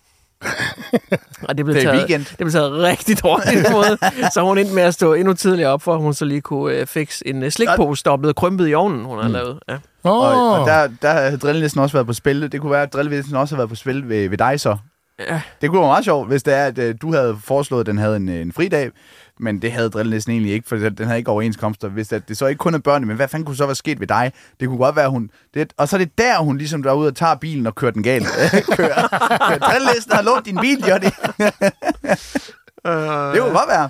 og 1.49 1.57
det 1.57 1.65
blev, 1.65 1.75
Det 1.75 1.83
taget, 1.83 1.97
weekend. 1.97 2.25
det 2.25 2.37
blev 2.37 2.51
taget 2.51 2.71
rigtig 2.71 3.23
dårligt 3.23 3.67
imod. 3.69 3.97
så 4.33 4.41
hun 4.41 4.57
endte 4.57 4.73
med 4.73 4.83
at 4.83 4.93
stå 4.93 5.13
endnu 5.13 5.33
tidligere 5.33 5.69
op, 5.71 5.81
for 5.81 5.93
at 5.95 6.01
hun 6.01 6.13
så 6.13 6.25
lige 6.25 6.41
kunne 6.41 6.75
øh, 6.75 6.87
fikse 6.87 7.27
en 7.27 7.43
øh, 7.43 7.51
slikpose, 7.51 8.03
der 8.03 8.17
blevet 8.17 8.35
krympet 8.35 8.69
i 8.69 8.73
ovnen, 8.73 9.05
hun 9.05 9.17
havde 9.17 9.27
Mm. 9.27 9.33
lavet. 9.33 9.59
Ja. 9.69 9.73
Åh, 10.03 10.11
Og, 10.13 10.59
og 10.59 10.67
der, 10.67 10.89
der 11.01 11.11
havde 11.11 11.37
drillenissen 11.37 11.81
også 11.81 11.93
været 11.93 12.07
på 12.07 12.13
spil. 12.13 12.51
Det 12.51 12.61
kunne 12.61 12.71
være, 12.71 12.81
at 12.83 12.93
drillenissen 12.93 13.35
også 13.35 13.55
havde 13.55 13.59
været 13.59 13.69
på 13.69 13.75
spil 13.75 14.09
ved, 14.09 14.29
ved 14.29 14.37
dig 14.37 14.59
så. 14.59 14.77
Ja. 15.27 15.41
Det 15.61 15.69
kunne 15.69 15.79
være 15.79 15.89
meget 15.89 16.05
sjovt, 16.05 16.27
hvis 16.27 16.43
det 16.43 16.53
er, 16.53 16.65
at 16.65 16.77
øh, 16.77 16.95
du 17.01 17.13
havde 17.13 17.37
foreslået, 17.43 17.79
at 17.79 17.85
den 17.85 17.97
havde 17.97 18.15
en, 18.15 18.29
øh, 18.29 18.41
en 18.41 18.51
fridag, 18.51 18.91
men 19.39 19.61
det 19.61 19.71
havde 19.71 19.89
drillenissen 19.89 20.31
egentlig 20.31 20.53
ikke, 20.53 20.69
for 20.69 20.75
den 20.75 20.95
den 20.95 21.05
havde 21.05 21.17
ikke 21.17 21.31
overenskomster. 21.31 21.89
Hvis 21.89 22.07
det, 22.07 22.29
det 22.29 22.37
så 22.37 22.45
ikke 22.45 22.59
kun 22.59 22.73
er 22.73 22.79
børnene, 22.79 23.07
men 23.07 23.15
hvad 23.15 23.27
fanden 23.27 23.45
kunne 23.45 23.55
så 23.55 23.65
være 23.65 23.75
sket 23.75 23.99
ved 23.99 24.07
dig? 24.07 24.31
Det 24.59 24.67
kunne 24.67 24.77
godt 24.77 24.95
være, 24.95 25.09
hun... 25.09 25.29
Det, 25.53 25.73
og 25.77 25.87
så 25.87 25.95
er 25.95 25.97
det 25.97 26.17
der, 26.17 26.39
hun 26.39 26.57
ligesom 26.57 26.83
derude 26.83 27.07
og 27.07 27.15
tager 27.15 27.35
bilen 27.35 27.67
og 27.67 27.75
kører 27.75 27.91
den 27.91 28.03
galt. 28.03 28.25
kører. 28.77 28.77
kører. 28.77 29.57
Drillenissen 29.57 30.11
har 30.11 30.21
lånt 30.21 30.45
din 30.45 30.57
bil, 30.61 30.83
Johnny. 30.89 31.09
det 33.33 33.41
kunne 33.41 33.57
godt 33.59 33.69
være. 33.69 33.89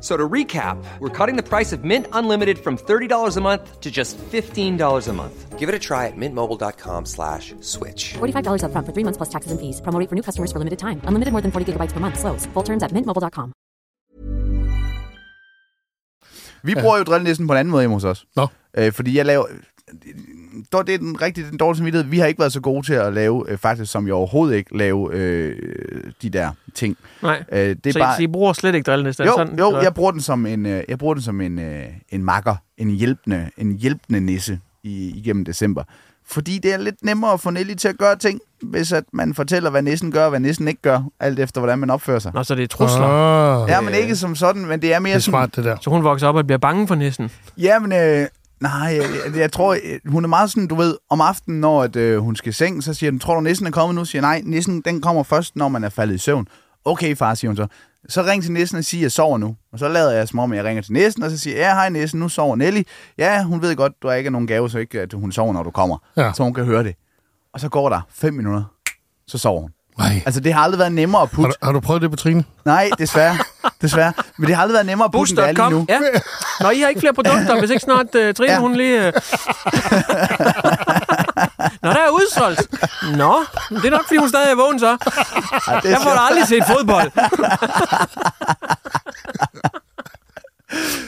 F- 0.00 0.06
So 0.08 0.16
to 0.16 0.28
recap, 0.28 0.76
we're 0.98 1.26
cutting 1.26 1.36
the 1.36 1.48
price 1.48 1.76
of 1.76 1.84
Mint 1.84 2.06
Unlimited 2.12 2.58
from 2.58 2.76
$30 2.78 3.36
a 3.36 3.40
month 3.40 3.64
to 3.80 3.90
just 3.90 4.16
$15 4.32 5.08
a 5.08 5.12
month. 5.12 5.58
Give 5.58 5.68
it 5.68 5.74
a 5.74 5.78
try 5.78 6.06
at 6.06 6.16
mintmobile.com 6.16 7.04
slash 7.06 7.54
switch. 7.60 8.14
$45 8.18 8.62
upfront 8.64 8.86
for 8.86 8.92
three 8.94 9.04
months 9.04 9.18
plus 9.18 9.28
taxes 9.28 9.52
and 9.52 9.60
fees. 9.60 9.80
Promo 9.82 10.08
for 10.08 10.14
new 10.14 10.22
customers 10.22 10.50
for 10.52 10.58
limited 10.58 10.78
time. 10.78 11.00
Unlimited 11.08 11.32
more 11.32 11.42
than 11.42 11.50
40 11.52 11.64
gigabytes 11.72 11.92
per 11.92 12.00
month. 12.00 12.16
Slows. 12.18 12.46
Full 12.54 12.64
terms 12.64 12.82
at 12.82 12.92
mintmobile.com. 12.92 13.52
Vi 16.62 16.74
bruger 16.74 16.96
jo 16.98 17.04
drillenissen 17.04 17.46
på 17.46 17.52
en 17.52 17.58
anden 17.58 17.70
måde 17.70 17.82
hjemme 17.82 17.96
hos 17.96 18.04
os. 18.04 18.26
Nå. 18.36 18.46
Øh, 18.78 18.92
fordi 18.92 19.16
jeg 19.18 19.26
laver... 19.26 19.44
Det 20.72 20.94
er 20.94 20.98
den 20.98 21.22
rigtig 21.22 21.44
den 21.50 21.58
dårlige 21.58 21.76
samvittighed. 21.76 22.10
Vi 22.10 22.18
har 22.18 22.26
ikke 22.26 22.40
været 22.40 22.52
så 22.52 22.60
gode 22.60 22.86
til 22.86 22.92
at 22.94 23.12
lave, 23.12 23.44
øh, 23.48 23.58
faktisk 23.58 23.92
som 23.92 24.06
jeg 24.06 24.14
overhovedet 24.14 24.56
ikke, 24.56 24.78
lave 24.78 25.14
øh, 25.14 25.56
de 26.22 26.30
der 26.30 26.50
ting. 26.74 26.96
Nej. 27.22 27.44
Øh, 27.52 27.58
det 27.58 27.86
er 27.86 27.92
så, 27.92 27.98
bare... 27.98 28.14
I, 28.14 28.16
så 28.16 28.22
I 28.22 28.26
bruger 28.26 28.52
slet 28.52 28.74
ikke 28.74 28.86
drillenissen? 28.86 29.26
Jo, 29.26 29.32
sådan, 29.36 29.58
jo 29.58 29.68
eller? 29.68 29.82
jeg 29.82 29.94
bruger 29.94 30.10
den 30.10 30.20
som 30.20 30.46
en, 30.46 30.66
øh, 30.66 30.82
jeg 30.88 30.98
bruger 30.98 31.14
den 31.14 31.22
som 31.22 31.40
en, 31.40 31.58
øh, 31.58 31.84
en 32.08 32.24
makker, 32.24 32.56
en 32.78 32.90
hjælpende, 32.90 33.50
en 33.58 33.78
hjælpende 33.78 34.20
nisse 34.20 34.60
i, 34.82 35.12
igennem 35.16 35.44
december. 35.44 35.82
Fordi 36.26 36.58
det 36.58 36.72
er 36.74 36.78
lidt 36.78 37.04
nemmere 37.04 37.32
at 37.32 37.40
få 37.40 37.50
Nelly 37.50 37.74
til 37.74 37.88
at 37.88 37.98
gøre 37.98 38.16
ting, 38.16 38.40
hvis 38.62 38.92
at 38.92 39.04
man 39.12 39.34
fortæller, 39.34 39.70
hvad 39.70 39.82
nissen 39.82 40.12
gør, 40.12 40.24
og 40.24 40.30
hvad 40.30 40.40
nissen 40.40 40.68
ikke 40.68 40.82
gør, 40.82 41.02
alt 41.20 41.38
efter, 41.38 41.60
hvordan 41.60 41.78
man 41.78 41.90
opfører 41.90 42.18
sig. 42.18 42.32
Nå, 42.34 42.42
så 42.42 42.54
det 42.54 42.62
er 42.62 42.66
trusler. 42.66 43.06
Ah, 43.06 43.68
Ja, 43.68 43.80
men 43.80 43.94
ikke 43.94 44.16
som 44.16 44.34
sådan, 44.34 44.66
men 44.66 44.82
det 44.82 44.94
er 44.94 44.98
mere 44.98 45.10
det 45.10 45.16
er 45.16 45.20
sådan... 45.20 45.32
smart, 45.32 45.56
det 45.56 45.64
der. 45.64 45.76
Så 45.80 45.90
hun 45.90 46.04
vokser 46.04 46.28
op 46.28 46.34
og 46.36 46.46
bliver 46.46 46.58
bange 46.58 46.88
for 46.88 46.94
nissen. 46.94 47.30
Ja, 47.58 47.78
men... 47.78 47.92
Øh, 47.92 48.26
nej, 48.60 49.00
jeg, 49.00 49.36
jeg, 49.36 49.52
tror, 49.52 49.72
øh, 49.74 50.00
hun 50.06 50.24
er 50.24 50.28
meget 50.28 50.50
sådan, 50.50 50.66
du 50.66 50.74
ved, 50.74 50.96
om 51.10 51.20
aftenen, 51.20 51.60
når 51.60 51.82
at, 51.82 51.96
øh, 51.96 52.18
hun 52.18 52.36
skal 52.36 52.50
i 52.50 52.52
seng, 52.52 52.84
så 52.84 52.94
siger 52.94 53.10
den, 53.10 53.20
tror 53.20 53.34
du, 53.34 53.40
nissen 53.40 53.66
er 53.66 53.70
kommet 53.70 53.94
nu? 53.94 54.04
Siger 54.04 54.22
nej, 54.22 54.42
nissen, 54.44 54.80
den 54.80 55.00
kommer 55.00 55.22
først, 55.22 55.56
når 55.56 55.68
man 55.68 55.84
er 55.84 55.88
faldet 55.88 56.14
i 56.14 56.18
søvn. 56.18 56.46
Okay, 56.84 57.16
far, 57.16 57.34
siger 57.34 57.48
hun 57.48 57.56
så. 57.56 57.66
Så 58.08 58.22
ring 58.22 58.42
til 58.42 58.52
nissen 58.52 58.78
og 58.78 58.84
siger, 58.84 59.00
at 59.00 59.02
jeg 59.02 59.12
sover 59.12 59.38
nu. 59.38 59.56
Og 59.72 59.78
så 59.78 59.88
lader 59.88 60.10
jeg 60.10 60.28
som 60.28 60.38
om, 60.38 60.54
jeg 60.54 60.64
ringer 60.64 60.82
til 60.82 60.92
nissen, 60.92 61.22
og 61.22 61.30
så 61.30 61.38
siger 61.38 61.56
jeg, 61.56 61.62
ja, 61.62 61.74
hej 61.74 61.88
nissen, 61.88 62.20
nu 62.20 62.28
sover 62.28 62.56
Nelly. 62.56 62.82
Ja, 63.18 63.42
hun 63.42 63.62
ved 63.62 63.76
godt, 63.76 63.92
du 64.02 64.08
har 64.08 64.14
ikke 64.14 64.30
nogen 64.30 64.46
gave, 64.46 64.70
så 64.70 64.78
ikke, 64.78 65.00
at 65.00 65.12
hun 65.12 65.32
sover, 65.32 65.52
når 65.52 65.62
du 65.62 65.70
kommer. 65.70 65.96
Ja. 66.16 66.32
Så 66.32 66.42
hun 66.42 66.54
kan 66.54 66.64
høre 66.64 66.84
det. 66.84 66.94
Og 67.52 67.60
så 67.60 67.68
går 67.68 67.88
der 67.88 68.00
fem 68.10 68.34
minutter, 68.34 68.64
så 69.26 69.38
sover 69.38 69.60
hun. 69.60 69.70
Nej. 69.98 70.22
Altså, 70.26 70.40
det 70.40 70.54
har 70.54 70.62
aldrig 70.62 70.78
været 70.78 70.92
nemmere 70.92 71.22
at 71.22 71.28
Har 71.28 71.34
putte. 71.36 71.50
du, 71.60 71.66
har 71.66 71.72
du 71.72 71.80
prøvet 71.80 72.02
det 72.02 72.10
på 72.10 72.16
Trine? 72.16 72.44
Nej, 72.64 72.90
desværre. 72.98 73.36
desværre. 73.82 74.12
Men 74.38 74.46
det 74.46 74.54
har 74.56 74.62
aldrig 74.62 74.74
været 74.74 74.86
nemmere 74.86 75.04
at 75.04 75.12
putte, 75.12 75.30
end 75.30 75.36
det 75.36 75.48
er 75.48 75.68
lige 75.68 75.70
nu. 75.80 75.86
Ja. 75.88 75.98
Nå, 76.60 76.70
I 76.70 76.80
har 76.80 76.88
ikke 76.88 77.00
flere 77.00 77.14
produkter, 77.14 77.58
hvis 77.58 77.70
ikke 77.70 77.82
snart 77.82 78.06
uh, 78.06 78.34
Trine, 78.34 78.52
Ja. 78.52 78.58
hun 78.58 78.74
lige... 78.76 78.98
Uh... 79.08 79.12
Nå, 81.82 81.90
der 81.90 82.00
er 82.06 82.10
udsolgt. 82.10 82.60
Nå, 83.16 83.34
det 83.70 83.84
er 83.84 83.90
nok, 83.90 84.06
fordi 84.06 84.16
hun 84.16 84.28
stadig 84.28 84.50
er 84.50 84.56
vågen 84.56 84.78
så. 84.78 84.86
Ej, 84.86 85.80
det 85.80 85.84
er 85.84 85.90
Jeg 85.90 85.98
får 86.02 86.10
da 86.10 86.20
aldrig 86.30 86.46
set 86.48 86.64
fodbold. 86.66 87.10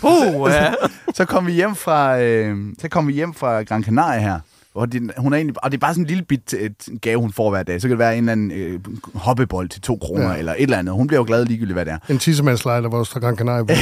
Uh, 0.03 0.51
ja. 0.51 0.73
så 1.14 1.25
kom 1.25 1.47
vi 1.47 1.53
hjem 1.53 1.77
fra, 1.77 2.18
øh, 2.21 2.57
så 2.81 2.88
kom 2.88 3.07
vi 3.09 3.12
hjem 3.12 3.35
fra 3.35 3.62
Gran 3.62 3.85
Canaria 3.85 4.21
her. 4.21 4.40
Og 4.75 4.93
det, 4.93 5.11
hun 5.19 5.33
er 5.33 5.37
egentlig, 5.37 5.65
og 5.65 5.71
det 5.71 5.77
er 5.77 5.81
bare 5.81 5.93
sådan 5.95 6.03
en 6.05 6.07
lille 6.09 6.25
bit 6.25 6.55
øh, 6.59 6.71
gave, 7.01 7.21
hun 7.21 7.33
får 7.33 7.51
hver 7.51 7.63
dag. 7.63 7.81
Så 7.81 7.89
kan 7.89 7.91
det 7.91 7.99
være 7.99 8.13
en 8.17 8.19
eller 8.29 8.33
anden 8.33 8.51
øh, 8.51 8.81
hoppebold 9.15 9.69
til 9.69 9.81
to 9.81 9.99
kroner, 10.03 10.33
Ja. 10.33 10.39
eller 10.39 10.53
et 10.53 10.63
eller 10.63 10.79
andet. 10.79 10.95
Hun 10.95 11.07
bliver 11.07 11.21
jo 11.21 11.25
glad 11.27 11.45
ligegyldigt, 11.45 11.75
hvad 11.75 11.85
det 11.85 11.93
er. 11.93 11.99
En 12.09 12.19
tissemandslejr, 12.19 12.81
der 12.81 12.89
var 12.89 12.99
også 12.99 13.13
fra 13.13 13.21
Gran 13.21 13.37
Canaria. 13.37 13.77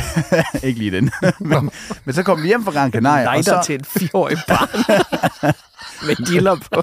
Ikke 0.68 0.78
lige 0.78 0.90
den. 0.90 1.10
men, 1.40 1.70
men 2.04 2.14
så 2.14 2.22
kom 2.22 2.42
vi 2.42 2.46
hjem 2.46 2.64
fra 2.64 2.72
Gran 2.72 2.90
Canaria, 2.90 3.28
og 3.28 3.34
Lighter 3.34 3.62
så, 3.62 3.66
til 3.66 3.74
et 3.74 3.86
fireårig 3.86 4.36
barn. 4.48 5.54
Med 6.06 6.26
diller 6.26 6.54
på. 6.72 6.82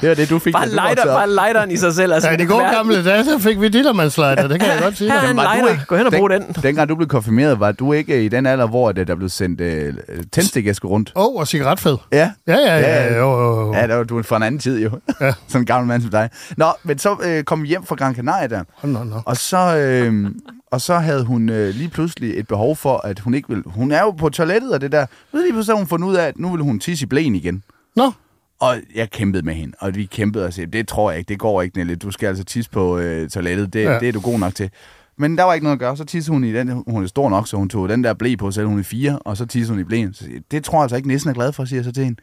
det 0.00 0.08
var 0.08 0.14
det, 0.14 0.30
du 0.30 0.38
fik, 0.38 0.52
Bare, 0.52 0.68
lighter, 0.68 1.04
bare 1.06 1.30
lighteren 1.30 1.70
i 1.70 1.76
sig 1.76 1.94
selv. 1.94 2.12
Altså, 2.12 2.28
Ja, 2.28 2.34
i 2.34 2.38
de 2.38 2.46
gode 2.46 2.64
gamle 2.64 3.04
dage, 3.04 3.24
så 3.24 3.38
fik 3.38 3.60
vi 3.60 3.68
dillermandslejder, 3.68 4.48
det 4.48 4.60
kan 4.60 4.68
jeg 4.68 4.78
godt 4.82 4.96
sige. 4.98 5.12
Her 5.12 5.18
er 5.20 5.30
en 5.30 5.36
lighter. 5.36 5.68
ikke- 5.70 5.84
Gå 5.86 5.96
hen 5.96 6.06
og 6.06 6.12
brug 6.12 6.30
den. 6.30 6.42
Dengang 6.62 6.88
du 6.88 6.94
blev 6.96 7.08
konfirmeret, 7.08 7.60
var 7.60 7.72
du 7.72 7.92
ikke 7.92 8.24
i 8.24 8.28
den 8.28 8.46
alder, 8.46 8.66
hvor 8.66 8.92
der 8.92 9.14
blev 9.14 9.28
sendt 9.28 9.60
øh, 9.60 9.94
tændstikæske 10.32 10.86
rundt? 10.86 11.12
Åh, 11.16 11.24
oh, 11.26 11.40
og 11.40 11.46
cigaretfed. 11.48 11.96
Ja. 12.12 12.30
Ja, 12.46 12.56
ja, 12.56 12.58
ja. 12.58 12.78
Ja, 12.78 13.04
ja. 13.04 13.18
Jo, 13.18 13.30
jo, 13.30 13.60
jo. 13.66 13.74
Ja, 13.74 13.86
der 13.86 13.94
var 13.96 14.04
du 14.04 14.22
fra 14.22 14.36
en 14.36 14.42
anden 14.42 14.58
tid 14.58 14.82
jo. 14.82 14.90
Ja. 15.20 15.32
Sådan 15.48 15.62
en 15.62 15.66
gammel 15.66 15.88
mand 15.88 16.02
som 16.02 16.10
dig. 16.10 16.30
Nå, 16.56 16.66
men 16.84 16.98
så 16.98 17.16
øh, 17.24 17.44
kom 17.44 17.62
vi 17.62 17.68
hjem 17.68 17.84
fra 17.86 17.94
Gran 17.94 18.14
Canaria 18.14 18.46
der. 18.46 18.62
Nå, 18.82 19.04
nå. 19.04 19.16
Og 19.26 19.36
så, 19.36 19.76
øh, 19.76 20.30
og 20.72 20.80
så 20.80 20.94
havde 20.98 21.24
hun 21.24 21.48
øh, 21.48 21.74
lige 21.74 21.88
pludselig 21.88 22.38
et 22.38 22.46
behov 22.48 22.76
for, 22.76 23.00
at 23.06 23.18
hun 23.20 23.34
ikke 23.34 23.48
vil... 23.48 23.62
Hun 23.66 23.92
er 23.92 24.00
jo 24.00 24.10
på 24.10 24.28
toilettet 24.28 24.72
og 24.72 24.80
det 24.80 24.92
der. 24.92 25.06
Så 25.30 25.36
lige 25.42 25.52
pludselig 25.52 25.76
hun 25.78 25.86
fundet 25.86 26.08
ud 26.08 26.14
af, 26.14 26.26
at 26.26 26.38
nu 26.38 26.50
vil 26.50 26.60
hun 26.60 26.78
tisse 26.80 27.02
i 27.02 27.06
blæen 27.06 27.34
igen. 27.34 27.62
Nå, 27.96 28.12
Og 28.60 28.76
jeg 28.94 29.10
kæmpede 29.10 29.42
med 29.42 29.54
hende, 29.54 29.74
og 29.80 29.94
vi 29.94 30.04
kæmpede 30.04 30.46
og 30.46 30.52
sagde, 30.52 30.70
det 30.70 30.88
tror 30.88 31.10
jeg 31.10 31.18
ikke, 31.18 31.28
det 31.28 31.38
går 31.38 31.62
ikke, 31.62 31.76
Nelly. 31.76 31.94
Du 32.02 32.10
skal 32.10 32.26
altså 32.26 32.44
tisse 32.44 32.70
på 32.70 32.98
øh, 32.98 33.28
toilettet, 33.28 33.72
det, 33.72 33.80
Ja. 33.84 33.98
det 33.98 34.08
er 34.08 34.12
du 34.12 34.20
god 34.20 34.38
nok 34.38 34.54
til. 34.54 34.70
Men 35.18 35.38
der 35.38 35.44
var 35.44 35.54
ikke 35.54 35.64
noget 35.64 35.76
at 35.76 35.80
gøre. 35.80 35.96
Så 35.96 36.04
tissede 36.04 36.34
hun 36.34 36.44
i 36.44 36.52
den, 36.52 36.84
hun 36.86 37.02
er 37.02 37.06
stor 37.06 37.30
nok, 37.30 37.48
så 37.48 37.56
hun 37.56 37.68
tog 37.68 37.88
den 37.88 38.04
der 38.04 38.14
blæ 38.14 38.34
på, 38.38 38.50
selv 38.50 38.66
hun 38.66 38.78
er 38.78 38.82
fire, 38.82 39.18
og 39.18 39.36
så 39.36 39.46
tissede 39.46 39.72
hun 39.72 39.80
i 39.80 39.84
blæen. 39.84 40.14
Så 40.14 40.24
jeg, 40.32 40.40
det 40.50 40.64
tror 40.64 40.78
jeg 40.78 40.82
altså 40.82 40.96
ikke, 40.96 41.08
næsten 41.08 41.30
er 41.30 41.34
glad 41.34 41.52
for, 41.52 41.64
siger 41.64 41.78
jeg 41.78 41.84
så 41.84 41.92
til 41.92 42.04
hende. 42.04 42.20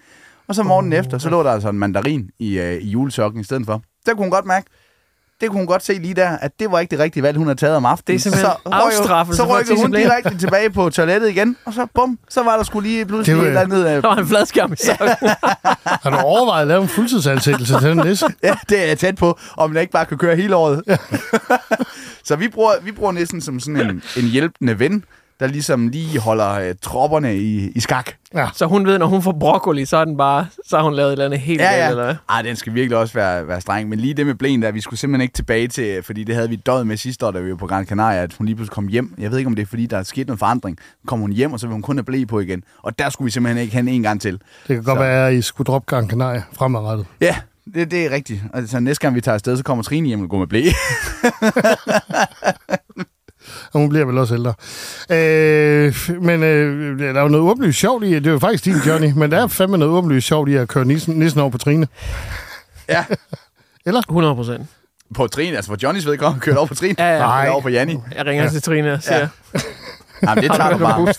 Og 0.47 0.55
så 0.55 0.63
morgenen 0.63 0.93
oh, 0.93 0.99
efter, 0.99 1.17
så 1.17 1.29
lå 1.29 1.43
der 1.43 1.51
altså 1.51 1.69
en 1.69 1.79
mandarin 1.79 2.29
i, 2.39 2.59
øh, 2.59 2.73
i 2.81 2.89
julesokken 2.89 3.41
i 3.41 3.43
stedet 3.43 3.65
for. 3.65 3.81
Der 4.05 4.13
kunne 4.13 4.23
hun 4.23 4.31
godt 4.31 4.45
mærke, 4.45 4.67
det 5.41 5.49
kunne 5.49 5.57
hun 5.59 5.67
godt 5.67 5.83
se 5.85 5.93
lige 5.93 6.13
der, 6.13 6.29
at 6.29 6.51
det 6.59 6.71
var 6.71 6.79
ikke 6.79 6.91
det 6.91 6.99
rigtige 6.99 7.23
valg, 7.23 7.37
hun 7.37 7.47
havde 7.47 7.59
taget 7.59 7.75
om 7.75 7.85
aftenen. 7.85 8.07
Det 8.07 8.19
er 8.19 8.23
simpelthen 8.23 8.51
så, 8.65 8.69
afstraffelse 8.71 9.37
Så 9.43 9.59
rykkede 9.59 9.81
hun 9.81 9.91
direkte 9.91 10.37
tilbage 10.37 10.69
på 10.69 10.89
toilettet 10.89 11.29
igen, 11.29 11.57
og 11.65 11.73
så 11.73 11.87
bum, 11.95 12.19
så 12.29 12.43
var 12.43 12.55
der 12.57 12.63
skulle 12.63 12.89
lige 12.89 13.05
pludselig 13.05 13.35
Det 13.37 13.47
et 13.47 13.53
var- 13.55 13.61
eller 13.61 13.77
andet... 13.77 13.95
Øh, 13.97 14.01
Der 14.01 14.07
var 14.09 14.15
en 14.17 14.27
fladskærm 14.27 14.73
i 14.73 14.75
sokken. 14.75 15.07
har 16.03 16.09
du 16.09 16.17
overvejet 16.17 16.61
at 16.61 16.67
lave 16.67 16.81
en 16.81 16.87
fuldtidsansættelse 16.87 17.79
til 17.79 17.89
den 17.89 17.97
næste? 17.97 18.25
Ja, 18.43 18.55
det 18.69 18.81
er 18.83 18.85
jeg 18.87 18.99
tæt 18.99 19.15
på, 19.15 19.39
om 19.57 19.69
man 19.71 19.81
ikke 19.81 19.91
bare 19.91 20.05
kan 20.05 20.17
køre 20.17 20.35
hele 20.35 20.55
året. 20.55 20.81
så 22.27 22.35
vi 22.35 22.47
bruger, 22.47 22.71
vi 22.83 22.91
bruger 22.91 23.11
næsten 23.11 23.41
som 23.41 23.59
sådan 23.59 23.81
en, 23.89 24.03
en 24.17 24.23
hjælpende 24.23 24.79
ven, 24.79 25.03
der 25.39 25.47
ligesom 25.47 25.87
lige 25.87 26.19
holder 26.19 26.51
øh, 26.51 26.75
tropperne 26.81 27.37
i, 27.37 27.71
i 27.71 27.79
skak. 27.79 28.11
Ja. 28.33 28.47
Så 28.53 28.65
hun 28.65 28.85
ved, 28.85 28.97
når 28.97 29.05
hun 29.05 29.21
får 29.21 29.31
broccoli, 29.39 29.85
så, 29.85 29.97
er 29.97 30.05
den 30.05 30.17
bare, 30.17 30.47
så 30.67 30.77
har 30.77 30.83
hun 30.83 30.93
lavet 30.93 31.07
et 31.07 31.11
eller 31.11 31.25
andet 31.25 31.39
helt 31.39 31.61
Ja, 31.61 31.71
ja. 31.77 31.89
eller 31.89 32.03
hvad? 32.05 32.15
Ej, 32.29 32.41
den 32.41 32.55
skal 32.55 32.73
virkelig 32.73 32.97
også 32.97 33.13
være, 33.13 33.47
være 33.47 33.61
streng. 33.61 33.89
Men 33.89 33.99
lige 33.99 34.13
det 34.13 34.25
med 34.25 34.35
blæen 34.35 34.61
der, 34.61 34.71
vi 34.71 34.81
skulle 34.81 34.99
simpelthen 34.99 35.21
ikke 35.21 35.33
tilbage 35.33 35.67
til, 35.67 36.03
fordi 36.03 36.23
det 36.23 36.35
havde 36.35 36.49
vi 36.49 36.55
døjet 36.55 36.87
med 36.87 36.97
sidste 36.97 37.25
år, 37.27 37.31
da 37.31 37.39
vi 37.39 37.51
var 37.51 37.57
på 37.57 37.67
Gran 37.67 37.85
Canaria, 37.85 38.23
at 38.23 38.33
hun 38.37 38.45
lige 38.45 38.55
pludselig 38.55 38.73
kom 38.73 38.87
hjem. 38.87 39.13
Jeg 39.17 39.31
ved 39.31 39.37
ikke, 39.37 39.47
om 39.47 39.55
det 39.55 39.61
er, 39.61 39.65
fordi 39.67 39.85
der 39.85 39.97
er 39.97 40.03
sket 40.03 40.27
noget 40.27 40.39
forandring. 40.39 40.77
Kom 41.07 41.19
hun 41.19 41.31
hjem, 41.31 41.53
og 41.53 41.59
så 41.59 41.67
vil 41.67 41.71
hun 41.73 41.81
kun 41.81 41.97
have 41.97 42.03
blæ 42.03 42.23
på 42.25 42.39
igen. 42.39 42.63
Og 42.83 42.99
der 42.99 43.09
skulle 43.09 43.25
vi 43.25 43.31
simpelthen 43.31 43.61
ikke 43.63 43.75
hen 43.75 43.87
en 43.87 44.03
gang 44.03 44.21
til. 44.21 44.33
Det 44.33 44.41
kan 44.67 44.83
godt 44.83 44.97
Så- 44.97 45.03
være, 45.03 45.27
at 45.27 45.33
I 45.33 45.41
skulle 45.41 45.65
droppe 45.65 45.85
Gran 45.95 46.09
Canaria 46.09 46.43
fremadrettet. 46.53 47.05
Ja, 47.21 47.35
det, 47.73 47.91
det 47.91 48.05
er 48.05 48.11
rigtigt. 48.11 48.41
Altså, 48.53 48.79
næste 48.79 49.01
gang 49.01 49.15
vi 49.15 49.21
tager 49.21 49.35
afsted, 49.35 49.57
så 49.57 49.63
kommer 49.63 49.83
Trine 49.83 50.07
hjem 50.07 50.21
og 50.21 50.29
går 50.29 50.37
med 50.39 50.47
blæ. 50.47 50.61
Og 53.73 53.79
hun 53.79 53.89
bliver 53.89 54.05
vel 54.05 54.17
også 54.17 54.35
ældre. 54.35 54.53
Øh, 55.09 55.95
men 56.21 56.43
øh, 56.43 56.99
der 56.99 57.13
er 57.19 57.21
jo 57.21 57.27
noget 57.27 57.45
åbenlyst 57.51 57.79
sjovt 57.79 58.03
i, 58.03 58.13
det 58.15 58.27
er 58.27 58.31
jo 58.31 58.39
faktisk 58.39 58.65
din 58.65 58.75
Johnny, 58.87 59.11
men 59.15 59.31
der 59.31 59.43
er 59.43 59.47
fandme 59.47 59.77
noget 59.77 59.93
åbenlyst 59.93 60.27
sjovt 60.27 60.49
i 60.49 60.55
at 60.55 60.67
køre 60.67 60.85
nissen, 60.85 61.15
nissen 61.19 61.41
over 61.41 61.49
på 61.49 61.57
Trine. 61.57 61.87
ja, 62.89 63.05
100 63.85 64.35
procent. 64.35 64.67
på 65.15 65.27
Trine, 65.27 65.55
altså 65.55 65.71
for 65.71 65.77
Johnnys 65.83 66.05
vedkommende, 66.07 66.41
kørt 66.43 66.57
over 66.57 66.67
på 66.67 66.75
Trine. 66.75 66.95
Ja, 66.99 67.13
ja. 67.13 67.19
Nej. 67.19 67.49
Over 67.49 67.61
på 67.61 67.69
Janni. 67.69 67.97
Jeg 68.15 68.25
ringer 68.25 68.43
ja. 68.43 68.49
til 68.49 68.61
Trine 68.61 68.93
og 68.93 69.03
siger, 69.03 69.17
Ja. 69.17 69.27
ja. 69.53 69.59
Jamen, 70.23 70.43
det 70.43 70.51
tager 70.55 70.71
du 70.71 70.77
bare. 70.77 71.13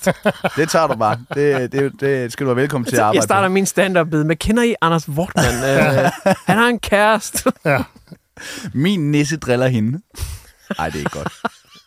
Det 0.56 0.68
tager 0.70 0.86
du 0.86 0.94
bare. 0.96 1.18
Det, 1.34 1.72
det, 1.72 1.92
det 2.00 2.32
skal 2.32 2.46
du 2.46 2.48
være 2.54 2.62
velkommen 2.62 2.84
til 2.86 2.94
at 2.96 2.98
jeg 2.98 3.06
arbejde 3.06 3.22
starter 3.22 3.48
min 3.48 3.66
stand-up-bid 3.66 4.24
med, 4.24 4.36
kender 4.36 4.62
I 4.62 4.74
Anders 4.80 5.08
Wortmann? 5.08 5.56
øh, 5.70 6.10
han 6.46 6.56
har 6.58 6.66
en 6.68 6.78
kæreste. 6.78 7.52
Ja. 7.64 7.78
på. 7.78 7.84
Min 8.74 9.10
nisse 9.10 9.36
driller 9.36 9.66
hende. 9.68 10.00
Nej, 10.78 10.86
det 10.86 10.94
er 10.94 10.98
ikke 10.98 11.10
godt. 11.10 11.32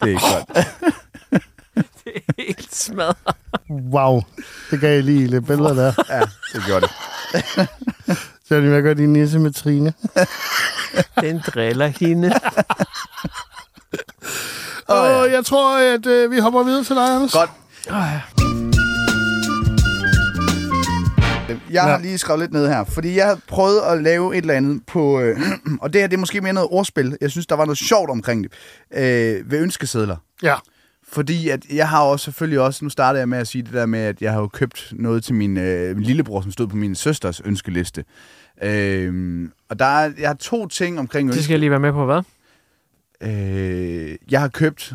Det 0.01 0.07
er 0.07 0.07
ikke 0.07 0.21
godt. 0.21 0.67
Det 2.05 2.13
er 2.15 2.33
helt 2.37 2.75
smadret. 2.75 3.15
Wow, 3.69 4.21
det 4.71 4.79
gav 4.81 4.93
jeg 4.93 5.03
lige 5.03 5.27
lidt 5.27 5.47
billeder 5.47 5.73
der. 5.73 5.93
Ja, 6.09 6.19
det 6.53 6.63
gjorde 6.65 6.81
det. 6.87 6.91
Så 8.47 8.55
er 8.55 8.59
det 8.59 8.69
med 8.69 8.77
at 8.77 8.83
gøre 8.83 8.93
din 8.93 9.13
nisse 9.13 9.39
med 9.39 9.51
Trine. 9.51 9.93
Den 11.21 11.41
driller 11.47 11.87
hende. 11.87 12.33
Og 14.87 15.31
jeg 15.31 15.45
tror, 15.45 15.77
at 15.95 16.05
øh, 16.05 16.31
vi 16.31 16.39
hopper 16.39 16.63
videre 16.63 16.83
til 16.83 16.95
dig, 16.95 17.03
Anders. 17.15 17.31
Godt. 17.33 17.49
Jeg 21.71 21.81
har 21.83 21.89
Ja. 21.91 21.99
lige 22.01 22.17
skrevet 22.17 22.39
lidt 22.39 22.53
ned 22.53 22.67
her, 22.67 22.83
fordi 22.83 23.15
jeg 23.17 23.27
har 23.27 23.39
prøvet 23.47 23.79
at 23.81 24.03
lave 24.03 24.35
et 24.37 24.41
eller 24.41 24.53
andet 24.53 24.81
på... 24.87 25.19
Øh, 25.19 25.39
og 25.81 25.93
det 25.93 26.01
her 26.01 26.07
det 26.07 26.15
er 26.15 26.19
måske 26.19 26.41
mere 26.41 26.53
noget 26.53 26.69
ordspil. 26.71 27.17
Jeg 27.21 27.31
synes, 27.31 27.47
der 27.47 27.55
var 27.55 27.65
noget 27.65 27.77
sjovt 27.77 28.09
omkring 28.09 28.43
det. 28.43 28.51
Øh, 28.93 29.51
ved 29.51 29.59
ønskesedler. 29.59 30.15
Ja. 30.43 30.55
Fordi 31.07 31.49
at 31.49 31.65
jeg 31.73 31.89
har 31.89 32.01
også 32.01 32.23
selvfølgelig 32.23 32.59
også, 32.59 32.85
nu 32.85 32.89
starter 32.89 33.19
jeg 33.19 33.29
med 33.29 33.37
at 33.37 33.47
sige 33.47 33.61
det 33.61 33.73
der 33.73 33.85
med, 33.85 33.99
at 33.99 34.21
jeg 34.21 34.31
har 34.31 34.39
jo 34.39 34.47
købt 34.47 34.93
noget 34.95 35.23
til 35.23 35.35
min, 35.35 35.57
øh, 35.57 35.95
min 35.95 36.03
lillebror, 36.05 36.41
som 36.41 36.51
stod 36.51 36.67
på 36.67 36.75
min 36.75 36.95
søsters 36.95 37.41
ønskeliste. 37.45 38.03
Øh, 38.63 39.49
og 39.69 39.79
der 39.79 39.85
er, 39.85 40.11
jeg 40.19 40.29
har 40.29 40.33
to 40.35 40.67
ting 40.67 40.99
omkring 40.99 41.27
Det 41.27 41.33
ønske. 41.33 41.43
skal 41.43 41.53
jeg 41.53 41.59
lige 41.59 41.71
være 41.71 41.79
med 41.79 41.91
på, 41.91 42.05
hvad? 42.05 42.21
Øh, 43.21 44.15
jeg 44.31 44.41
har 44.41 44.47
købt, 44.47 44.93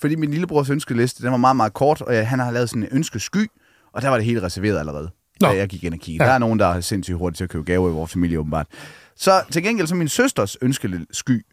fordi 0.00 0.14
min 0.16 0.30
lillebrors 0.30 0.70
ønskeliste, 0.70 1.22
den 1.22 1.30
var 1.30 1.36
meget, 1.36 1.56
meget 1.56 1.74
kort, 1.74 2.00
og 2.02 2.14
jeg, 2.14 2.28
han 2.28 2.38
har 2.38 2.50
lavet 2.50 2.68
sådan 2.68 2.82
en 2.82 2.88
ønskesky, 2.92 3.46
og 3.92 4.02
der 4.02 4.08
var 4.08 4.16
det 4.16 4.26
helt 4.26 4.42
reserveret 4.42 4.78
allerede, 4.78 5.10
Nå. 5.40 5.48
da 5.48 5.56
jeg 5.56 5.68
gik 5.68 5.84
ind 5.84 5.94
og 5.94 6.00
kiggede. 6.00 6.24
Ja. 6.24 6.28
Der 6.28 6.34
er 6.34 6.38
nogen, 6.38 6.58
der 6.58 6.66
er 6.66 6.80
sindssygt 6.80 7.16
hurtigt 7.18 7.36
til 7.36 7.44
at 7.44 7.50
købe 7.50 7.64
gaver 7.64 7.88
i 7.88 7.92
vores 7.92 8.12
familie, 8.12 8.38
åbenbart. 8.38 8.66
Så 9.16 9.42
til 9.50 9.62
gengæld, 9.62 9.86
så 9.86 9.94
min 9.94 10.08
søsters 10.08 10.56
ønskesky, 10.62 11.46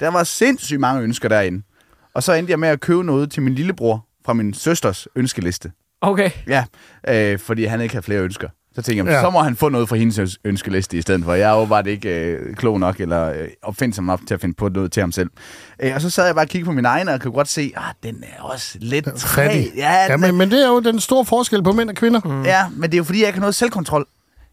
der 0.00 0.08
var 0.08 0.24
sindssygt 0.24 0.80
mange 0.80 1.02
ønsker 1.02 1.28
derinde. 1.28 1.62
Og 2.14 2.22
så 2.22 2.32
endte 2.32 2.50
jeg 2.50 2.58
med 2.58 2.68
at 2.68 2.80
købe 2.80 3.04
noget 3.04 3.30
til 3.30 3.42
min 3.42 3.54
lillebror 3.54 4.06
fra 4.24 4.32
min 4.32 4.54
søsters 4.54 5.08
ønskeliste. 5.16 5.72
Okay. 6.00 6.30
Ja, 6.46 6.64
øh, 7.08 7.38
fordi 7.38 7.64
han 7.64 7.80
ikke 7.80 7.94
havde 7.94 8.02
flere 8.04 8.20
ønsker. 8.20 8.48
Så 8.76 8.82
tænkte 8.82 9.04
jeg, 9.04 9.12
Ja. 9.12 9.20
så 9.22 9.30
må 9.30 9.38
han 9.40 9.56
få 9.56 9.68
noget 9.68 9.88
fra 9.88 9.96
hendes 9.96 10.18
øns- 10.18 10.36
ønskeliste 10.44 10.98
i 10.98 11.02
stedet 11.02 11.24
for. 11.24 11.34
Jeg 11.34 11.50
er 11.50 11.54
åbenbart 11.54 11.86
ikke 11.86 12.08
øh, 12.08 12.54
klog 12.54 12.80
nok 12.80 13.00
eller 13.00 13.28
øh, 13.32 13.48
opfindsom 13.62 14.04
nok 14.04 14.20
til 14.26 14.34
at 14.34 14.40
finde 14.40 14.54
på 14.54 14.68
noget 14.68 14.92
til 14.92 15.00
ham 15.00 15.12
selv. 15.12 15.30
Øh, 15.82 15.92
og 15.94 16.00
så 16.00 16.10
sad 16.10 16.26
jeg 16.26 16.34
bare 16.34 16.44
og 16.44 16.48
kiggede 16.48 16.66
på 16.66 16.72
min 16.72 16.84
egen, 16.84 17.08
og 17.08 17.20
kunne 17.20 17.32
godt 17.32 17.48
se, 17.48 17.72
at 17.76 17.82
ah, 17.82 17.92
den 18.02 18.24
er 18.38 18.42
også 18.42 18.78
lidt 18.80 19.08
træ. 19.16 19.62
Ja, 19.76 19.92
Ja, 20.06 20.12
den 20.12 20.20
men, 20.20 20.36
men 20.38 20.50
det 20.50 20.64
er 20.64 20.68
jo 20.68 20.80
den 20.80 21.00
store 21.00 21.24
forskel 21.24 21.62
på 21.62 21.72
mænd 21.72 21.88
og 21.90 21.96
kvinder. 21.96 22.20
er, 22.24 22.42
ja, 22.44 22.68
men 22.76 22.82
det 22.82 22.94
er 22.94 22.98
jo 22.98 23.04
fordi, 23.04 23.18
jeg 23.20 23.26
ikke 23.28 23.36
har 23.36 23.40
noget 23.40 23.54
selvkontrol. 23.54 24.06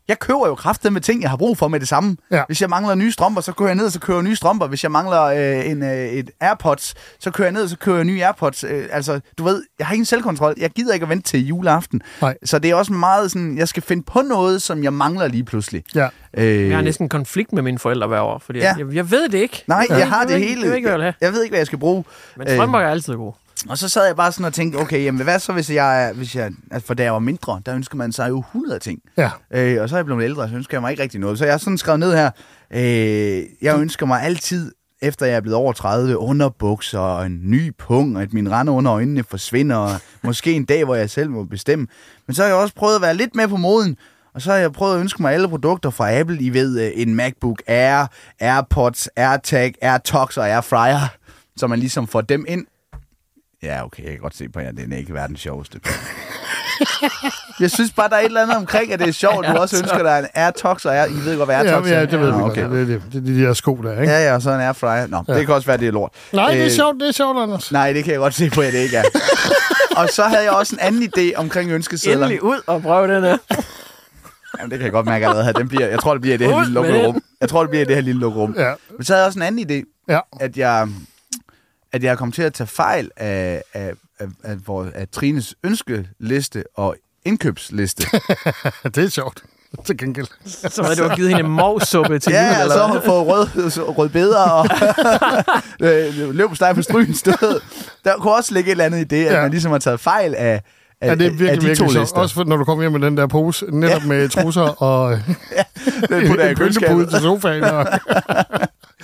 Jeg 0.08 0.20
køber 0.20 0.48
jo 0.48 0.56
kraftet 0.56 0.94
med 0.94 1.02
ting, 1.02 1.22
jeg 1.22 1.30
har 1.30 1.38
brug 1.38 1.58
for 1.58 1.68
med 1.68 1.80
det 1.80 1.88
samme. 1.88 2.18
Ja. 2.32 2.44
Hvis 2.48 2.62
jeg 2.62 2.70
mangler 2.70 2.96
nye 2.96 3.12
strømper, 3.12 3.42
så 3.42 3.52
kører 3.52 3.70
jeg 3.70 3.76
ned, 3.76 3.86
og 3.86 3.92
så 3.92 4.00
kører 4.00 4.18
jeg 4.18 4.24
nye 4.24 4.36
strømper. 4.36 4.68
Hvis 4.68 4.84
jeg 4.84 4.92
mangler 4.92 5.22
øh, 5.24 5.70
en, 5.72 5.84
øh, 5.84 5.90
et 6.08 6.30
AirPods, 6.42 6.94
så 7.20 7.32
kører 7.32 7.46
jeg 7.46 7.52
ned, 7.54 7.64
og 7.64 7.70
så 7.70 7.78
kører 7.78 7.96
jeg 7.96 8.06
nye 8.06 8.24
AirPods. 8.24 8.64
Øh, 8.64 8.86
altså, 8.92 9.20
du 9.38 9.44
ved, 9.44 9.64
jeg 9.80 9.88
har 9.88 9.94
ingen 9.94 10.06
selvkontrol. 10.06 10.54
Jeg 10.58 10.70
gider 10.70 10.94
ikke 10.94 11.04
at 11.04 11.10
vente 11.10 11.30
til 11.30 11.48
juleaften. 11.48 12.02
Nej. 12.22 12.38
Så 12.44 12.60
det 12.60 12.72
er 12.72 12.76
også 12.76 12.94
meget 12.94 13.32
sådan, 13.32 13.58
jeg 13.58 13.68
skal 13.68 13.84
finde 13.84 14.04
på 14.04 14.22
noget, 14.22 14.62
som 14.62 14.84
jeg 14.84 14.94
mangler 14.94 15.28
lige 15.28 15.44
pludselig. 15.44 15.84
Ja. 15.96 16.08
Øh, 16.34 16.68
Jeg 16.70 16.78
har 16.78 16.84
næsten 16.84 17.06
en 17.06 17.10
konflikt 17.10 17.54
med 17.54 17.62
mine 17.62 17.80
forældre 17.80 18.08
hver 18.08 18.20
år, 18.22 18.40
fordi 18.46 18.60
Ja. 18.60 18.76
jeg, 18.78 18.94
jeg 18.94 19.12
ved 19.12 19.30
det 19.30 19.38
ikke. 19.38 19.64
Nej, 19.68 19.86
Jeg 19.90 20.00
jeg 20.00 20.10
har 20.10 20.20
ved 20.26 20.28
det 20.28 20.36
ikke- 20.36 20.48
hele. 20.48 20.62
Jeg 20.62 20.70
ved 20.70 20.76
ikke, 20.78 20.90
hvad 20.90 21.00
jeg. 21.06 21.14
Jeg 21.22 21.34
ved 21.34 21.44
ikke, 21.44 21.52
hvad 21.52 21.60
jeg 21.60 21.68
skal 21.68 21.80
bruge. 21.80 22.04
Men 22.38 22.48
strømper 22.48 22.80
er 22.80 22.90
altid 22.90 23.14
gode. 23.16 23.34
Og 23.70 23.78
så 23.78 23.90
sad 23.90 24.06
jeg 24.06 24.16
bare 24.16 24.32
sådan 24.32 24.46
og 24.46 24.54
tænkte, 24.54 24.78
okay, 24.78 25.04
jamen 25.04 25.24
hvad 25.24 25.40
så, 25.40 25.54
hvis 25.54 25.72
jeg, 25.72 26.12
hvis 26.16 26.36
jeg 26.36 26.52
altså, 26.72 26.88
for 26.88 26.94
da 26.94 27.04
jeg 27.04 27.14
var 27.14 27.20
mindre, 27.20 27.62
der 27.66 27.76
ønsker 27.76 27.98
man 27.98 28.12
sig 28.12 28.30
jo 28.30 28.40
100 28.40 28.80
ting. 28.80 29.00
Ja. 29.18 29.30
Øh, 29.54 29.82
og 29.82 29.90
så 29.90 29.96
er 29.96 29.98
jeg 29.98 30.06
blevet 30.06 30.24
ældre, 30.24 30.50
så 30.50 30.56
ønsker 30.56 30.78
jeg 30.78 30.82
mig 30.82 30.92
ikke 30.92 31.04
rigtig 31.04 31.20
noget. 31.20 31.38
Så 31.38 31.46
jeg 31.46 31.54
har 31.54 31.58
sådan 31.58 31.78
skrevet 31.78 32.00
ned 32.00 32.16
her, 32.16 32.32
øh, 32.74 33.44
jeg 33.62 33.80
ønsker 33.80 34.06
mig 34.06 34.24
altid, 34.24 34.72
efter 35.02 35.26
jeg 35.26 35.36
er 35.36 35.42
blevet 35.42 35.58
over 35.58 35.74
30, 35.74 36.18
underbukser 36.18 37.00
og 37.00 37.26
en 37.26 37.40
ny 37.44 37.74
pung, 37.78 38.18
og 38.18 38.24
at 38.24 38.34
min 38.34 38.52
rande 38.52 38.72
under 38.72 38.94
øjnene 38.94 39.24
forsvinder, 39.24 39.76
og 39.76 39.92
måske 40.24 40.54
en 40.54 40.66
dag, 40.66 40.86
hvor 40.86 40.96
jeg 40.96 41.10
selv 41.10 41.30
må 41.30 41.44
bestemme. 41.44 41.88
Men 42.28 42.36
så 42.36 42.42
har 42.42 42.48
jeg 42.48 42.58
også 42.58 42.76
prøvet 42.76 42.96
at 42.96 43.02
være 43.02 43.14
lidt 43.14 43.36
med 43.36 43.48
på 43.48 43.58
moden, 43.58 43.98
og 44.34 44.42
så 44.42 44.52
har 44.52 44.58
jeg 44.58 44.72
prøvet 44.72 44.96
at 44.96 45.00
ønske 45.00 45.22
mig 45.22 45.34
alle 45.34 45.48
produkter 45.48 45.90
fra 45.90 46.14
Apple. 46.20 46.42
I 46.42 46.50
ved, 46.50 46.82
øh, 46.82 46.92
en 46.96 47.16
MacBook 47.16 47.62
Air, 47.68 48.06
AirPods, 48.40 49.08
AirTag, 49.16 49.74
AirTox 49.82 50.38
og 50.38 50.50
AirFryer, 50.50 51.08
så 51.58 51.68
man 51.68 51.80
ligesom 51.80 52.08
får 52.08 52.22
dem 52.22 52.46
ind. 52.48 52.66
Ja, 53.64 53.86
okay, 53.86 54.04
jeg 54.04 54.12
kan 54.12 54.20
godt 54.20 54.36
se 54.38 54.50
på 54.50 54.60
jer, 54.60 54.72
det 54.72 54.94
er 54.94 54.98
ikke 54.98 55.14
verdens 55.14 55.40
sjoveste. 55.40 55.80
jeg 57.60 57.72
synes 57.72 57.92
bare, 57.92 58.10
der 58.10 58.16
er 58.16 58.20
et 58.20 58.26
eller 58.26 58.42
andet 58.42 58.58
omkring, 58.58 58.94
at 58.94 59.00
det 59.00 59.08
er 59.08 59.12
sjovt. 59.12 59.48
Du 59.48 59.52
også 59.62 59.78
ønsker 59.78 60.04
dig 60.04 60.20
en 60.20 60.26
AirTox, 60.34 60.86
og 60.86 60.96
Air, 60.98 61.06
I 61.06 61.14
ved 61.26 61.38
godt, 61.38 61.48
hvad 61.48 61.56
AirTox 61.56 61.88
Ja, 61.90 61.94
er. 61.94 62.00
ja, 62.00 62.06
det 62.06 62.20
ved 62.20 62.26
vi 62.32 62.38
Nå, 62.38 62.40
godt. 62.40 62.56
Det, 62.56 62.72
det, 62.72 62.88
det, 62.88 63.02
det 63.14 63.18
er 63.18 63.22
de 63.36 63.42
der 63.44 63.54
sko 63.54 63.76
der, 63.76 64.02
ikke? 64.02 64.14
Ja, 64.14 64.26
ja, 64.28 64.36
og 64.36 64.42
så 64.42 64.52
en 64.52 64.60
airfryer. 64.62 65.08
Nå, 65.08 65.24
ja. 65.28 65.34
det 65.38 65.46
kan 65.46 65.56
også 65.56 65.68
være, 65.68 65.78
det 65.78 65.88
er 65.88 65.92
lort. 65.92 66.12
Nej, 66.34 66.52
det 66.52 66.60
er 66.60 66.66
Øh, 66.66 66.72
sjovt, 66.72 67.00
det 67.00 67.08
er 67.08 67.12
sjovt, 67.12 67.38
Anders. 67.38 67.72
Nej, 67.72 67.94
det 67.94 68.04
kan 68.04 68.12
jeg 68.14 68.20
godt 68.20 68.34
se 68.34 68.50
på, 68.50 68.62
at 68.62 68.74
det 68.74 68.80
ikke 68.80 68.98
er. 68.98 69.04
og 70.02 70.10
så 70.10 70.24
havde 70.24 70.44
jeg 70.44 70.52
også 70.52 70.76
en 70.76 70.80
anden 70.80 71.04
idé 71.18 71.36
omkring 71.36 71.72
ønskesedler. 71.72 72.16
Endelig 72.26 72.44
ud 72.44 72.60
og 72.68 72.82
prøve 72.82 73.16
den 73.16 73.24
her. 73.24 73.38
Jamen, 74.60 74.72
det 74.72 74.80
kan 74.80 74.84
jeg 74.86 74.92
godt 74.92 75.06
mærke 75.06 75.26
allerede 75.26 75.46
her. 75.46 75.52
Den 75.52 75.68
bliver, 75.68 75.88
jeg 75.88 76.00
tror, 76.00 76.14
det 76.14 76.22
bliver 76.22 76.34
i 76.36 76.38
det 76.38 76.48
her 76.48 76.60
lille 76.60 76.74
lukkede 76.74 77.08
rum. 77.08 77.22
Jeg 77.42 77.50
tror, 77.50 77.62
det 77.62 77.70
bliver 77.70 77.82
i 77.86 77.88
det 77.88 77.96
her 77.96 78.02
lille 78.02 78.20
lukkede 78.20 78.42
rum. 78.44 78.56
Ja. 78.58 78.74
Men 78.98 79.04
så 79.06 79.14
havde 79.14 79.22
jeg 79.22 79.28
også 79.28 79.40
en 79.40 79.44
anden 79.44 79.70
idé, 79.72 80.04
Ja. 80.10 80.20
at 80.40 80.58
jeg, 80.58 80.88
at 81.94 82.04
jeg 82.04 82.18
kom 82.18 82.32
til 82.32 82.42
at 82.42 82.54
tage 82.54 82.68
fejl 82.68 83.10
af, 83.18 83.64
af, 83.74 83.94
af, 84.20 84.28
af, 84.44 84.56
af, 84.70 84.92
af 84.96 85.08
Trines 85.12 85.56
ønskeliste 85.64 86.64
og 86.76 86.96
indkøbsliste. 87.26 88.08
det 88.84 88.98
er 88.98 89.10
sjovt. 89.10 89.44
Til 89.86 89.98
gengæld. 89.98 90.28
Så 90.46 90.84
havde 90.84 90.96
du 90.96 91.04
har 91.08 91.16
givet 91.16 91.30
hende 91.30 91.44
en 91.44 91.52
movsuppe 91.52 92.20
til 92.20 92.32
ja, 92.34 92.62
eller 92.62 92.74
så 92.76 92.82
har 92.86 92.94
hun 92.94 93.02
fået 93.06 93.28
rød, 93.28 93.48
rød 93.98 94.10
bedre 94.10 94.44
og 94.54 94.66
øh, 95.88 96.36
løb 96.36 96.50
på 96.50 96.56
steg 96.56 96.76
på 96.76 96.82
strygen 96.82 97.14
stod. 97.16 97.62
Der 98.06 98.18
kunne 98.18 98.34
også 98.34 98.54
ligge 98.54 98.68
et 98.68 98.72
eller 98.72 98.86
andet 98.86 99.00
i 99.00 99.04
det, 99.04 99.26
at 99.26 99.34
Ja. 99.34 99.42
man 99.42 99.52
ligesom 99.52 99.72
har 99.72 99.80
taget 99.80 100.00
fejl 100.00 100.36
af, 100.36 100.62
af, 101.02 101.08
Ja, 101.10 101.16
det 101.16 101.26
er 101.26 101.30
af 101.32 101.40
virkelig, 101.40 101.62
de 101.62 101.76
to 101.76 101.84
virkelig 101.84 102.02
lister. 102.02 102.18
Også 102.18 102.36
for, 102.36 102.44
når 102.44 102.58
du 102.58 102.64
kommer 102.64 102.84
hjem 102.84 102.92
med 102.92 103.00
den 103.02 103.18
der 103.18 103.28
pose, 103.28 103.66
netop 103.72 104.02
ja. 104.02 104.08
med 104.08 104.30
trusser 104.30 104.62
og 104.84 105.12
Den 106.10 106.28
putter 106.28 106.44
jeg 106.44 106.48
i 106.48 106.50
en 106.50 106.56
køleskabet. 106.58 107.10
til 107.10 107.20
sofaen. 107.20 107.64
Og... 107.64 107.88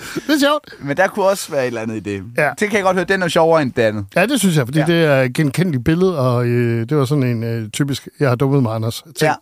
det 0.26 0.34
er 0.34 0.38
sjovt. 0.38 0.74
Men 0.86 0.96
der 0.96 1.06
kunne 1.08 1.24
også 1.26 1.50
være 1.52 1.62
et 1.62 1.66
eller 1.66 1.80
andet 1.80 1.96
i 1.96 2.00
det. 2.00 2.24
Ja. 2.36 2.50
Det 2.60 2.68
kan 2.68 2.76
jeg 2.76 2.82
godt 2.84 2.96
høre, 2.96 3.04
den 3.04 3.22
er 3.22 3.28
sjovere 3.28 3.62
end 3.62 3.72
det 3.72 3.82
andet. 3.82 4.06
Ja, 4.16 4.26
det 4.26 4.40
synes 4.40 4.56
jeg, 4.56 4.66
fordi 4.66 4.78
Ja. 4.78 4.86
det 4.86 5.04
er 5.04 5.22
et 5.22 5.32
genkendeligt 5.34 5.84
billede, 5.84 6.18
og 6.18 6.46
øh, 6.46 6.88
det 6.88 6.96
var 6.96 7.04
sådan 7.04 7.22
en 7.24 7.42
øh, 7.44 7.68
typisk, 7.70 8.08
jeg 8.20 8.28
har 8.28 8.36
dummet 8.36 8.62
mig, 8.62 8.74
Anders, 8.74 9.02
ting, 9.02 9.14
Ja, 9.22 9.34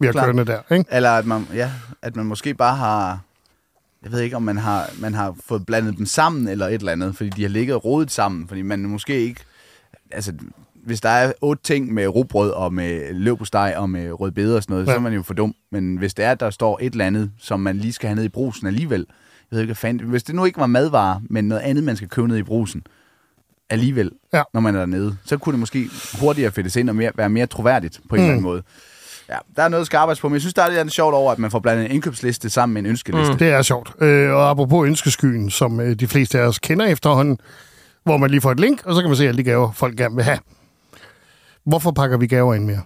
vi 0.00 0.06
har 0.06 0.12
klart. 0.12 0.24
kørende 0.24 0.44
der. 0.44 0.74
Ikke? 0.74 0.84
Eller 0.92 1.10
at 1.10 1.26
man, 1.26 1.46
ja, 1.54 1.70
at 2.02 2.16
man 2.16 2.26
måske 2.26 2.54
bare 2.54 2.76
har... 2.76 3.20
Jeg 4.04 4.12
ved 4.12 4.20
ikke, 4.20 4.36
om 4.36 4.42
man 4.42 4.56
har, 4.58 4.90
man 5.00 5.14
har 5.14 5.34
fået 5.46 5.66
blandet 5.66 5.98
dem 5.98 6.06
sammen 6.06 6.48
eller 6.48 6.66
et 6.66 6.74
eller 6.74 6.92
andet, 6.92 7.16
fordi 7.16 7.30
de 7.30 7.42
har 7.42 7.48
ligget 7.48 7.76
og 7.76 7.84
rodet 7.84 8.10
sammen, 8.10 8.48
fordi 8.48 8.62
man 8.62 8.80
måske 8.80 9.20
ikke... 9.20 9.40
Altså, 10.10 10.32
hvis 10.86 11.00
der 11.00 11.08
er 11.08 11.32
otte 11.40 11.62
ting 11.62 11.94
med 11.94 12.06
rugbrød 12.06 12.50
og 12.50 12.74
med 12.74 13.14
løbosteg 13.14 13.74
og 13.76 13.90
med 13.90 14.20
rødbeder 14.20 14.56
og 14.56 14.62
sådan 14.62 14.74
noget, 14.74 14.86
ja. 14.86 14.92
Så 14.92 14.96
er 14.96 15.00
man 15.00 15.12
jo 15.12 15.22
for 15.22 15.34
dum. 15.34 15.54
Men 15.72 15.96
hvis 15.96 16.14
det 16.14 16.24
er, 16.24 16.30
at 16.30 16.40
der 16.40 16.50
står 16.50 16.78
et 16.82 16.92
eller 16.92 17.04
andet, 17.06 17.30
som 17.38 17.60
man 17.60 17.76
lige 17.78 17.92
skal 17.92 18.08
have 18.08 18.16
ned 18.16 18.24
i 18.24 18.28
brusen 18.28 18.66
alligevel, 18.66 19.06
ved 19.54 19.60
ikke, 19.60 19.68
hvad 19.68 19.76
fanden... 19.76 20.08
Hvis 20.08 20.22
det 20.22 20.34
nu 20.34 20.44
ikke 20.44 20.60
var 20.60 20.66
madvarer, 20.66 21.20
men 21.30 21.44
noget 21.48 21.62
andet, 21.62 21.84
man 21.84 21.96
skal 21.96 22.08
købe 22.08 22.28
ned 22.28 22.36
i 22.36 22.42
brusen, 22.42 22.82
alligevel, 23.70 24.10
Ja. 24.32 24.42
når 24.54 24.60
man 24.60 24.74
er 24.74 24.78
dernede, 24.78 25.16
så 25.24 25.36
kunne 25.38 25.52
det 25.52 25.60
måske 25.60 25.90
hurtigere 26.20 26.50
fættes 26.52 26.76
ind 26.76 26.88
og 26.88 26.96
mere, 26.96 27.10
være 27.16 27.28
mere 27.28 27.46
troværdigt 27.46 28.00
på 28.08 28.14
en 28.14 28.20
mm. 28.20 28.24
eller 28.24 28.32
anden 28.32 28.42
måde. 28.42 28.62
Ja, 29.28 29.36
der 29.56 29.62
er 29.62 29.68
noget, 29.68 29.80
der 29.80 29.84
skal 29.84 29.96
arbejdes 29.96 30.20
på, 30.20 30.28
men 30.28 30.32
jeg 30.34 30.40
synes, 30.40 30.54
der 30.54 30.62
er 30.62 30.82
lidt 30.82 30.92
sjovt 30.92 31.14
over, 31.14 31.32
at 31.32 31.38
man 31.38 31.50
får 31.50 31.58
blandet 31.58 31.84
en 31.84 31.90
indkøbsliste 31.90 32.50
sammen 32.50 32.74
med 32.74 32.82
en 32.82 32.86
ønskeliste. 32.86 33.32
Mm. 33.32 33.38
Det 33.38 33.48
er 33.48 33.62
sjovt. 33.62 33.92
Øh, 34.02 34.30
og 34.30 34.50
apropos 34.50 34.86
ønskeskyen, 34.86 35.50
som 35.50 35.80
øh, 35.80 35.94
de 35.94 36.06
fleste 36.08 36.38
af 36.40 36.46
os 36.46 36.58
kender 36.58 36.86
efterhånden, 36.86 37.38
hvor 38.04 38.16
man 38.16 38.30
lige 38.30 38.40
får 38.40 38.52
et 38.52 38.60
link, 38.60 38.86
og 38.86 38.94
så 38.94 39.00
kan 39.00 39.10
man 39.10 39.16
se 39.16 39.28
alle 39.28 39.38
de 39.38 39.42
gaver, 39.42 39.72
folk 39.72 39.96
gerne 39.96 40.14
vil 40.14 40.24
have. 40.24 40.38
Hvorfor 41.66 41.90
pakker 41.90 42.16
vi 42.18 42.26
gaver 42.26 42.54
ind 42.54 42.64
mere? 42.64 42.80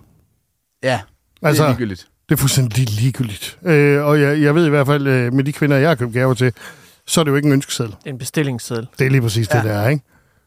Ja, 0.82 1.00
det 1.40 1.46
Altså- 1.48 1.62
er 1.64 1.68
ligegyldigt. 1.68 2.08
Det 2.28 2.34
er 2.34 2.36
fuldstændig 2.36 2.90
ligegyldigt. 2.90 3.58
Øh, 3.64 4.04
og 4.04 4.20
jeg, 4.20 4.40
jeg 4.42 4.54
ved 4.54 4.66
i 4.66 4.68
hvert 4.70 4.86
fald, 4.86 5.06
øh, 5.06 5.32
med 5.32 5.44
de 5.44 5.52
kvinder, 5.52 5.76
jeg 5.76 5.88
har 5.90 5.94
købt 5.94 6.12
gaver 6.12 6.34
til, 6.34 6.52
så 7.06 7.20
er 7.20 7.24
det 7.24 7.30
jo 7.30 7.36
ikke 7.36 7.46
en 7.46 7.52
ønskeseddel. 7.52 7.92
Det 7.98 8.06
er 8.06 8.10
en 8.10 8.18
bestillingsseddel. 8.18 8.86
Det 8.98 9.06
er 9.06 9.10
lige 9.10 9.22
præcis 9.22 9.48
ja. 9.54 9.56
det 9.56 9.64
der, 9.64 9.88
ikke? 9.88 10.04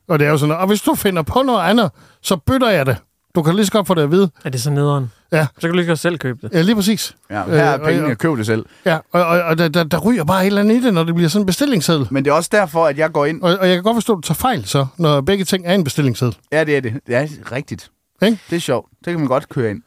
Og 0.08 0.20
det 0.20 0.28
er 0.28 0.32
jo 0.32 0.38
sådan, 0.38 0.56
og 0.56 0.68
hvis 0.68 0.82
du 0.82 0.96
finder 0.96 1.22
på 1.22 1.42
noget 1.42 1.62
andet, 1.62 1.92
så 2.22 2.36
bytter 2.36 2.70
jeg 2.70 2.86
det. 2.86 2.98
Du 3.36 3.42
kan 3.44 3.56
lige 3.56 3.66
så 3.66 3.72
godt 3.72 3.88
få 3.88 3.94
det 3.94 4.02
at 4.02 4.12
vide. 4.12 4.30
Er 4.46 4.50
det 4.50 4.62
så 4.62 4.70
nederen? 4.70 5.12
Ja. 5.32 5.46
Så 5.56 5.62
kan 5.62 5.70
du 5.70 5.76
lige 5.76 5.86
så 5.86 5.90
godt 5.90 6.00
selv 6.00 6.18
købe 6.18 6.40
det. 6.42 6.54
Ja, 6.54 6.62
lige 6.62 6.76
præcis. 6.76 7.16
Ja, 7.30 7.44
her 7.44 7.54
er 7.54 7.74
Øh, 7.74 7.80
og- 7.82 7.88
pengene, 7.88 8.16
køb 8.16 8.38
det 8.38 8.46
selv. 8.46 8.66
Ja, 8.86 8.96
og, 9.12 9.26
og, 9.26 9.42
og 9.42 9.58
der, 9.58 9.68
der, 9.68 9.84
der 9.84 9.98
ryger 10.00 10.24
bare 10.24 10.42
et 10.42 10.48
eller 10.48 10.62
andet 10.62 10.76
i 10.76 10.84
det, 10.84 10.94
når 10.94 11.04
det 11.04 11.16
bliver 11.16 11.30
sådan 11.30 11.42
en 11.42 11.46
bestillingsseddel. 11.46 12.08
Men 12.12 12.26
det 12.26 12.32
er 12.32 12.36
også 12.36 12.50
derfor, 12.52 12.86
at 12.88 12.98
jeg 12.98 13.12
går 13.12 13.26
ind... 13.26 13.42
Og, 13.42 13.58
og 13.60 13.68
jeg 13.68 13.76
kan 13.76 13.84
godt 13.84 13.96
forstå, 13.96 14.14
at 14.14 14.18
du 14.18 14.22
tager 14.22 14.36
fejl 14.36 14.66
så, 14.66 14.86
når 14.98 15.22
begge 15.22 15.44
ting 15.46 15.66
er 15.68 15.74
en 15.74 15.84
bestillingsseddel. 15.84 16.38
Ja, 16.52 16.64
det 16.64 16.78
er 16.78 16.82
det. 16.82 16.94
Det 17.08 17.16
er 17.16 17.28
rigtigt. 17.52 17.92
Ikke? 18.22 18.38
Det 18.50 18.56
er 18.56 18.60
sjovt. 18.60 18.90
Det 19.06 19.12
kan 19.14 19.20
man 19.20 19.28
godt 19.28 19.50
køre 19.50 19.72
ind. 19.72 19.82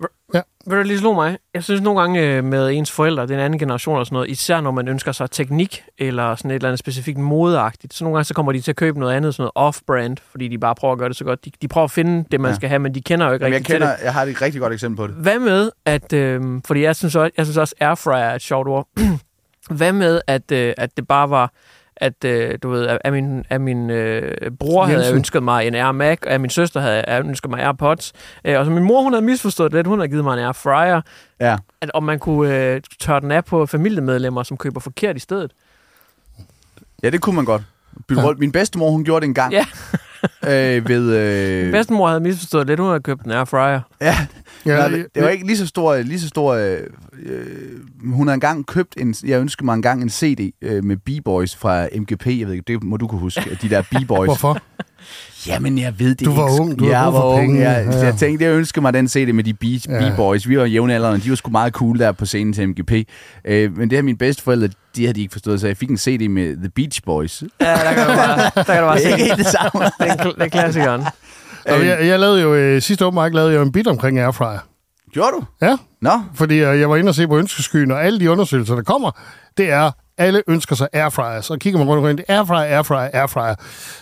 Ved 0.67 0.77
du, 0.79 0.83
lige 0.83 0.99
slog 0.99 1.15
mig? 1.15 1.39
Jeg 1.55 1.65
synes 1.65 1.81
nogle 1.81 2.01
gange 2.01 2.21
øh, 2.23 2.45
med 2.45 2.71
ens 2.71 2.91
forældre, 2.91 3.23
det 3.23 3.31
er 3.31 3.35
en 3.35 3.41
anden 3.45 3.59
generation 3.59 3.99
og 3.99 4.07
sådan 4.07 4.15
noget, 4.17 4.31
især 4.31 4.61
når 4.61 4.71
man 4.71 4.89
ønsker 4.89 5.13
sig 5.13 5.31
teknik 5.31 5.85
eller 5.99 6.35
sådan 6.37 6.51
et 6.51 6.55
eller 6.55 6.69
andet 6.69 6.79
specifikt 6.79 7.19
modeagtigt, 7.19 7.95
så 7.95 8.05
nogle 8.05 8.17
gange 8.17 8.25
så 8.25 8.35
kommer 8.35 8.53
de 8.53 8.61
til 8.61 8.73
at 8.73 8.77
købe 8.77 9.01
noget 9.01 9.13
andet, 9.15 9.35
sådan 9.35 9.51
noget 9.57 9.69
off-brand, 9.69 10.17
fordi 10.31 10.49
de 10.49 10.59
bare 10.59 10.75
prøver 10.75 10.93
at 10.93 10.99
gøre 10.99 11.09
det 11.09 11.17
så 11.17 11.25
godt. 11.25 11.45
De, 11.45 11.51
de 11.63 11.69
prøver 11.69 11.85
at 11.85 11.91
finde 11.91 12.25
det, 12.31 12.41
man 12.41 12.51
Ja. 12.51 12.55
skal 12.57 12.69
have, 12.69 12.79
men 12.79 12.95
de 12.95 13.01
kender 13.03 13.27
jo 13.27 13.33
ikke 13.33 13.45
Jamen, 13.45 13.53
jeg, 13.53 13.59
rigtig 13.61 13.67
til 13.67 13.75
kender, 13.81 13.97
det. 13.97 14.05
jeg 14.05 14.13
har 14.13 14.23
et 14.23 14.43
rigtig 14.43 14.61
godt 14.61 14.73
eksempel 14.73 14.97
på 14.97 15.07
det. 15.07 15.15
Hvad 15.17 15.39
med, 15.39 15.71
at... 15.85 16.13
Øh, 16.13 16.43
fordi 16.67 16.83
jeg 16.83 16.97
synes, 16.97 17.15
også, 17.17 17.33
jeg 17.37 17.47
synes 17.47 17.57
også, 17.57 17.75
airfryer 17.81 18.17
er 18.17 18.35
et 18.35 18.43
sjovt 18.43 18.69
ord. 18.69 18.89
Hvad 19.71 19.93
med, 19.93 20.21
at, 20.27 20.53
øh, 20.53 20.75
at 20.77 20.97
det 20.97 21.09
bare 21.09 21.31
var 21.31 21.53
at 22.05 22.25
øh, 22.25 22.59
du 22.63 22.71
ved, 22.71 22.87
at, 23.05 23.13
min, 23.13 23.45
at 23.51 23.61
min 23.61 23.91
øh, 23.91 24.51
bror 24.61 24.85
havde 24.85 24.99
Jensen. 24.99 25.17
ønsket 25.17 25.43
mig 25.43 25.67
en 25.67 25.75
Air 25.75 25.93
Mac, 25.93 26.19
og 26.23 26.29
at 26.33 26.41
min 26.41 26.51
søster 26.51 26.81
havde 26.81 27.05
ønsket 27.29 27.51
mig 27.51 27.61
AirPods, 27.61 28.13
øh, 28.45 28.59
og 28.59 28.65
så 28.65 28.71
min 28.71 28.85
mor, 28.85 29.03
hun 29.03 29.13
havde 29.13 29.25
misforstået 29.25 29.73
det 29.73 29.79
lidt, 29.79 29.87
hun 29.87 29.99
havde 29.99 30.09
givet 30.09 30.25
mig 30.25 30.33
en 30.39 30.45
Air 30.45 30.53
Fryer, 30.53 31.01
Ja. 31.41 31.57
at 31.81 31.91
om 31.95 32.03
man 32.03 32.19
kunne 32.19 32.57
øh, 32.75 32.81
tørre 33.01 33.21
den 33.21 33.31
af 33.31 33.45
på 33.45 33.67
familiemedlemmer, 33.67 34.43
som 34.43 34.57
køber 34.57 34.81
forkert 34.81 35.17
i 35.17 35.21
stedet. 35.21 35.53
Ja, 37.03 37.11
det 37.11 37.21
kunne 37.21 37.37
man 37.37 37.45
godt. 37.45 37.63
Bytte 38.09 38.23
Ja. 38.23 38.33
Min 38.39 38.53
bedstemor, 38.53 38.91
hun 38.91 39.05
gjorde 39.05 39.21
det 39.21 39.29
en 39.29 39.35
gang. 39.35 39.53
Ja. 39.53 39.67
øh, 40.45 40.89
ved... 40.89 41.17
Øh, 41.17 41.63
Min 41.63 41.73
bedstemor 41.73 42.09
havde 42.09 42.21
misforstået 42.21 42.67
lidt, 42.67 42.81
hun 42.81 42.89
havde 42.89 43.03
købt 43.03 43.23
en 43.25 43.31
Air 43.31 43.45
Fryer. 43.45 43.81
Ja, 44.01 44.27
Ja, 44.67 44.77
Nej, 44.77 44.89
det, 44.89 45.07
det 45.15 45.23
var 45.23 45.29
ikke 45.29 45.47
lige 45.47 45.57
så 45.57 45.67
stor... 45.67 45.97
Lige 45.97 46.21
så 46.21 46.29
stor 46.29 46.55
øh, 46.55 46.79
øh, 47.23 47.47
hun 48.13 48.27
har 48.27 48.35
engang 48.35 48.67
købt 48.67 48.95
en... 48.99 49.15
Jeg 49.25 49.41
ønsker 49.41 49.65
mig 49.65 49.75
engang 49.75 50.03
en 50.03 50.11
CD 50.11 50.55
øh, 50.63 50.85
med 50.85 50.97
B-Boys 50.97 51.57
fra 51.57 51.89
MGP. 51.97 52.27
Jeg 52.27 52.47
ved 52.47 52.53
ikke, 52.55 52.65
det 52.67 52.83
må 52.83 52.97
du 52.97 53.07
kunne 53.07 53.21
huske. 53.21 53.59
De 53.63 53.69
der 53.71 53.83
B-Boys. 53.93 54.27
Hvorfor? 54.27 54.59
Jamen, 55.47 55.79
jeg 55.79 55.95
ved 55.99 56.15
det 56.15 56.27
Du 56.27 56.35
var 56.35 56.49
ikke. 56.51 56.61
ung, 56.63 56.79
du 56.79 56.85
havde 56.85 56.99
jeg 56.99 57.05
for 57.05 57.11
var 57.21 57.25
ung, 57.29 57.41
penge. 57.41 57.61
ja. 57.61 57.71
Ja. 57.81 58.05
Jeg 58.05 58.15
tænkte, 58.15 58.45
jeg 58.45 58.53
ønsker 58.55 58.81
mig 58.81 58.93
den 58.95 59.09
CD 59.09 59.33
med 59.35 59.45
de 59.45 59.55
B- 59.55 59.65
Ja. 59.89 60.11
B-Boys. 60.11 60.49
Vi 60.49 60.59
var 60.59 60.65
jævnaldrende, 60.65 61.25
de 61.25 61.31
var 61.31 61.37
sgu 61.37 61.51
meget 61.51 61.73
cool 61.73 61.99
der 61.99 62.13
på 62.13 62.27
scenen 62.27 62.53
til 62.53 62.69
MGP. 62.69 62.93
Øh, 63.45 63.77
men 63.77 63.91
det 63.91 63.99
her 63.99 64.03
mine 64.03 64.19
bedsteforældre, 64.19 64.69
de 64.97 65.03
havde 65.03 65.15
de 65.15 65.21
ikke 65.21 65.33
forstået, 65.33 65.61
så 65.61 65.67
jeg 65.67 65.77
fik 65.77 65.91
en 65.91 65.99
CD 65.99 66.29
med 66.31 66.57
The 66.57 66.69
Beach 66.69 67.03
Boys. 67.07 67.39
Det 67.39 67.49
Ja, 67.61 67.71
der 67.73 67.93
kan 67.93 68.07
du 68.07 68.13
bare, 68.15 68.39
der 68.55 68.63
kan 68.63 68.77
du 68.77 68.87
bare 68.87 68.97
er 69.01 69.01
se. 69.03 69.11
ikke 69.11 69.25
helt 69.25 69.39
det 69.39 69.47
samme. 69.47 69.85
Det 69.85 70.11
er, 70.11 70.15
kl- 70.17 70.35
det 70.35 70.43
er 70.43 70.49
klassikeren. 70.49 71.03
Og 71.67 71.87
jeg, 71.87 71.99
jeg 72.07 72.21
lavede 72.21 72.43
jo, 72.43 72.55
øh, 72.55 72.83
sidste 72.83 73.07
åbenbart 73.07 73.35
lavede 73.35 73.51
jeg 73.53 73.59
jo 73.59 73.63
en 73.63 73.73
bit 73.73 73.87
omkring 73.87 74.19
airfryer. 74.19 74.59
Gjorde 75.13 75.31
du? 75.41 75.45
Ja, 75.67 75.77
Nå, 76.03 76.11
fordi 76.35 76.55
øh, 76.55 76.81
jeg 76.81 76.91
var 76.91 76.97
inde 76.97 77.09
og 77.09 77.15
se 77.15 77.29
på 77.29 77.39
ønskeskyen, 77.39 77.91
og 77.91 78.05
alle 78.05 78.21
de 78.21 78.31
undersøgelser, 78.31 78.75
der 78.75 78.83
kommer, 78.83 79.11
det 79.57 79.71
er, 79.71 79.91
alle 80.19 80.43
ønsker 80.47 80.77
sig 80.77 80.89
airfryer. 80.93 81.41
Så 81.41 81.57
kigger 81.57 81.79
man 81.79 81.89
rundt 81.89 81.99
omkring, 81.99 82.19
det 82.19 82.25
airfryer, 82.29 82.77
airfryer, 82.77 83.11
airfryer. 83.13 83.55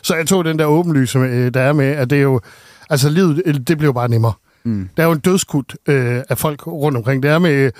Så 0.03 0.15
jeg 0.15 0.27
tog 0.27 0.45
den 0.45 0.59
der 0.59 0.65
åbenlyse, 0.65 1.19
øh, 1.19 1.55
der 1.55 1.61
er 1.61 1.73
med, 1.73 1.87
at 1.87 2.11
det 2.11 2.19
er 2.19 2.23
jo, 2.23 2.41
altså 2.91 3.09
livet, 3.09 3.69
det 3.69 3.79
bliver 3.79 3.93
bare 3.93 4.09
nemmere. 4.09 4.33
Mm. 4.65 4.89
Der 4.97 5.03
er 5.03 5.07
jo 5.07 5.13
en 5.13 5.19
dødskud 5.19 5.63
øh, 5.87 6.23
af 6.29 6.39
folk 6.39 6.67
rundt 6.67 6.99
omkring. 6.99 7.23
Det 7.23 7.31
er 7.31 7.39
med 7.39 7.71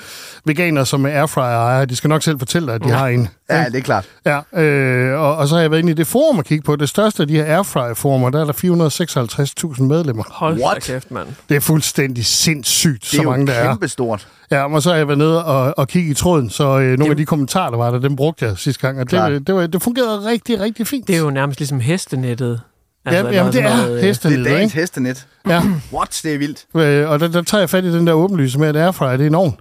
veganer, 0.45 0.85
som 0.85 1.07
er 1.07 1.11
airfryer 1.11 1.85
De 1.85 1.97
skal 1.97 2.09
nok 2.09 2.23
selv 2.23 2.39
fortælle 2.39 2.67
dig, 2.67 2.75
at 2.75 2.85
de 2.85 2.91
har 2.91 3.09
en. 3.09 3.29
Ja, 3.51 3.65
det 3.65 3.75
er 3.77 3.81
klart. 3.81 4.05
Ja, 4.27 4.61
øh, 4.63 5.21
og, 5.21 5.37
og 5.37 5.49
så 5.49 5.55
har 5.55 5.63
jeg 5.63 5.71
været 5.71 5.81
inde 5.81 5.91
i 5.93 5.95
det 5.95 6.07
forum 6.07 6.39
og 6.39 6.45
kigge 6.45 6.63
på. 6.65 6.77
Det 6.77 6.89
største 6.89 7.23
af 7.23 7.29
de 7.29 7.35
her 7.37 7.45
airfryer-forumer, 7.57 8.31
der 8.31 8.41
er 8.41 8.45
der 8.45 9.73
456.000 9.75 9.83
medlemmer. 9.83 10.25
Hold 10.31 10.61
What? 10.63 10.83
kæft, 10.83 11.11
mand. 11.11 11.29
Det 11.49 11.57
er 11.57 11.61
fuldstændig 11.61 12.27
sindssygt, 12.27 13.03
Det 13.13 13.19
er 13.19 13.23
så 13.23 13.29
mange 13.31 13.47
der 13.47 13.59
jo 13.61 13.65
er. 13.65 13.73
kæmpestort. 13.73 14.29
Ja, 14.51 14.75
og 14.75 14.83
så 14.83 14.91
har 14.91 14.97
jeg 14.97 15.09
været 15.09 15.19
nede 15.19 15.45
og, 15.45 15.75
og 15.79 15.89
kigge 15.89 16.11
i 16.11 16.15
tråden, 16.15 16.51
så 16.51 16.79
øh, 16.79 16.99
nogle 16.99 17.11
af 17.11 17.17
de 17.17 17.25
kommentarer, 17.27 17.71
der 17.71 17.77
var 17.79 17.91
der, 17.91 17.99
dem 17.99 18.17
brugte 18.17 18.45
jeg 18.45 18.59
sidste 18.59 18.81
gang, 18.81 19.01
og 19.01 19.07
Klart. 19.07 19.33
det, 19.33 19.47
det, 19.47 19.55
var, 19.55 19.67
det 19.67 19.83
fungerede 19.83 20.29
rigtig, 20.31 20.61
rigtig 20.61 20.87
fint. 20.87 21.09
Det 21.09 21.17
er 21.17 21.21
jo 21.21 21.31
nærmest 21.31 21.61
ligesom 21.61 21.81
hestenettet. 21.81 22.61
Ja, 23.07 23.31
jamen, 23.31 23.53
det 23.53 23.63
er 23.63 23.77
noget, 23.77 23.89
øh, 23.91 23.95
Det 23.97 24.03
hestened, 24.05 24.39
er 24.39 24.45
dagens 24.45 24.73
ikke? 24.73 24.81
hestenet. 24.81 25.27
Ja, 25.49 25.63
What? 25.93 26.21
Det 26.23 26.35
er 26.35 26.39
vildt. 26.39 26.65
øh, 26.77 27.11
og 27.11 27.21
der, 27.21 27.29
der 27.29 27.43
tager 27.43 27.61
jeg 27.63 27.71
fat 27.71 27.85
i 27.85 27.93
den 27.93 28.07
der 28.07 28.13
åbenlyse 28.13 28.59
med, 28.59 28.69
at 28.69 28.77
airfryer, 28.77 29.17
det 29.17 29.25
er 29.25 29.27
en 29.31 29.35
ovn. 29.35 29.57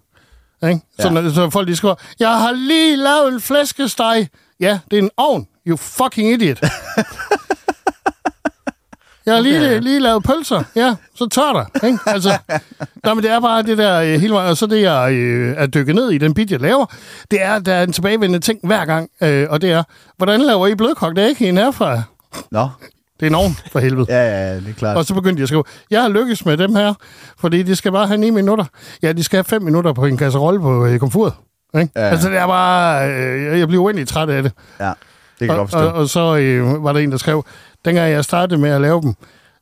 Ikke? 0.63 0.79
Så, 0.99 1.07
Ja. 1.07 1.13
når, 1.13 1.29
så 1.29 1.49
folk 1.49 1.67
de 1.67 1.75
skriver, 1.75 1.95
jeg 2.19 2.29
har 2.39 2.51
lige 2.51 2.95
lavet 2.97 3.33
en 3.33 3.41
flæskesteg. 3.41 4.27
Ja, 4.59 4.79
det 4.91 4.99
er 4.99 5.03
en 5.03 5.09
ovn. 5.17 5.47
You 5.67 5.77
fucking 5.77 6.29
idiot. 6.33 6.59
Jeg 9.25 9.33
har 9.33 9.41
lige, 9.41 9.57
Okay. 9.59 9.81
lige 9.81 9.99
lavet 9.99 10.23
pølser. 10.23 10.63
Ja, 10.75 10.95
så 11.15 11.27
tør 11.27 11.53
der. 11.53 11.87
Ikke? 11.87 11.99
Altså, 12.05 12.29
nej, 13.03 13.13
men 13.13 13.23
det 13.23 13.31
er 13.31 13.39
bare 13.39 13.63
det 13.63 13.77
der 13.77 14.01
øh, 14.01 14.21
hele 14.21 14.33
vejen. 14.33 14.49
Og 14.49 14.57
så 14.57 14.65
det, 14.65 14.81
jeg 14.81 15.13
øh, 15.13 15.55
er 15.57 15.65
dykket 15.67 15.95
ned 15.95 16.11
i, 16.11 16.17
den 16.17 16.33
bit, 16.33 16.51
jeg 16.51 16.59
laver, 16.61 16.85
det 17.31 17.41
er, 17.41 17.59
der 17.59 17.73
er 17.73 17.83
en 17.83 17.93
tilbagevendende 17.93 18.45
ting 18.45 18.59
hver 18.63 18.85
gang. 18.85 19.09
Øh, 19.23 19.47
og 19.49 19.61
det 19.61 19.71
er, 19.71 19.83
hvordan 20.17 20.41
laver 20.41 20.67
I 20.67 20.75
blødkogt 20.75 21.19
æg 21.19 21.41
i 21.41 21.49
en 21.49 21.57
airfryer? 21.57 22.01
Nå. 22.51 22.69
Det 23.21 23.27
er 23.27 23.29
en 23.29 23.35
ovn, 23.35 23.57
for 23.71 23.79
helvede. 23.79 24.05
Ja, 24.09 24.23
ja, 24.49 24.55
det 24.55 24.69
er 24.69 24.73
klart. 24.73 24.97
Og 24.97 25.05
så 25.05 25.13
begyndte 25.13 25.39
jeg 25.39 25.43
at 25.43 25.47
skrive, 25.49 25.63
jeg 25.91 26.01
har 26.01 26.09
lykkes 26.09 26.45
med 26.45 26.57
dem 26.57 26.75
her, 26.75 26.93
fordi 27.39 27.63
de 27.63 27.75
skal 27.75 27.91
bare 27.91 28.07
have 28.07 28.17
9 28.17 28.29
minutter. 28.29 28.65
Ja, 29.03 29.11
de 29.11 29.23
skal 29.23 29.37
have 29.37 29.43
5 29.43 29.61
minutter 29.61 29.93
på 29.93 30.05
en 30.05 30.17
kasserolle 30.17 30.59
på 30.59 30.85
øh, 30.85 30.99
komfuret. 30.99 31.33
Ikke? 31.79 31.91
Ja. 31.95 32.01
Altså, 32.01 32.29
det 32.29 32.37
er 32.37 32.47
bare... 32.47 33.09
Øh, 33.11 33.59
jeg 33.59 33.67
bliver 33.67 33.83
uendelig 33.83 34.07
træt 34.07 34.29
af 34.29 34.43
det. 34.43 34.51
Ja, 34.79 34.85
det 34.85 34.95
kan 35.39 35.47
jeg 35.47 35.59
Og, 35.59 35.69
godt 35.71 35.73
og, 35.85 35.93
og 35.93 36.09
så 36.09 36.37
øh, 36.37 36.83
var 36.83 36.93
der 36.93 36.99
en, 36.99 37.11
der 37.11 37.17
skrev, 37.17 37.45
dengang 37.85 38.11
jeg 38.11 38.23
startede 38.23 38.61
med 38.61 38.69
at 38.69 38.81
lave 38.81 39.01
dem, 39.01 39.13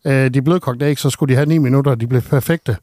øh, 0.06 0.34
de 0.34 0.42
blødkogte 0.42 0.86
æg, 0.86 1.00
så 1.00 1.10
skulle 1.10 1.34
de 1.34 1.36
have 1.36 1.46
9 1.46 1.58
minutter, 1.58 1.92
og 1.92 2.02
de 2.02 2.08
blev 2.08 2.22
perfekte. 2.22 2.78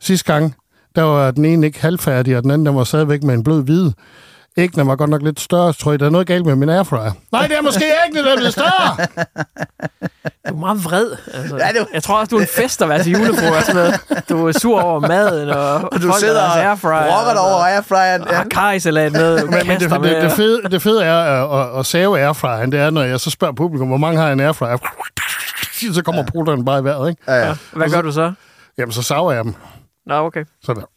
Sidste 0.00 0.32
gang, 0.32 0.54
der 0.96 1.02
var 1.02 1.30
den 1.30 1.44
ene 1.44 1.66
ikke 1.66 1.80
halvfærdig, 1.80 2.36
og 2.36 2.42
den 2.42 2.50
anden, 2.50 2.66
der 2.66 2.72
var 2.72 2.84
stadigvæk 2.84 3.22
med 3.22 3.34
en 3.34 3.42
blød 3.44 3.62
hvide. 3.62 3.92
Æggene 4.58 4.86
var 4.86 4.96
godt 4.96 5.10
nok 5.10 5.22
lidt 5.22 5.40
større, 5.40 5.72
tror 5.72 5.90
jeg. 5.92 6.00
Der 6.00 6.06
er 6.06 6.10
noget 6.10 6.26
galt 6.26 6.46
med 6.46 6.56
min 6.56 6.68
airfryer. 6.68 7.10
Nej, 7.32 7.46
det 7.46 7.56
er 7.58 7.62
måske 7.62 7.84
æggene, 8.06 8.24
der 8.24 8.32
er 8.32 8.36
blevet 8.36 8.52
større. 8.52 8.96
Du 10.48 10.54
er 10.54 10.58
meget 10.60 10.84
vred. 10.84 11.10
Altså, 11.34 11.56
Ja, 11.56 11.68
det 11.68 11.80
var- 11.80 11.86
Jeg 11.94 12.02
tror 12.02 12.18
også, 12.20 12.30
du 12.30 12.36
er 12.36 12.40
en 12.40 12.46
fest 12.56 12.82
at 12.82 12.88
være 12.88 13.02
til 13.02 13.12
julefrokost 13.12 13.74
med. 13.74 13.92
Du 14.28 14.46
er 14.48 14.52
sur 14.52 14.80
over 14.80 15.00
maden, 15.00 15.48
og, 15.48 15.74
Og 15.74 16.02
du 16.02 16.12
sidder 16.20 16.34
der 16.34 16.42
og 16.42 16.48
har 16.50 16.62
airfryer, 16.68 17.18
rocker 17.18 17.32
dig 17.32 17.40
over 17.40 17.64
airfryeren. 17.64 18.28
og 18.28 18.36
har 18.36 18.44
karisalat 18.44 19.12
med. 19.12 19.44
Men, 19.44 19.50
men 19.66 19.80
det, 19.80 19.90
det, 19.90 20.02
det, 20.22 20.32
fede, 20.32 20.62
det 20.70 20.82
fede 20.82 21.04
er 21.04 21.16
at, 21.18 21.60
at, 21.74 21.78
at 21.78 21.86
save 21.86 22.20
airfryeren, 22.20 22.72
det 22.72 22.80
er, 22.80 22.90
når 22.90 23.02
jeg 23.02 23.20
så 23.20 23.30
spørger 23.30 23.54
publikum, 23.54 23.88
hvor 23.88 23.96
mange 23.96 24.20
har 24.20 24.32
en 24.32 24.40
airfryer? 24.40 24.76
Så 25.94 26.02
kommer 26.04 26.22
ja. 26.22 26.30
putteren 26.38 26.64
bare 26.64 26.80
i 26.80 26.84
vejret, 26.84 27.08
ikke? 27.10 27.22
Ja, 27.28 27.46
ja. 27.48 27.54
Hvad 27.72 27.88
gør 27.90 28.02
du 28.02 28.12
så? 28.12 28.32
Jamen, 28.78 28.92
så 28.92 29.02
saver 29.02 29.32
jeg 29.32 29.44
dem. 29.44 29.54
Nå, 30.06 30.14
okay. 30.14 30.44
Så 30.62 30.74
der. 30.74 30.82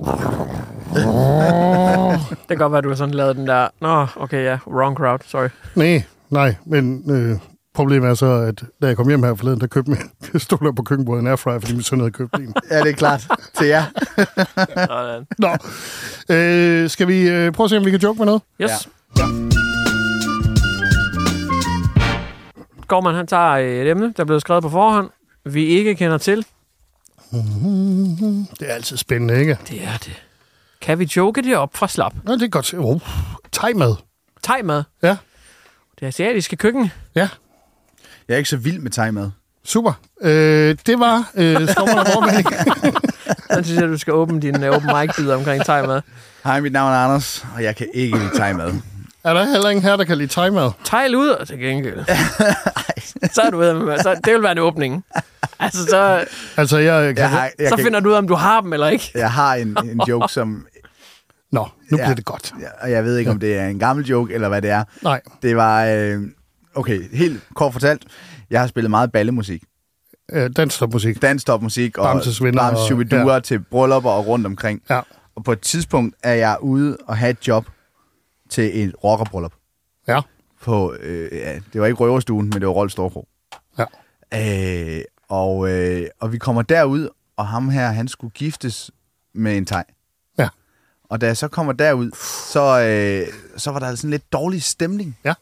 Det 2.29 2.47
kan 2.47 2.57
godt 2.57 2.71
være, 2.71 2.81
du 2.81 2.87
har 2.89 2.95
sådan 2.95 3.13
lavet 3.13 3.35
den 3.35 3.47
der... 3.47 3.67
Nå, 3.81 4.07
okay, 4.15 4.43
ja. 4.43 4.57
Wrong 4.67 4.97
crowd. 4.97 5.19
Sorry. 5.25 5.47
Nej, 5.75 6.03
nej, 6.29 6.55
men 6.65 7.11
øh, 7.11 7.37
problemet 7.73 8.09
er 8.09 8.13
så, 8.13 8.25
at 8.25 8.63
da 8.81 8.87
jeg 8.87 8.97
kom 8.97 9.07
hjem 9.07 9.23
her 9.23 9.35
forleden, 9.35 9.61
der 9.61 9.67
købte 9.67 9.91
min, 9.91 9.99
jeg 10.33 10.41
stod 10.41 10.57
der 10.57 10.71
på 10.71 10.83
køkkenbordet 10.83 11.21
en 11.21 11.27
airfryer, 11.27 11.59
fordi 11.59 11.73
min 11.73 11.83
søn 11.83 11.99
havde 11.99 12.11
købt 12.11 12.35
en. 12.35 12.53
ja, 12.71 12.79
det 12.79 12.89
er 12.89 12.93
klart. 12.93 13.27
Til 13.57 13.67
jer. 13.67 13.83
Sådan. 14.87 15.25
Nå, 15.37 15.49
øh, 16.35 16.89
skal 16.89 17.07
vi 17.07 17.29
øh, 17.29 17.51
prøve 17.51 17.65
at 17.65 17.69
se, 17.69 17.77
om 17.77 17.85
vi 17.85 17.91
kan 17.91 17.99
joke 17.99 18.17
med 18.17 18.25
noget? 18.25 18.41
Yes. 18.61 18.89
Ja. 19.17 19.23
Gorman, 22.87 23.15
han 23.15 23.27
tager 23.27 23.51
øh, 23.51 23.81
et 23.81 23.89
emne, 23.89 24.13
der 24.17 24.23
er 24.23 24.25
blevet 24.25 24.41
skrevet 24.41 24.63
på 24.63 24.69
forhånd, 24.69 25.09
vi 25.45 25.65
ikke 25.65 25.95
kender 25.95 26.17
til. 26.17 26.45
Det 27.31 28.69
er 28.69 28.73
altid 28.73 28.97
spændende, 28.97 29.39
ikke? 29.39 29.57
Det 29.69 29.83
er 29.83 29.97
det. 29.97 30.21
Kan 30.81 30.99
vi 30.99 31.11
joke 31.15 31.41
det 31.41 31.55
op 31.57 31.69
fra 31.77 31.87
slap? 31.87 32.13
Nå, 32.23 32.33
det 32.33 32.41
er 32.41 32.47
godt. 32.47 32.73
Oh, 32.77 32.99
tegmad. 33.51 33.95
Tegmad. 34.43 34.83
Ja, 35.03 35.17
Det 35.99 36.05
asiatiske 36.07 36.55
køkken. 36.55 36.91
ja. 37.15 37.29
Jeg 38.27 38.33
er 38.33 38.37
ikke 38.37 38.49
så 38.49 38.57
vild 38.57 38.79
med 38.79 38.91
tegmad. 38.91 39.31
Super. 39.63 39.93
Øh, 40.21 40.77
det 40.85 40.99
var 40.99 41.31
øh, 41.35 41.69
Skovman 41.69 41.97
og. 41.97 42.29
Så 43.53 43.63
synes 43.63 43.79
jeg, 43.81 43.87
du 43.89 43.97
skal 43.97 44.13
åbne 44.13 44.41
din 44.41 44.63
uh, 44.63 44.75
open 44.75 44.89
mic-bid 45.01 45.29
omkring 45.31 45.65
tegmad. 45.65 46.01
Hej, 46.43 46.59
mit 46.59 46.71
navn 46.71 46.93
er 46.93 46.97
Anders, 46.97 47.45
og 47.55 47.63
jeg 47.63 47.75
kan 47.75 47.87
ikke 47.93 48.17
lide 48.17 48.29
tegmad. 48.35 48.73
Er 49.23 49.33
der 49.33 49.43
heller 49.45 49.69
ingen 49.69 49.83
her, 49.83 49.95
der 49.95 50.03
kan 50.03 50.17
lide 50.17 50.27
ud, 51.17 51.27
og 51.29 51.47
til 51.47 51.59
gengæld. 51.59 52.05
så 53.33 53.41
er 53.41 53.49
du 53.49 53.57
ved, 53.57 53.73
med, 53.73 53.97
så 53.99 54.19
det 54.25 54.33
vil 54.33 54.43
være 54.43 54.51
en 54.51 54.57
åbning. 54.57 55.03
Altså, 55.59 55.85
så, 55.85 56.25
Altså, 56.57 56.77
jeg, 56.77 57.15
kan... 57.15 57.17
Jeg 57.17 57.29
har, 57.29 57.49
jeg 57.59 57.69
så 57.69 57.75
kan, 57.75 57.85
finder 57.85 57.99
du 57.99 58.09
ud 58.09 58.13
af, 58.13 58.17
om 58.17 58.27
du 58.27 58.33
har 58.35 58.61
dem 58.61 58.73
eller 58.73 58.87
ikke. 58.87 59.11
jeg 59.15 59.31
har 59.31 59.55
en, 59.55 59.77
en 59.83 60.01
joke, 60.07 60.33
som... 60.33 60.65
Nå, 61.51 61.67
nu 61.91 61.97
Ja. 61.97 62.03
bliver 62.03 62.15
det 62.15 62.25
godt. 62.25 62.53
Ja, 62.61 62.67
og 62.81 62.91
jeg 62.91 63.03
ved 63.05 63.17
ikke, 63.17 63.31
om 63.31 63.39
det 63.39 63.57
er 63.57 63.67
en 63.67 63.79
gammel 63.79 64.05
joke, 64.05 64.33
eller 64.33 64.47
hvad 64.49 64.61
det 64.61 64.69
er. 64.69 64.83
Nej. 65.03 65.21
Det 65.41 65.55
var... 65.55 65.85
Øh, 65.85 66.21
okay, 66.75 67.01
helt 67.17 67.41
kort 67.55 67.73
fortalt. 67.73 68.03
Jeg 68.49 68.59
har 68.59 68.67
spillet 68.67 68.89
meget 68.89 69.11
ballemusik. 69.11 69.63
Øh, 70.31 70.49
Danstopmusik. 70.57 71.21
Danstopmusik 71.21 71.97
og 71.97 72.03
Bamses 72.03 72.39
Bams 72.39 72.79
og- 72.79 72.87
ja. 73.27 73.39
til 73.39 73.59
bryllupper 73.59 74.09
og 74.09 74.27
rundt 74.27 74.45
omkring. 74.45 74.81
Ja. 74.89 74.99
Og 75.35 75.43
på 75.43 75.51
et 75.51 75.59
tidspunkt 75.61 76.15
er 76.23 76.33
jeg 76.33 76.57
ude 76.61 76.97
og 77.07 77.17
have 77.17 77.29
et 77.29 77.47
job 77.47 77.65
til 78.49 78.83
et 78.83 78.95
rockerbryllup. 79.03 79.53
Ja. 80.07 80.21
På, 80.61 80.95
øh, 80.99 81.29
ja, 81.31 81.59
det 81.73 81.81
var 81.81 81.87
ikke 81.87 81.99
Røverstuen, 81.99 82.45
men 82.45 82.53
det 82.53 82.67
var 82.67 82.73
Rolf 82.73 82.91
Storkro. 82.91 83.27
Ja. 83.77 83.85
Øh, 84.97 85.03
og, 85.27 85.69
øh, 85.69 86.07
og 86.19 86.31
vi 86.31 86.37
kommer 86.37 86.61
derud, 86.61 87.09
og 87.37 87.47
ham 87.47 87.69
her, 87.69 87.87
han 87.87 88.07
skulle 88.07 88.31
giftes 88.31 88.91
med 89.33 89.57
en 89.57 89.65
thai. 89.65 89.83
Ja. 90.37 90.49
Og 91.03 91.21
da 91.21 91.25
jeg 91.25 91.37
så 91.37 91.47
kommer 91.47 91.73
derud, 91.73 92.11
så, 92.51 92.81
øh, 92.81 93.33
så 93.57 93.71
var 93.71 93.79
der 93.79 93.95
sådan 93.95 94.09
lidt 94.09 94.33
dårlig 94.33 94.63
stemning. 94.63 95.17
Ja. 95.23 95.33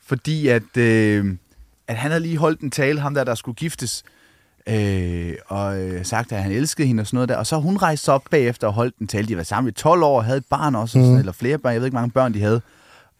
Fordi 0.00 0.48
at, 0.48 0.76
øh, 0.76 1.36
at 1.88 1.96
han 1.96 2.10
havde 2.10 2.22
lige 2.22 2.38
holdt 2.38 2.60
en 2.60 2.70
tale, 2.70 3.00
ham 3.00 3.14
der, 3.14 3.24
der 3.24 3.34
skulle 3.34 3.56
giftes, 3.56 4.04
øh, 4.68 5.34
og 5.46 5.80
øh, 5.80 6.04
sagt, 6.04 6.32
at 6.32 6.42
han 6.42 6.52
elskede 6.52 6.86
hende 6.88 7.00
og 7.00 7.06
sådan 7.06 7.16
noget 7.16 7.28
der. 7.28 7.36
Og 7.36 7.46
så 7.46 7.56
hun 7.56 7.76
rejste 7.76 8.12
op 8.12 8.22
bagefter 8.30 8.66
og 8.66 8.72
holdt 8.72 8.96
en 8.96 9.06
tale. 9.06 9.28
De 9.28 9.36
var 9.36 9.42
sammen 9.42 9.68
i 9.68 9.72
12 9.72 10.02
år 10.02 10.16
og 10.18 10.24
havde 10.24 10.38
et 10.38 10.44
barn 10.50 10.74
også, 10.74 10.98
mm. 10.98 11.04
sådan, 11.04 11.18
eller 11.18 11.32
flere 11.32 11.58
børn. 11.58 11.72
Jeg 11.72 11.80
ved 11.80 11.86
ikke, 11.86 11.94
hvor 11.94 12.00
mange 12.00 12.12
børn 12.12 12.34
de 12.34 12.40
havde. 12.40 12.60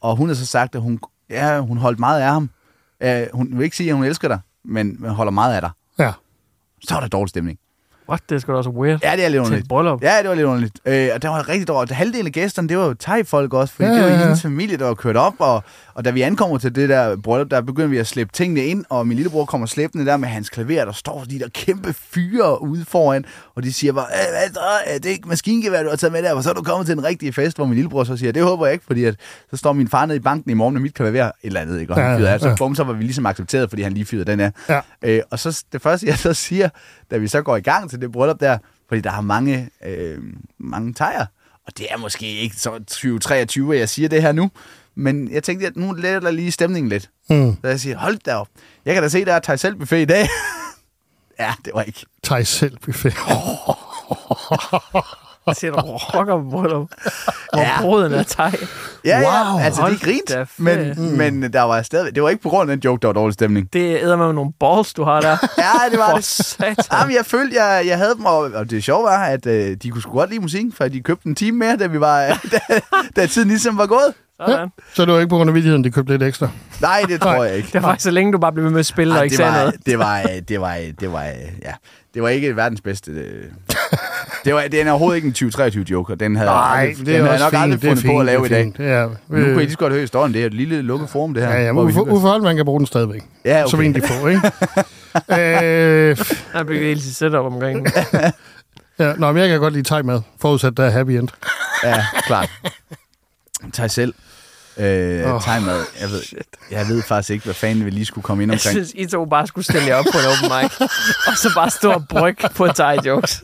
Og 0.00 0.16
hun 0.16 0.28
har 0.28 0.34
så 0.34 0.46
sagt, 0.46 0.74
at 0.74 0.80
hun, 0.80 1.00
ja, 1.30 1.60
hun 1.60 1.78
holdt 1.78 1.98
meget 1.98 2.20
af 2.20 2.28
ham. 2.28 2.50
Øh, 3.02 3.22
hun 3.32 3.48
vil 3.52 3.64
ikke 3.64 3.76
sige, 3.76 3.90
at 3.90 3.96
hun 3.96 4.04
elsker 4.04 4.28
dig, 4.28 4.38
men, 4.64 4.96
men 4.98 5.10
holder 5.10 5.32
meget 5.32 5.54
af 5.54 5.60
dig. 5.60 5.70
Ja. 5.98 6.12
Så 6.84 6.94
var 6.94 7.00
der 7.00 7.08
dårlig 7.08 7.28
stemning. 7.28 7.58
What? 8.08 8.20
Det 8.28 8.34
er 8.34 8.38
sgu 8.38 8.52
da 8.52 8.56
også 8.56 8.70
weird. 8.70 9.00
Ja, 9.02 9.16
det 9.16 9.24
er 9.24 9.28
lidt 9.28 9.40
underligt. 9.40 9.68
bryllup. 9.68 10.02
Ja, 10.02 10.18
det 10.20 10.28
var 10.28 10.34
lidt 10.34 10.46
underligt. 10.46 10.80
Øh, 10.84 11.08
og 11.14 11.22
det 11.22 11.30
var 11.30 11.48
rigtig 11.48 11.68
dårligt. 11.68 11.92
Halvdelen 11.92 12.26
af 12.26 12.32
gæsterne, 12.32 12.68
det 12.68 12.78
var 12.78 12.86
jo 12.86 12.94
thai-folk 12.94 13.54
også, 13.54 13.74
fordi 13.74 13.88
Ja, 13.88 13.94
ja, 13.94 13.96
det 13.96 14.04
var 14.04 14.10
ja, 14.10 14.16
ja. 14.16 14.22
hendes 14.22 14.42
familie, 14.42 14.76
der 14.76 14.84
var 14.84 14.94
kørt 14.94 15.16
op. 15.16 15.34
Og, 15.38 15.64
og 15.98 16.04
da 16.04 16.10
vi 16.10 16.22
ankommer 16.22 16.58
til 16.58 16.74
det 16.74 16.88
der 16.88 17.16
bryllup, 17.16 17.50
der 17.50 17.60
begynder 17.60 17.88
vi 17.88 17.98
at 17.98 18.06
slæbe 18.06 18.30
tingene 18.32 18.64
ind, 18.66 18.84
og 18.88 19.06
min 19.06 19.16
lillebror 19.16 19.44
kommer 19.44 19.66
slæbende 19.66 20.06
der 20.06 20.16
med 20.16 20.28
hans 20.28 20.48
klaver, 20.50 20.84
der 20.84 20.92
står 20.92 21.24
de 21.30 21.38
der 21.38 21.48
kæmpe 21.48 21.92
fyre 21.92 22.62
ude 22.62 22.84
foran, 22.84 23.24
og 23.54 23.62
de 23.62 23.72
siger 23.72 23.92
bare, 23.92 24.04
"Øh, 24.06 24.30
hvad 24.30 24.52
så? 24.54 24.60
Er 24.86 24.98
det 24.98 25.10
ikke 25.10 25.28
maskingevær, 25.28 25.82
du 25.82 25.88
har 25.88 25.96
taget 25.96 26.12
med 26.12 26.22
der? 26.22 26.32
Og 26.32 26.42
så 26.42 26.50
er 26.50 26.54
du 26.54 26.62
kommet 26.62 26.86
til 26.86 26.92
en 26.92 27.04
rigtig 27.04 27.34
fest, 27.34 27.56
hvor 27.56 27.66
min 27.66 27.74
lillebror 27.74 28.04
så 28.04 28.16
siger, 28.16 28.32
det 28.32 28.42
håber 28.42 28.66
jeg 28.66 28.72
ikke, 28.72 28.84
fordi 28.84 29.04
at, 29.04 29.16
så 29.50 29.56
står 29.56 29.72
min 29.72 29.88
far 29.88 30.06
nede 30.06 30.16
i 30.16 30.20
banken 30.20 30.50
i 30.50 30.54
morgen 30.54 30.74
med 30.74 30.82
mit 30.82 30.94
klaver 30.94 31.24
et 31.24 31.32
eller 31.42 31.60
andet, 31.60 31.80
ikke? 31.80 31.92
Og 31.92 31.98
Ja, 31.98 32.04
han 32.04 32.12
ja, 32.12 32.18
fyrer 32.18 32.32
af. 32.34 32.40
Så, 32.40 32.48
ja. 32.48 32.54
bum, 32.54 32.74
så 32.74 32.84
var 32.84 32.92
vi 32.92 33.02
ligesom 33.02 33.26
accepteret, 33.26 33.68
fordi 33.68 33.82
han 33.82 33.92
lige 33.92 34.04
fyrede 34.04 34.24
den 34.24 34.40
af. 34.40 34.52
Ja. 34.68 34.80
Øh, 35.02 35.20
og 35.30 35.38
så 35.38 35.64
det 35.72 35.82
første, 35.82 36.06
jeg 36.06 36.18
så 36.18 36.34
siger, 36.34 36.68
da 37.10 37.16
vi 37.16 37.28
så 37.28 37.42
går 37.42 37.56
i 37.56 37.60
gang 37.60 37.90
til 37.90 38.00
det 38.00 38.12
bryllup 38.12 38.40
der, 38.40 38.58
fordi 38.88 39.00
der 39.00 39.12
er 39.12 39.20
mange, 39.20 39.70
øh, 39.86 40.18
mange 40.58 40.94
tejer, 40.94 41.26
og 41.66 41.78
det 41.78 41.86
er 41.90 41.96
måske 41.98 42.26
ikke 42.26 42.56
så 42.56 42.70
2023, 42.78 43.74
at 43.74 43.80
jeg 43.80 43.88
siger 43.88 44.08
det 44.08 44.22
her 44.22 44.32
nu, 44.32 44.50
men 44.98 45.30
jeg 45.32 45.42
tænkte, 45.42 45.66
at 45.66 45.76
nu 45.76 45.92
letter 45.92 46.20
der 46.20 46.30
lige 46.30 46.52
stemningen 46.52 46.88
lidt. 46.88 47.10
Mm. 47.30 47.56
Så 47.62 47.68
jeg 47.68 47.80
siger, 47.80 47.98
hold 47.98 48.18
da 48.26 48.34
op, 48.34 48.48
jeg 48.84 48.94
kan 48.94 49.02
da 49.02 49.08
se, 49.08 49.24
der 49.24 49.40
er 49.48 49.56
selv 49.56 49.74
buffet 49.76 49.96
i 49.98 50.04
dag. 50.04 50.28
ja, 51.40 51.52
det 51.64 51.72
var 51.74 51.82
ikke. 51.82 52.06
Thai 52.24 52.44
selv 52.44 52.76
buffet. 52.84 53.12
Hvad 55.44 55.54
siger 55.60 55.72
du? 55.72 55.80
Rocker 55.80 56.50
bryllup. 56.50 56.88
Hvor 57.52 57.60
Ja. 57.60 57.80
bruden 57.80 58.12
er 58.12 58.22
thai. 58.22 58.50
Ja, 59.04 59.18
Wow. 59.20 59.58
ja, 59.58 59.64
altså 59.64 59.80
Hold 59.80 59.92
de 59.92 59.98
grinte, 60.04 60.46
men, 60.56 60.94
fedt. 60.94 60.98
men 61.16 61.52
der 61.52 61.62
var 61.62 61.82
stadig, 61.82 62.14
det 62.14 62.22
var 62.22 62.28
ikke 62.28 62.42
på 62.42 62.48
grund 62.48 62.70
af 62.70 62.76
den 62.76 62.84
joke, 62.84 63.00
der 63.02 63.08
var 63.08 63.12
dårlig 63.12 63.34
stemning. 63.34 63.72
Det 63.72 64.02
æder 64.02 64.16
med 64.16 64.32
nogle 64.32 64.52
balls, 64.60 64.94
du 64.94 65.04
har 65.04 65.20
der. 65.20 65.30
Ja, 65.58 65.90
det 65.90 65.98
var 65.98 66.14
det. 66.14 66.24
satan. 66.24 66.76
Jamen, 66.92 67.16
jeg 67.16 67.26
følte, 67.26 67.62
jeg, 67.64 67.86
jeg 67.86 67.98
havde 67.98 68.14
dem, 68.14 68.24
og, 68.24 68.38
og 68.38 68.70
det 68.70 68.84
sjove 68.84 69.04
var, 69.04 69.24
at 69.24 69.46
øh, 69.46 69.76
de 69.82 69.90
kunne 69.90 70.02
sgu 70.02 70.12
godt 70.12 70.30
lide 70.30 70.40
musikken, 70.42 70.72
for 70.72 70.88
de 70.88 71.00
købte 71.00 71.26
en 71.28 71.34
time 71.34 71.58
mere, 71.58 71.76
da, 71.76 71.86
vi 71.86 72.00
var, 72.00 72.40
da, 72.52 72.58
da 73.16 73.26
tiden 73.26 73.48
ligesom 73.48 73.78
var 73.78 73.86
gået. 73.86 74.14
Sådan. 74.46 74.68
Så 74.94 75.04
det 75.04 75.14
var 75.14 75.20
ikke 75.20 75.30
på 75.30 75.36
grund 75.36 75.50
af 75.50 75.54
vidigheden, 75.54 75.84
de 75.84 75.90
købte 75.90 76.12
lidt 76.12 76.22
ekstra. 76.22 76.48
Nej, 76.80 77.02
det 77.08 77.20
tror 77.20 77.44
jeg 77.44 77.56
ikke. 77.56 77.66
Det 77.72 77.74
var 77.82 77.88
faktisk 77.88 78.04
så 78.04 78.10
længe, 78.10 78.32
du 78.32 78.38
bare 78.38 78.52
blev 78.52 78.64
ved 78.64 78.70
med 78.72 78.80
at 78.80 78.86
spille 78.86 79.14
og 79.14 79.18
Ej, 79.18 79.22
ikke 79.24 79.32
det, 79.32 79.36
sagde 79.36 79.52
var, 79.52 79.58
noget. 79.58 79.74
det, 79.86 79.98
var, 79.98 80.22
det 80.48 80.60
var, 80.60 80.76
det 81.00 81.12
var, 81.12 81.22
ja, 81.22 81.72
det 82.14 82.22
var 82.22 82.28
ikke 82.28 82.56
verdens 82.56 82.80
bedste. 82.80 83.10
øh. 83.10 83.44
Det 84.44 84.54
var, 84.54 84.62
den 84.72 84.86
er 84.86 84.90
overhovedet 84.90 85.16
ikke 85.16 85.26
en 85.26 85.32
2023 85.32 85.84
joke, 85.90 86.12
og 86.12 86.20
den 86.20 86.36
havde, 86.36 86.50
Nej, 86.50 86.80
aldrig, 86.88 87.06
det 87.06 87.14
er 87.14 87.18
den 87.18 87.26
havde 87.26 87.38
nok 87.40 87.50
fint, 87.50 87.62
aldrig 87.62 87.82
det 87.82 87.88
fundet 87.88 88.04
på 88.04 88.08
fint, 88.10 88.20
at 88.20 88.26
lave 88.26 88.46
i 88.46 88.48
dag. 88.48 88.72
ja. 88.78 89.06
Nu 89.06 89.14
kunne 89.28 89.40
I 89.40 89.50
Øh. 89.50 89.56
lige 89.58 89.70
så 89.70 89.78
godt 89.78 89.92
høre 89.92 90.00
historien. 90.00 90.34
Det 90.34 90.42
er 90.42 90.46
et 90.46 90.54
lille 90.54 90.82
lukket 90.82 91.08
forum, 91.10 91.34
det 91.34 91.42
her. 91.42 91.50
Ja, 91.50 91.62
ja, 91.64 91.72
vi 91.72 91.78
Uffe, 91.78 91.92
kan 92.56 92.64
bruge 92.64 92.80
den 92.80 92.86
stadigvæk. 92.86 93.22
Ja, 93.44 93.62
okay. 93.62 93.70
Som 93.70 93.80
en, 93.80 93.94
de 93.94 94.00
får, 94.02 94.28
ikke? 94.28 94.40
øh, 96.10 96.16
Han 96.52 96.66
bygget 96.66 96.86
helt 96.86 97.02
sit 97.02 97.16
setup 97.16 97.34
omkring. 97.34 97.86
ja, 98.98 99.12
nå, 99.16 99.32
men 99.32 99.40
jeg 99.42 99.48
kan 99.48 99.60
godt 99.60 99.74
lide 99.74 99.84
thai-mad, 99.94 100.20
forudsat 100.40 100.76
der 100.76 100.84
er 100.84 100.90
happy 100.90 101.10
end. 101.10 101.28
Ja, 101.84 102.04
klart. 102.26 102.50
Tag 103.72 103.90
selv. 103.90 104.14
Øh, 104.78 105.34
oh, 105.34 105.42
mad. 105.66 105.84
Jeg 106.00 106.10
ved, 106.10 106.22
jeg 106.70 106.88
ved 106.88 107.02
faktisk 107.02 107.30
ikke, 107.30 107.44
hvad 107.44 107.54
fanden 107.54 107.84
vi 107.84 107.90
lige 107.90 108.04
skulle 108.04 108.22
komme 108.22 108.42
ind 108.42 108.52
Jeg 108.52 108.56
omkring. 108.56 108.86
synes, 108.86 108.92
I 108.94 109.06
to 109.06 109.24
bare 109.24 109.46
skulle 109.46 109.64
stille 109.64 109.86
jer 109.86 109.94
op 109.94 110.04
på 110.12 110.18
en 110.18 110.24
open 110.24 110.56
mic, 110.62 110.88
og 111.26 111.36
så 111.36 111.50
bare 111.54 111.70
stå 111.70 111.90
og 111.92 112.04
brygge 112.08 112.48
på 112.54 112.66
Thai 112.66 112.98
jokes. 113.06 113.42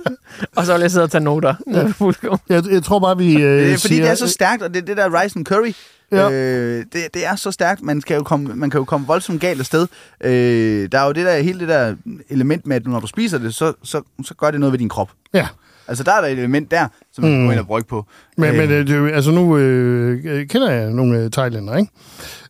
Og 0.56 0.66
så 0.66 0.72
vil 0.72 0.80
jeg 0.80 0.90
sidde 0.90 1.04
og 1.04 1.10
tage 1.10 1.24
noter. 1.24 1.54
Ja. 1.72 2.54
Jeg, 2.54 2.64
jeg 2.70 2.82
tror 2.82 2.98
bare, 2.98 3.16
vi 3.18 3.34
øh, 3.34 3.40
Det 3.42 3.72
er, 3.72 3.76
fordi 3.78 3.94
siger... 3.94 4.02
det 4.02 4.10
er 4.10 4.14
så 4.14 4.28
stærkt, 4.28 4.62
og 4.62 4.74
det 4.74 4.82
er 4.82 4.86
det 4.86 4.96
der 4.96 5.22
rice 5.22 5.36
and 5.38 5.46
curry. 5.46 5.72
Ja. 6.12 6.30
Øh, 6.30 6.84
det, 6.92 7.14
det 7.14 7.26
er 7.26 7.36
så 7.36 7.50
stærkt, 7.50 7.82
man 7.82 8.00
kan 8.00 8.16
jo 8.16 8.22
komme, 8.22 8.54
man 8.54 8.70
kan 8.70 8.78
jo 8.78 8.84
komme 8.84 9.06
voldsomt 9.06 9.40
galt 9.40 9.60
afsted. 9.60 9.86
Øh, 10.20 10.88
der 10.92 10.98
er 10.98 11.06
jo 11.06 11.12
det 11.12 11.26
der, 11.26 11.38
hele 11.38 11.60
det 11.60 11.68
der 11.68 11.94
element 12.28 12.66
med, 12.66 12.76
at 12.76 12.86
når 12.86 13.00
du 13.00 13.06
spiser 13.06 13.38
det, 13.38 13.54
så, 13.54 13.72
så, 13.82 14.02
så 14.24 14.34
gør 14.34 14.50
det 14.50 14.60
noget 14.60 14.72
ved 14.72 14.78
din 14.78 14.88
krop. 14.88 15.10
Ja. 15.34 15.46
Altså 15.88 16.04
der 16.04 16.12
er 16.12 16.20
der 16.20 16.28
et 16.28 16.38
element 16.38 16.70
der, 16.70 16.88
som 17.12 17.24
man 17.24 17.38
Mm. 17.40 17.44
går 17.44 17.52
ind 17.52 17.60
og 17.60 17.66
brygge 17.66 17.88
på. 17.88 18.06
Men, 18.36 18.56
men 18.56 18.70
øh, 18.70 18.86
det, 18.86 18.90
er 18.94 18.98
jo- 18.98 19.06
altså 19.06 19.30
nu 19.30 19.56
øh, 19.58 20.20
øh, 20.24 20.46
kender 20.46 20.70
jeg 20.70 20.90
nogle 20.90 21.18
øh, 21.18 21.30
thailænder, 21.30 21.76
ikke? 21.76 21.90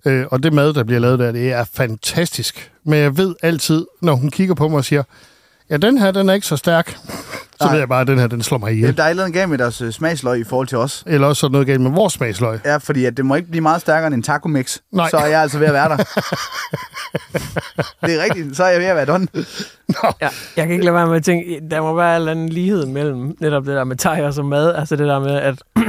Øh, 0.06 0.26
og 0.30 0.42
det 0.42 0.52
mad, 0.52 0.72
der 0.74 0.84
bliver 0.84 1.00
lavet 1.00 1.18
der, 1.18 1.32
det 1.32 1.52
er 1.52 1.64
fantastisk. 1.74 2.72
Men 2.84 2.98
jeg 2.98 3.16
ved 3.16 3.34
altid, 3.42 3.86
når 4.02 4.14
hun 4.14 4.30
kigger 4.30 4.54
på 4.54 4.68
mig 4.68 4.76
og 4.78 4.84
siger, 4.84 5.02
ja, 5.70 5.76
den 5.76 5.98
her, 5.98 6.10
den 6.10 6.28
er 6.28 6.32
ikke 6.34 6.46
så 6.46 6.56
stærk, 6.56 6.96
så 7.60 7.64
Nej. 7.64 7.72
ved 7.72 7.78
jeg 7.78 7.88
bare, 7.88 8.00
at 8.00 8.06
den 8.06 8.18
her, 8.18 8.26
den 8.26 8.42
slår 8.42 8.58
mig 8.58 8.72
ihjel. 8.72 8.96
der 8.96 9.02
er 9.02 9.06
et 9.06 9.10
eller 9.10 9.22
andet 9.24 9.34
galt 9.34 9.50
med 9.50 9.58
deres 9.58 9.80
øh, 9.80 9.92
smagsløg 9.92 10.40
i 10.40 10.44
forhold 10.44 10.66
til 10.68 10.78
os. 10.78 11.04
Eller 11.06 11.26
også 11.26 11.40
sådan 11.40 11.52
noget 11.52 11.66
galt 11.66 11.80
med 11.80 11.90
vores 11.90 12.12
smagsløg. 12.12 12.60
Ja, 12.64 12.76
fordi 12.76 13.04
at 13.04 13.16
det 13.16 13.26
må 13.26 13.34
ikke 13.34 13.50
blive 13.50 13.60
meget 13.62 13.80
stærkere 13.80 14.06
end 14.06 14.14
en 14.14 14.22
taco 14.22 14.48
mix. 14.48 14.78
Nej. 14.92 15.10
Så 15.10 15.16
er 15.16 15.26
jeg 15.26 15.40
altså 15.42 15.58
ved 15.58 15.66
at 15.66 15.72
være 15.72 15.88
der. 15.88 15.96
det 18.06 18.20
er 18.20 18.24
rigtigt, 18.24 18.56
så 18.56 18.64
er 18.64 18.68
jeg 18.68 18.80
ved 18.80 18.86
at 18.86 18.96
være 18.96 19.04
done. 19.04 19.28
Ja, 20.20 20.28
jeg 20.56 20.66
kan 20.66 20.70
ikke 20.70 20.84
lade 20.84 20.94
være 20.94 21.06
med 21.06 21.16
at 21.16 21.24
tænke, 21.24 21.60
der 21.70 21.80
må 21.82 21.94
være 21.94 22.10
en 22.10 22.16
eller 22.20 22.30
anden 22.32 22.48
lighed 22.48 22.86
mellem 22.86 23.36
netop 23.40 23.66
det 23.66 23.76
der 23.76 23.84
med 23.84 23.96
thai 23.96 24.22
og 24.22 24.34
så 24.34 24.42
mad. 24.42 24.74
Altså 24.74 24.96
det 24.96 25.06
der 25.06 25.18
med, 25.18 25.34
at 25.34 25.62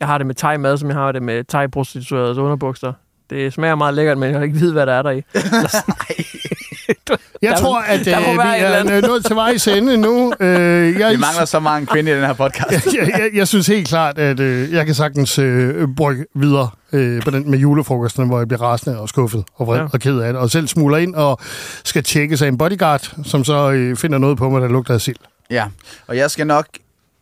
jeg 0.00 0.08
har 0.08 0.18
det 0.18 0.26
med 0.26 0.34
thai-mad, 0.34 0.78
som 0.78 0.88
jeg 0.88 0.96
har 0.96 1.12
det 1.12 1.22
med 1.22 1.44
thai-prostituerede 1.48 2.40
underbukser. 2.40 2.92
Det 3.30 3.52
smager 3.52 3.74
meget 3.74 3.94
lækkert, 3.94 4.18
men 4.18 4.26
jeg 4.26 4.32
kan 4.34 4.42
ikke 4.42 4.58
vide, 4.58 4.72
hvad 4.72 4.86
der 4.86 4.92
er 4.92 5.02
der 5.02 5.10
i. 5.10 5.22
Jeg 7.42 7.50
Der- 7.50 7.56
tror, 7.56 7.78
at 7.80 8.04
der 8.04 8.18
øh, 8.20 8.24
vi 8.26 8.90
er 8.92 9.06
nået 9.08 9.24
til 9.26 9.36
vejs 9.36 9.68
ende 9.68 9.96
nu. 9.96 10.32
Øh, 10.40 10.98
jeg, 11.00 11.12
Vi 11.12 11.16
mangler 11.16 11.44
så 11.44 11.60
mange 11.60 11.86
kvinder 11.86 12.12
i 12.12 12.16
den 12.16 12.24
her 12.26 12.32
podcast. 12.32 12.86
jeg, 12.96 13.08
jeg, 13.08 13.30
jeg 13.34 13.48
synes 13.48 13.66
helt 13.66 13.88
klart, 13.88 14.18
at 14.18 14.40
øh, 14.40 14.72
jeg 14.72 14.86
kan 14.86 14.94
sagtens 14.94 15.38
øh, 15.38 15.88
brygge 15.96 16.24
videre 16.34 16.68
øh, 16.92 17.22
på 17.22 17.30
den 17.30 17.50
med 17.50 17.58
julefrokosten, 17.58 18.26
hvor 18.26 18.38
jeg 18.38 18.48
bliver 18.48 18.62
rasende 18.62 19.00
og 19.00 19.08
skuffet 19.08 19.44
og 19.54 19.66
vred 19.66 19.78
Ja. 19.78 19.86
og 19.92 20.00
ked 20.00 20.18
af 20.18 20.32
det, 20.32 20.42
og 20.42 20.50
selv 20.50 20.68
smuler 20.68 20.96
ind 20.96 21.14
og 21.14 21.38
skal 21.84 22.02
tjekke 22.02 22.36
sig 22.36 22.48
en 22.48 22.58
bodyguard, 22.58 23.14
som 23.24 23.44
så 23.44 23.70
øh, 23.70 23.96
finder 23.96 24.18
noget 24.18 24.38
på 24.38 24.48
mig, 24.50 24.60
der 24.62 24.68
lugter 24.68 24.94
af 24.94 25.00
sild. 25.00 25.16
Ja, 25.50 25.64
og 26.06 26.16
jeg 26.16 26.30
skal 26.30 26.46
nok 26.46 26.66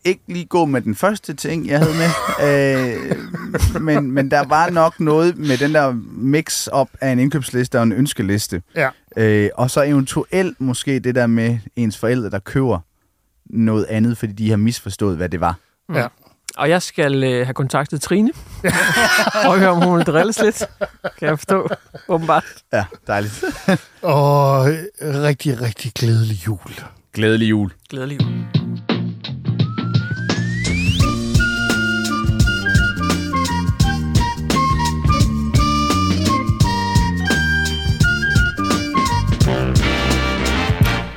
ikke 0.04 0.20
lige 0.28 0.44
gå 0.44 0.64
med 0.64 0.80
den 0.80 0.94
første 0.94 1.34
ting, 1.34 1.66
jeg 1.68 1.78
havde 1.78 1.92
med. 1.94 2.10
øh, 3.74 3.82
men, 3.82 4.10
men 4.12 4.30
der 4.30 4.44
var 4.48 4.70
nok 4.70 5.00
noget 5.00 5.38
med 5.38 5.58
den 5.58 5.74
der 5.74 5.94
mix-up 6.16 6.88
af 7.00 7.08
en 7.12 7.18
indkøbsliste 7.18 7.76
og 7.78 7.82
en 7.82 7.92
ønskeliste. 7.92 8.62
Ja. 8.76 8.88
Øh, 9.16 9.50
og 9.54 9.70
så 9.70 9.82
eventuelt 9.82 10.60
måske 10.60 10.98
det 10.98 11.14
der 11.14 11.26
med 11.26 11.58
ens 11.76 11.98
forældre, 11.98 12.30
der 12.30 12.38
køber 12.38 12.78
noget 13.46 13.84
andet, 13.84 14.18
fordi 14.18 14.32
de 14.32 14.50
har 14.50 14.56
misforstået, 14.56 15.16
hvad 15.16 15.28
det 15.28 15.40
var. 15.40 15.58
Ja. 15.94 16.06
Og 16.56 16.68
jeg 16.68 16.82
skal 16.82 17.24
øh, 17.24 17.46
have 17.46 17.54
kontaktet 17.54 18.00
Trine. 18.00 18.30
og 19.48 19.58
høre, 19.58 19.68
om 19.68 19.82
hun 19.82 19.98
vil 19.98 20.06
drilles 20.06 20.42
lidt. 20.42 20.64
Kan 21.18 21.28
jeg 21.28 21.38
forstå, 21.38 21.68
åbenbart. 22.08 22.44
Ja, 22.72 22.84
dejligt. 23.06 23.44
Og 24.02 24.64
rigtig, 25.00 25.60
rigtig 25.60 25.92
glædelig 25.94 26.46
jul. 26.46 26.58
Glædelig 27.12 27.50
jul. 27.50 27.72
Glædelig 27.88 28.20
jul. 28.22 28.63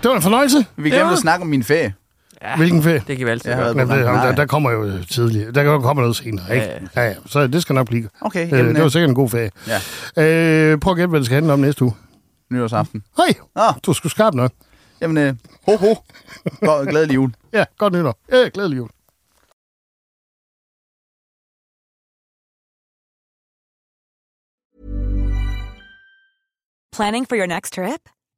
Det 0.07 0.11
var 0.11 0.15
en 0.15 0.21
fornøjelse. 0.23 0.65
Vi 0.75 0.89
glemte 0.89 1.11
at 1.13 1.17
snakke 1.19 1.41
om 1.43 1.47
min 1.49 1.63
ferie. 1.63 1.93
Ja, 2.41 2.57
Hvilken 2.57 2.83
ferie? 2.83 3.03
det 3.07 3.17
kan 3.17 3.25
vi 3.25 3.31
altid 3.31 3.51
gøre. 3.55 3.67
Jamen, 3.67 3.89
det, 3.89 3.97
der, 4.05 4.35
der 4.35 4.45
kommer 4.45 4.71
jo 4.71 5.03
tidligere. 5.03 5.51
Der 5.51 5.81
kommer 5.81 6.01
noget 6.03 6.15
senere, 6.15 6.55
ikke? 6.55 6.65
Ja, 6.67 6.79
Ja, 6.95 7.07
ja. 7.07 7.15
Så 7.25 7.47
det 7.47 7.61
skal 7.61 7.73
nok 7.75 7.87
blive. 7.87 8.09
Okay, 8.21 8.45
Øh, 8.45 8.51
jamen, 8.51 8.75
det 8.75 8.83
var 8.83 8.89
sikkert 8.89 9.09
en 9.09 9.15
god 9.15 9.29
ferie. 9.29 9.51
Ja. 10.17 10.23
Øh, 10.71 10.79
prøv 10.79 10.91
at 10.91 10.97
gætte, 10.97 11.09
hvad 11.09 11.19
det 11.19 11.25
skal 11.25 11.35
handle 11.35 11.53
om 11.53 11.59
næste 11.59 11.83
uge. 11.83 11.93
nytårsaften. 12.51 13.03
Hej, 13.17 13.33
Ah, 13.55 13.73
du 13.85 13.93
skulle 13.93 14.11
skarp 14.11 14.33
nok. 14.33 14.51
jamen, 15.01 15.17
øh, 15.17 15.33
ho, 15.65 15.75
ho. 15.77 15.95
God, 16.59 16.85
glædelig 16.89 17.15
jul. 17.15 17.33
Ja, 17.53 17.65
godt 17.77 17.93
nytår. 17.93 18.19
Ja, 18.31 18.49
glædelig 18.53 18.77
jul. 18.77 18.89
Planning 26.91 27.25
for 27.27 27.35
your 27.35 27.45
next 27.45 27.73
trip? 27.73 28.01